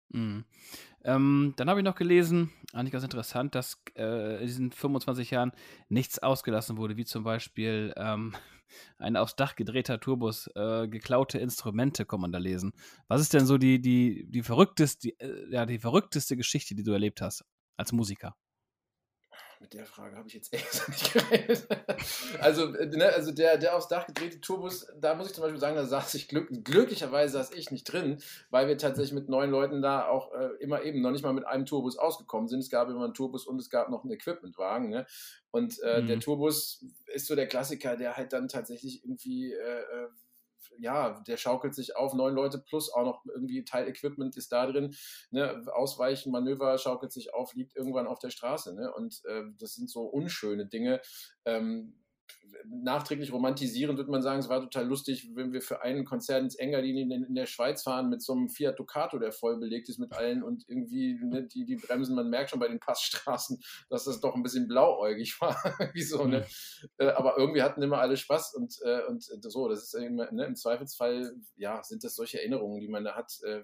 Mhm. 0.09 0.45
Ähm, 1.03 1.53
dann 1.57 1.69
habe 1.69 1.79
ich 1.79 1.83
noch 1.83 1.95
gelesen, 1.95 2.51
eigentlich 2.73 2.91
ganz 2.91 3.03
interessant, 3.03 3.55
dass 3.55 3.81
äh, 3.95 4.39
in 4.39 4.47
diesen 4.47 4.71
25 4.71 5.31
Jahren 5.31 5.51
nichts 5.89 6.19
ausgelassen 6.19 6.77
wurde, 6.77 6.97
wie 6.97 7.05
zum 7.05 7.23
Beispiel 7.23 7.93
ähm, 7.97 8.35
ein 8.97 9.17
aufs 9.17 9.35
Dach 9.35 9.55
gedrehter 9.55 9.99
Turbus, 9.99 10.47
äh, 10.55 10.87
geklaute 10.87 11.39
Instrumente, 11.39 12.05
kann 12.05 12.21
man 12.21 12.31
da 12.31 12.39
lesen. 12.39 12.73
Was 13.07 13.21
ist 13.21 13.33
denn 13.33 13.45
so 13.45 13.57
die, 13.57 13.81
die, 13.81 14.25
die, 14.29 14.43
verrückteste, 14.43 15.09
die, 15.09 15.19
äh, 15.19 15.51
ja, 15.51 15.65
die 15.65 15.79
verrückteste 15.79 16.37
Geschichte, 16.37 16.75
die 16.75 16.83
du 16.83 16.91
erlebt 16.91 17.21
hast 17.21 17.45
als 17.77 17.91
Musiker? 17.91 18.35
Mit 19.65 19.73
der 19.73 19.85
Frage 19.85 20.15
habe 20.15 20.27
ich 20.27 20.35
jetzt 20.35 20.53
echt 20.53 20.87
nicht 20.87 21.13
gerechnet. 21.13 21.67
also, 22.39 22.73
äh, 22.75 22.85
ne, 22.85 23.07
also 23.07 23.31
der, 23.31 23.57
der 23.57 23.75
aufs 23.75 23.87
Dach 23.87 24.05
gedrehte 24.05 24.39
Tourbus, 24.39 24.87
da 24.99 25.15
muss 25.15 25.27
ich 25.27 25.33
zum 25.33 25.41
Beispiel 25.41 25.59
sagen, 25.59 25.75
da 25.75 25.85
saß 25.85 26.13
ich 26.13 26.27
glück, 26.27 26.49
glücklicherweise 26.63 27.33
saß 27.33 27.51
ich 27.53 27.71
nicht 27.71 27.85
drin, 27.85 28.21
weil 28.51 28.67
wir 28.67 28.77
tatsächlich 28.77 29.13
mit 29.13 29.27
neun 29.27 29.49
Leuten 29.49 29.81
da 29.81 30.07
auch 30.07 30.33
äh, 30.33 30.49
immer 30.59 30.83
eben 30.83 31.01
noch 31.01 31.11
nicht 31.11 31.23
mal 31.23 31.33
mit 31.33 31.47
einem 31.47 31.65
Tourbus 31.65 31.97
ausgekommen 31.97 32.47
sind. 32.47 32.59
Es 32.59 32.69
gab 32.69 32.89
immer 32.89 33.03
einen 33.03 33.15
Tourbus 33.15 33.47
und 33.47 33.59
es 33.59 33.71
gab 33.71 33.89
noch 33.89 34.03
einen 34.03 34.13
Equipmentwagen. 34.13 34.89
Ne? 34.89 35.07
Und 35.49 35.79
äh, 35.81 36.01
mhm. 36.01 36.07
der 36.07 36.19
Tourbus 36.19 36.85
ist 37.07 37.25
so 37.25 37.35
der 37.35 37.47
Klassiker, 37.47 37.97
der 37.97 38.15
halt 38.15 38.33
dann 38.33 38.47
tatsächlich 38.47 39.03
irgendwie 39.03 39.51
äh, 39.51 39.79
äh 39.79 40.07
ja, 40.79 41.21
der 41.27 41.37
schaukelt 41.37 41.75
sich 41.75 41.95
auf, 41.95 42.13
neun 42.13 42.35
Leute 42.35 42.59
plus 42.59 42.91
auch 42.91 43.03
noch 43.03 43.25
irgendwie 43.25 43.63
Teilequipment 43.65 44.35
ist 44.37 44.51
da 44.51 44.65
drin, 44.67 44.95
ne, 45.31 45.63
Ausweichen, 45.73 46.31
Manöver 46.31 46.77
schaukelt 46.77 47.11
sich 47.11 47.33
auf, 47.33 47.53
liegt 47.53 47.75
irgendwann 47.75 48.07
auf 48.07 48.19
der 48.19 48.29
Straße, 48.29 48.75
ne, 48.75 48.93
und 48.93 49.21
äh, 49.25 49.43
das 49.59 49.75
sind 49.75 49.89
so 49.89 50.03
unschöne 50.03 50.65
Dinge, 50.65 51.01
ähm, 51.45 52.04
nachträglich 52.67 53.31
romantisieren, 53.31 53.97
würde 53.97 54.11
man 54.11 54.21
sagen, 54.21 54.39
es 54.39 54.49
war 54.49 54.61
total 54.61 54.87
lustig, 54.87 55.29
wenn 55.35 55.53
wir 55.53 55.61
für 55.61 55.81
einen 55.81 56.05
Konzert 56.05 56.41
ins 56.41 56.55
Engadin 56.55 56.97
in, 56.97 57.23
in, 57.23 57.35
der 57.35 57.45
Schweiz 57.45 57.83
fahren 57.83 58.09
mit 58.09 58.21
so 58.21 58.33
einem 58.33 58.49
Fiat 58.49 58.79
Ducato, 58.79 59.19
der 59.19 59.31
voll 59.31 59.57
belegt 59.57 59.89
ist 59.89 59.99
mit 59.99 60.13
allen 60.13 60.43
und 60.43 60.67
irgendwie 60.67 61.19
ne, 61.21 61.43
die, 61.43 61.65
die 61.65 61.75
Bremsen, 61.75 62.15
man 62.15 62.29
merkt 62.29 62.49
schon 62.49 62.59
bei 62.59 62.67
den 62.67 62.79
Passstraßen, 62.79 63.61
dass 63.89 64.05
das 64.05 64.19
doch 64.19 64.35
ein 64.35 64.43
bisschen 64.43 64.67
blauäugig 64.67 65.39
war. 65.41 65.57
so, 65.95 66.25
ne? 66.25 66.45
Mhm. 66.97 67.09
aber 67.09 67.37
irgendwie 67.37 67.61
hatten 67.61 67.81
immer 67.81 67.99
alle 67.99 68.17
Spaß 68.17 68.55
und, 68.55 68.79
äh, 68.83 69.03
und 69.07 69.23
so, 69.23 69.69
das 69.69 69.83
ist 69.83 69.93
ne, 69.93 70.45
im 70.45 70.55
Zweifelsfall, 70.55 71.35
ja, 71.57 71.83
sind 71.83 72.03
das 72.03 72.15
solche 72.15 72.39
Erinnerungen, 72.39 72.81
die 72.81 72.89
man 72.89 73.03
da 73.03 73.15
hat. 73.15 73.31
Äh, 73.43 73.63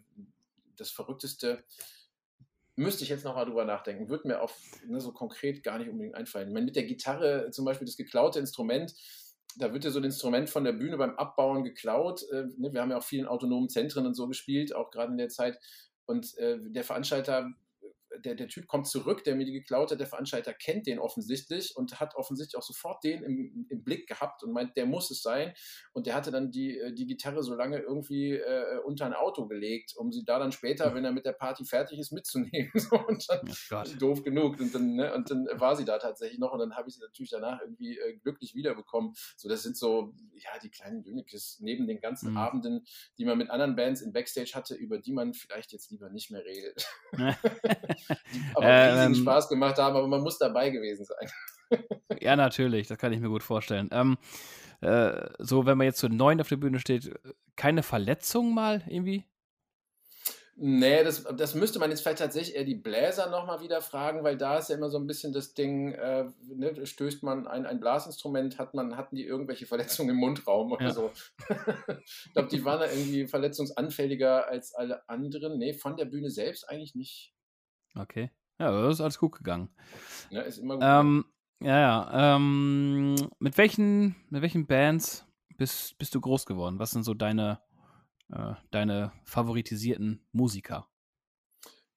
das 0.78 0.90
Verrückteste, 0.90 1.64
Müsste 2.82 3.04
ich 3.04 3.10
jetzt 3.10 3.26
noch 3.26 3.36
mal 3.36 3.46
drüber 3.46 3.66
nachdenken. 3.66 4.10
Würde 4.10 4.28
mir 4.28 4.42
auf 4.42 4.58
ne, 4.88 5.00
so 5.00 5.12
konkret 5.12 5.64
gar 5.64 5.78
nicht 5.78 5.90
unbedingt 5.90 6.16
einfallen. 6.16 6.54
Wenn 6.54 6.66
mit 6.66 6.76
der 6.76 6.84
Gitarre 6.84 7.52
zum 7.52 7.66
Beispiel 7.66 7.86
das 7.86 7.96
geklaute 7.96 8.40
Instrument, 8.40 8.94
da 9.58 9.74
wird 9.74 9.84
ja 9.84 9.92
so 9.92 10.00
ein 10.00 10.06
Instrument 10.06 10.50
von 10.50 10.64
der 10.64 10.72
Bühne 10.72 10.98
beim 10.98 11.16
Abbauen 11.16 11.64
geklaut. 11.64 12.24
Äh, 12.32 12.46
ne, 12.58 12.74
wir 12.74 12.82
haben 12.82 12.92
ja 12.92 12.98
auch 12.98 13.04
vielen 13.04 13.28
autonomen 13.28 13.70
Zentren 13.70 14.06
und 14.08 14.16
so 14.16 14.28
gespielt, 14.28 14.74
auch 14.76 14.90
gerade 14.90 15.12
in 15.12 15.18
der 15.18 15.30
Zeit. 15.30 15.60
Und 16.06 16.36
äh, 16.38 16.58
der 16.60 16.84
Veranstalter 16.84 17.52
der, 18.22 18.36
der 18.36 18.48
Typ 18.48 18.68
kommt 18.68 18.88
zurück, 18.88 19.24
der 19.24 19.36
mir 19.36 19.46
die 19.46 19.52
geklaut 19.52 19.92
hat, 19.92 20.00
der 20.00 20.08
Veranstalter 20.08 20.54
kennt 20.54 20.88
den 20.88 21.00
offensichtlich 21.00 21.76
und 21.76 22.00
hat 22.00 22.16
offensichtlich 22.16 22.58
auch 22.58 22.66
sofort 22.66 23.04
den 23.04 23.24
im, 23.24 23.66
im 23.70 23.84
Blick 23.84 24.08
gehabt 24.08 24.44
und 24.44 24.52
meint, 24.52 24.76
der 24.78 24.86
muss 24.86 25.12
es 25.12 25.22
sein. 25.22 25.54
Und 25.94 26.08
der 26.08 26.16
hatte 26.16 26.32
dann 26.32 26.52
die, 26.52 26.78
äh, 26.78 26.94
die 26.94 27.06
Gitarre 27.06 27.44
so 27.44 27.56
lange 27.56 27.80
irgendwie 27.80 28.34
äh, 28.34 28.80
unter 28.86 29.06
ein 29.06 29.14
Auto 29.14 29.48
gelegt, 29.48 29.96
um 29.96 30.12
sie 30.12 30.24
da 30.24 30.40
dann 30.40 30.52
später, 30.52 30.94
wenn 30.96 31.06
er 31.06 31.12
mit 31.12 31.26
der 31.26 31.34
Party 31.34 31.66
fertig 31.66 32.00
ist, 32.00 32.12
mitzunehmen. 32.12 32.72
und 33.08 33.30
dann 33.30 33.40
oh 33.72 33.98
doof 34.00 34.24
genug. 34.24 34.60
Und 34.60 34.74
dann, 34.74 34.96
ne, 34.96 35.14
und 35.14 35.30
dann 35.30 35.48
war 35.54 35.76
sie 35.76 35.86
da 35.86 35.98
tatsächlich 35.98 36.40
noch 36.40 36.54
und 36.54 36.60
dann 36.60 36.76
habe 36.76 36.90
ich 36.90 36.96
sie 36.96 37.02
natürlich 37.02 37.32
danach 37.32 37.62
irgendwie 37.62 37.98
äh, 37.98 38.18
glücklich 38.18 38.56
wiederbekommen. 38.56 39.14
So, 39.36 39.50
das 39.50 39.64
sind 39.64 39.78
so, 39.78 40.14
ja, 40.36 40.52
die 40.62 40.70
kleinen 40.70 41.04
Dönekes 41.04 41.60
neben 41.60 41.88
den 41.88 42.00
ganzen 42.00 42.32
mhm. 42.32 42.38
Abenden, 42.38 42.86
die 43.18 43.26
man 43.26 43.38
mit 43.38 43.50
anderen 43.50 43.76
Bands 43.76 44.02
in 44.02 44.14
Backstage 44.14 44.52
hatte, 44.54 44.76
über 44.76 44.98
die 45.00 45.14
man 45.14 45.34
vielleicht 45.34 45.72
jetzt 45.72 45.92
lieber 45.92 46.10
nicht 46.10 46.32
mehr 46.32 46.44
redet. 46.44 46.88
aber 48.56 48.66
riesigen 48.66 49.16
ähm, 49.16 49.16
Spaß 49.16 49.50
gemacht 49.50 49.78
haben, 49.78 49.96
aber 49.96 50.08
man 50.08 50.22
muss 50.22 50.38
dabei 50.38 50.70
gewesen 50.70 51.06
sein. 51.06 51.30
ja, 52.22 52.36
natürlich, 52.36 52.88
das 52.88 52.98
kann 52.98 53.14
ich 53.14 53.20
mir 53.20 53.30
gut 53.30 53.44
vorstellen. 53.44 53.90
Ähm, 53.92 54.18
äh, 54.82 55.30
so, 55.40 55.66
wenn 55.66 55.78
man 55.78 55.86
jetzt 55.86 56.00
so 56.00 56.08
neun 56.08 56.42
auf 56.42 56.50
der 56.50 56.58
Bühne 56.58 56.80
steht, 56.80 57.14
keine 57.56 57.84
Verletzung 57.84 58.54
mal 58.54 58.84
irgendwie? 58.88 59.26
Nee, 60.64 61.04
das, 61.04 61.24
das 61.24 61.56
müsste 61.56 61.80
man 61.80 61.90
jetzt 61.90 62.02
vielleicht 62.02 62.20
tatsächlich 62.20 62.56
eher 62.56 62.66
die 62.66 62.76
Bläser 62.76 63.30
nochmal 63.30 63.62
wieder 63.62 63.82
fragen, 63.82 64.24
weil 64.24 64.38
da 64.38 64.60
ist 64.60 64.70
ja 64.70 64.76
immer 64.76 64.90
so 64.90 65.00
ein 65.00 65.08
bisschen 65.08 65.34
das 65.34 65.56
Ding, 65.56 65.94
äh, 65.94 66.26
ne, 66.54 66.86
stößt 66.86 67.24
man 67.24 67.48
ein, 67.48 67.66
ein 67.66 67.80
Blasinstrument, 67.80 68.60
hat 68.60 68.76
man, 68.76 68.98
hatten 68.98 69.16
die 69.16 69.26
irgendwelche 69.26 69.66
Verletzungen 69.66 70.12
im 70.12 70.18
Mundraum 70.18 70.72
oder 70.72 70.86
ja. 70.86 70.94
so. 70.94 71.12
ich 72.06 72.34
glaube, 72.34 72.50
die 72.50 72.64
waren 72.64 72.80
da 72.80 72.86
irgendwie 72.86 73.26
verletzungsanfälliger 73.26 74.48
als 74.48 74.76
alle 74.76 75.08
anderen. 75.10 75.58
Nee, 75.58 75.74
von 75.74 75.96
der 75.96 76.06
Bühne 76.06 76.30
selbst 76.30 76.70
eigentlich 76.70 76.94
nicht. 76.94 77.34
Okay. 77.96 78.32
Ja, 78.60 78.72
das 78.72 78.96
ist 78.96 79.02
alles 79.02 79.20
gut 79.20 79.34
gegangen. 79.34 79.70
Ja, 80.30 80.42
ist 80.42 80.60
immer 80.60 80.76
gut. 80.76 80.84
Ähm, 80.86 81.26
ja, 81.62 81.80
ja. 81.80 82.36
Ähm, 82.36 83.16
mit, 83.40 83.58
welchen, 83.58 84.16
mit 84.30 84.42
welchen 84.42 84.68
Bands 84.68 85.26
bist, 85.58 85.98
bist 85.98 86.14
du 86.16 86.22
groß 86.22 86.46
geworden? 86.46 86.80
Was 86.80 86.92
sind 86.92 87.04
so 87.04 87.14
deine, 87.14 87.60
äh, 88.32 88.54
deine 88.72 89.12
favoritisierten 89.26 90.26
Musiker? 90.32 90.88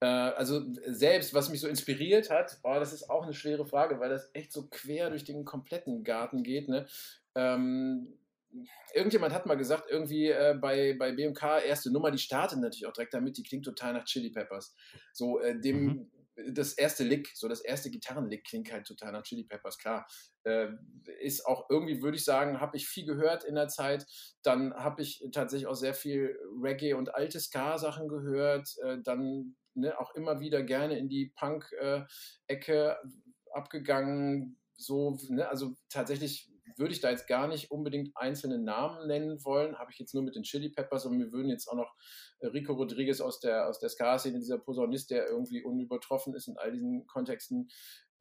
Äh, 0.01 0.07
also 0.07 0.63
selbst, 0.87 1.35
was 1.35 1.49
mich 1.49 1.61
so 1.61 1.69
inspiriert 1.69 2.31
hat, 2.31 2.59
oh, 2.63 2.75
das 2.75 2.93
ist 2.93 3.09
auch 3.09 3.23
eine 3.23 3.35
schwere 3.35 3.65
Frage, 3.65 4.01
weil 4.01 4.11
das 4.11 4.31
echt 4.35 4.53
so 4.53 4.67
quer 4.69 5.11
durch 5.11 5.25
den 5.25 5.45
kompletten 5.45 6.05
Garten 6.05 6.43
geht. 6.43 6.69
Ne? 6.69 6.87
Ähm, 7.35 8.19
irgendjemand 8.95 9.35
hat 9.35 9.47
mal 9.47 9.57
gesagt, 9.57 9.91
irgendwie 9.91 10.29
äh, 10.29 10.57
bei, 10.61 10.95
bei 10.99 11.13
BMK 11.13 11.65
erste 11.65 11.93
Nummer, 11.93 12.11
die 12.11 12.19
startet 12.19 12.61
natürlich 12.61 12.87
auch 12.87 12.93
direkt 12.93 13.15
damit, 13.15 13.37
die 13.37 13.43
klingt 13.43 13.65
total 13.65 13.93
nach 13.93 14.05
Chili 14.05 14.31
Peppers. 14.31 14.75
So, 15.13 15.41
äh, 15.41 15.59
dem, 15.61 15.85
mhm. 16.37 16.55
das 16.55 16.75
erste 16.75 17.05
Lick, 17.05 17.31
so 17.35 17.49
das 17.49 17.61
erste 17.61 17.91
Gitarrenlick 17.91 18.45
klingt 18.45 18.73
halt 18.73 18.87
total 18.87 19.13
nach 19.13 19.23
Chili 19.23 19.45
Peppers, 19.45 19.79
klar. 19.79 20.07
Äh, 20.45 20.69
ist 21.21 21.47
auch 21.47 21.69
irgendwie, 21.71 22.03
würde 22.03 22.17
ich 22.17 22.25
sagen, 22.25 22.61
habe 22.61 22.77
ich 22.77 22.87
viel 22.87 23.07
gehört 23.07 23.45
in 23.45 23.55
der 23.55 23.69
Zeit. 23.69 24.07
Dann 24.43 24.75
habe 24.75 25.03
ich 25.03 25.25
tatsächlich 25.33 25.67
auch 25.67 25.75
sehr 25.75 25.95
viel 25.95 26.39
Reggae 26.63 26.95
und 26.95 27.15
alte 27.15 27.41
Ska-Sachen 27.41 28.09
gehört. 28.09 28.69
Äh, 28.85 28.99
dann 29.03 29.57
ne, 29.75 29.99
auch 29.99 30.15
immer 30.15 30.41
wieder 30.41 30.63
gerne 30.63 30.99
in 30.99 31.09
die 31.09 31.33
Punk-Ecke 31.37 32.07
äh, 32.49 32.95
abgegangen. 33.53 34.59
So, 34.77 35.19
ne, 35.29 35.49
also 35.49 35.77
tatsächlich 35.89 36.51
würde 36.77 36.93
ich 36.93 37.01
da 37.01 37.11
jetzt 37.11 37.27
gar 37.27 37.47
nicht 37.47 37.71
unbedingt 37.71 38.17
einzelne 38.17 38.59
Namen 38.59 39.07
nennen 39.07 39.45
wollen, 39.45 39.79
habe 39.79 39.91
ich 39.93 39.99
jetzt 39.99 40.15
nur 40.15 40.23
mit 40.23 40.35
den 40.35 40.43
Chili 40.43 40.71
Peppers 40.71 41.07
und 41.07 41.19
wir 41.19 41.33
würden 41.33 41.49
jetzt 41.49 41.69
auch 41.69 41.77
noch 41.77 41.95
äh, 42.41 42.49
Rico 42.49 42.73
Rodriguez 42.73 43.21
aus 43.21 43.41
der, 43.41 43.69
aus 43.69 43.79
der 43.79 43.89
Ska-Szene, 43.89 44.39
dieser 44.39 44.59
Posaunist, 44.59 45.11
der 45.11 45.29
irgendwie 45.29 45.63
unübertroffen 45.63 46.35
ist 46.35 46.49
in 46.49 46.57
all 46.59 46.73
diesen 46.73 47.07
Kontexten, 47.07 47.69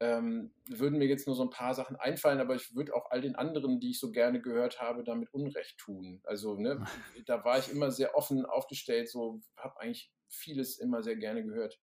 ähm, 0.00 0.52
würden 0.68 0.98
mir 0.98 1.06
jetzt 1.06 1.26
nur 1.26 1.36
so 1.36 1.42
ein 1.42 1.50
paar 1.50 1.74
Sachen 1.74 1.96
einfallen, 1.96 2.40
aber 2.40 2.54
ich 2.54 2.74
würde 2.74 2.94
auch 2.94 3.10
all 3.10 3.20
den 3.20 3.36
anderen, 3.36 3.80
die 3.80 3.90
ich 3.90 4.00
so 4.00 4.10
gerne 4.10 4.40
gehört 4.40 4.80
habe, 4.80 5.04
damit 5.04 5.32
Unrecht 5.32 5.78
tun. 5.78 6.20
Also, 6.24 6.56
ne, 6.56 6.84
da 7.26 7.44
war 7.44 7.58
ich 7.58 7.70
immer 7.70 7.90
sehr 7.90 8.16
offen 8.16 8.44
aufgestellt, 8.44 9.08
so 9.08 9.40
habe 9.56 9.80
eigentlich 9.80 10.12
vieles 10.28 10.78
immer 10.78 11.02
sehr 11.02 11.16
gerne 11.16 11.44
gehört. 11.44 11.80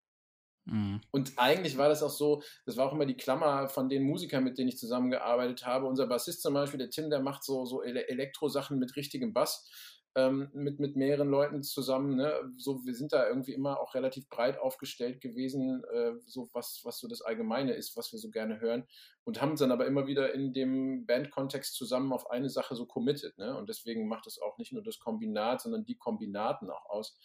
Mhm. 0.65 1.01
Und 1.11 1.33
eigentlich 1.37 1.77
war 1.77 1.89
das 1.89 2.03
auch 2.03 2.09
so, 2.09 2.43
das 2.65 2.77
war 2.77 2.87
auch 2.87 2.93
immer 2.93 3.05
die 3.05 3.17
Klammer 3.17 3.67
von 3.67 3.89
den 3.89 4.03
Musikern, 4.03 4.43
mit 4.43 4.57
denen 4.57 4.69
ich 4.69 4.77
zusammengearbeitet 4.77 5.65
habe. 5.65 5.87
Unser 5.87 6.07
Bassist 6.07 6.41
zum 6.41 6.53
Beispiel, 6.53 6.77
der 6.77 6.89
Tim, 6.89 7.09
der 7.09 7.21
macht 7.21 7.43
so, 7.43 7.65
so 7.65 7.81
Elektro-Sachen 7.81 8.77
mit 8.79 8.95
richtigem 8.95 9.33
Bass. 9.33 9.67
ähm, 10.15 10.49
mit, 10.53 10.79
mit 10.79 10.95
mehreren 10.95 11.29
Leuten 11.29 11.63
zusammen. 11.63 12.17
Ne? 12.17 12.33
So, 12.57 12.83
wir 12.85 12.93
sind 12.93 13.13
da 13.13 13.27
irgendwie 13.27 13.53
immer 13.53 13.79
auch 13.79 13.95
relativ 13.95 14.27
breit 14.29 14.59
aufgestellt 14.59 15.21
gewesen, 15.21 15.83
äh, 15.93 16.13
so 16.25 16.49
was, 16.53 16.81
was 16.83 16.99
so 16.99 17.07
das 17.07 17.21
Allgemeine 17.21 17.73
ist, 17.73 17.95
was 17.95 18.11
wir 18.11 18.19
so 18.19 18.29
gerne 18.29 18.59
hören. 18.59 18.85
Und 19.23 19.41
haben 19.41 19.51
uns 19.51 19.61
dann 19.61 19.71
aber 19.71 19.87
immer 19.87 20.07
wieder 20.07 20.33
in 20.33 20.51
dem 20.51 21.05
Bandkontext 21.05 21.75
zusammen 21.75 22.11
auf 22.11 22.29
eine 22.29 22.49
Sache 22.49 22.75
so 22.75 22.85
committed. 22.85 23.37
Ne? 23.37 23.55
Und 23.55 23.69
deswegen 23.69 24.07
macht 24.07 24.27
es 24.27 24.41
auch 24.41 24.57
nicht 24.57 24.73
nur 24.73 24.83
das 24.83 24.99
Kombinat, 24.99 25.61
sondern 25.61 25.85
die 25.85 25.97
Kombinaten 25.97 26.69
auch 26.69 26.85
aus, 26.89 27.17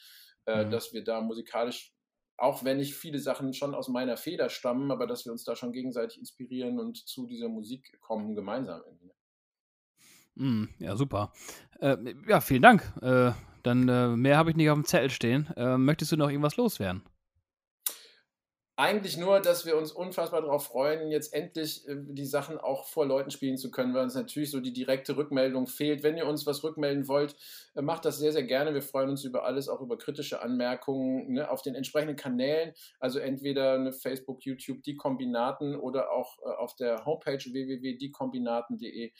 äh, 0.46 0.64
mhm. 0.64 0.70
dass 0.70 0.92
wir 0.92 1.02
da 1.02 1.20
musikalisch 1.20 1.95
auch 2.38 2.64
wenn 2.64 2.76
nicht 2.76 2.94
viele 2.94 3.18
Sachen 3.18 3.54
schon 3.54 3.74
aus 3.74 3.88
meiner 3.88 4.16
Feder 4.16 4.48
stammen, 4.48 4.90
aber 4.90 5.06
dass 5.06 5.24
wir 5.24 5.32
uns 5.32 5.44
da 5.44 5.56
schon 5.56 5.72
gegenseitig 5.72 6.18
inspirieren 6.18 6.78
und 6.78 6.96
zu 6.96 7.26
dieser 7.26 7.48
Musik 7.48 7.98
kommen 8.00 8.34
gemeinsam 8.34 8.82
irgendwie. 8.84 9.12
Mm, 10.34 10.68
ja, 10.78 10.96
super. 10.96 11.32
Äh, 11.80 11.96
ja, 12.28 12.40
vielen 12.40 12.62
Dank. 12.62 12.92
Äh, 13.00 13.32
dann 13.62 13.88
äh, 13.88 14.08
mehr 14.16 14.36
habe 14.36 14.50
ich 14.50 14.56
nicht 14.56 14.70
auf 14.70 14.78
dem 14.78 14.84
Zettel 14.84 15.10
stehen. 15.10 15.48
Äh, 15.56 15.78
möchtest 15.78 16.12
du 16.12 16.16
noch 16.16 16.28
irgendwas 16.28 16.56
loswerden? 16.56 17.02
Eigentlich 18.78 19.16
nur, 19.16 19.40
dass 19.40 19.64
wir 19.64 19.74
uns 19.78 19.90
unfassbar 19.90 20.42
darauf 20.42 20.66
freuen, 20.66 21.10
jetzt 21.10 21.32
endlich 21.32 21.88
äh, 21.88 21.96
die 21.96 22.26
Sachen 22.26 22.58
auch 22.58 22.86
vor 22.86 23.06
Leuten 23.06 23.30
spielen 23.30 23.56
zu 23.56 23.70
können, 23.70 23.94
weil 23.94 24.04
uns 24.04 24.14
natürlich 24.14 24.50
so 24.50 24.60
die 24.60 24.74
direkte 24.74 25.16
Rückmeldung 25.16 25.66
fehlt. 25.66 26.02
Wenn 26.02 26.18
ihr 26.18 26.26
uns 26.26 26.46
was 26.46 26.62
rückmelden 26.62 27.08
wollt, 27.08 27.36
äh, 27.74 27.80
macht 27.80 28.04
das 28.04 28.18
sehr, 28.18 28.32
sehr 28.32 28.42
gerne. 28.42 28.74
Wir 28.74 28.82
freuen 28.82 29.08
uns 29.08 29.24
über 29.24 29.44
alles, 29.44 29.70
auch 29.70 29.80
über 29.80 29.96
kritische 29.96 30.42
Anmerkungen 30.42 31.32
ne, 31.32 31.50
auf 31.50 31.62
den 31.62 31.74
entsprechenden 31.74 32.16
Kanälen. 32.16 32.74
Also 33.00 33.18
entweder 33.18 33.74
eine 33.74 33.92
Facebook, 33.92 34.44
YouTube, 34.44 34.82
die 34.82 34.96
Kombinaten 34.96 35.74
oder 35.74 36.12
auch 36.12 36.36
äh, 36.44 36.50
auf 36.50 36.76
der 36.76 37.06
Homepage 37.06 37.42
www.diekombinaten.de. 37.42 39.12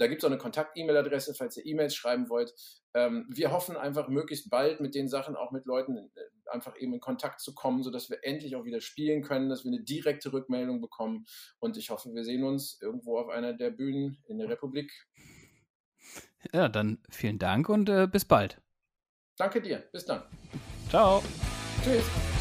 Da 0.00 0.06
gibt 0.06 0.22
es 0.22 0.24
auch 0.24 0.30
eine 0.30 0.38
Kontakt-E-Mail-Adresse, 0.38 1.34
falls 1.34 1.58
ihr 1.58 1.66
E-Mails 1.66 1.94
schreiben 1.94 2.30
wollt. 2.30 2.54
Ähm, 2.94 3.26
wir 3.28 3.52
hoffen 3.52 3.76
einfach 3.76 4.08
möglichst 4.08 4.48
bald 4.48 4.80
mit 4.80 4.94
den 4.94 5.08
Sachen 5.08 5.36
auch 5.36 5.52
mit 5.52 5.66
Leuten 5.66 6.10
äh, 6.14 6.50
einfach 6.50 6.74
eben 6.78 6.94
in 6.94 7.00
Kontakt 7.00 7.40
zu 7.40 7.54
kommen, 7.54 7.82
sodass 7.82 8.08
wir 8.08 8.18
endlich 8.22 8.56
auch 8.56 8.64
wieder 8.64 8.80
spielen 8.80 9.22
können, 9.22 9.50
dass 9.50 9.62
wir 9.62 9.72
eine 9.72 9.82
direkte 9.82 10.32
Rückmeldung 10.32 10.80
bekommen. 10.80 11.26
Und 11.58 11.76
ich 11.76 11.90
hoffe, 11.90 12.14
wir 12.14 12.24
sehen 12.24 12.44
uns 12.44 12.80
irgendwo 12.80 13.18
auf 13.18 13.28
einer 13.28 13.52
der 13.52 13.70
Bühnen 13.70 14.16
in 14.26 14.38
der 14.38 14.48
Republik. 14.48 14.90
Ja, 16.54 16.70
dann 16.70 17.02
vielen 17.10 17.38
Dank 17.38 17.68
und 17.68 17.90
äh, 17.90 18.08
bis 18.10 18.24
bald. 18.24 18.58
Danke 19.36 19.60
dir. 19.60 19.84
Bis 19.92 20.06
dann. 20.06 20.22
Ciao. 20.88 21.22
Tschüss. 21.84 22.39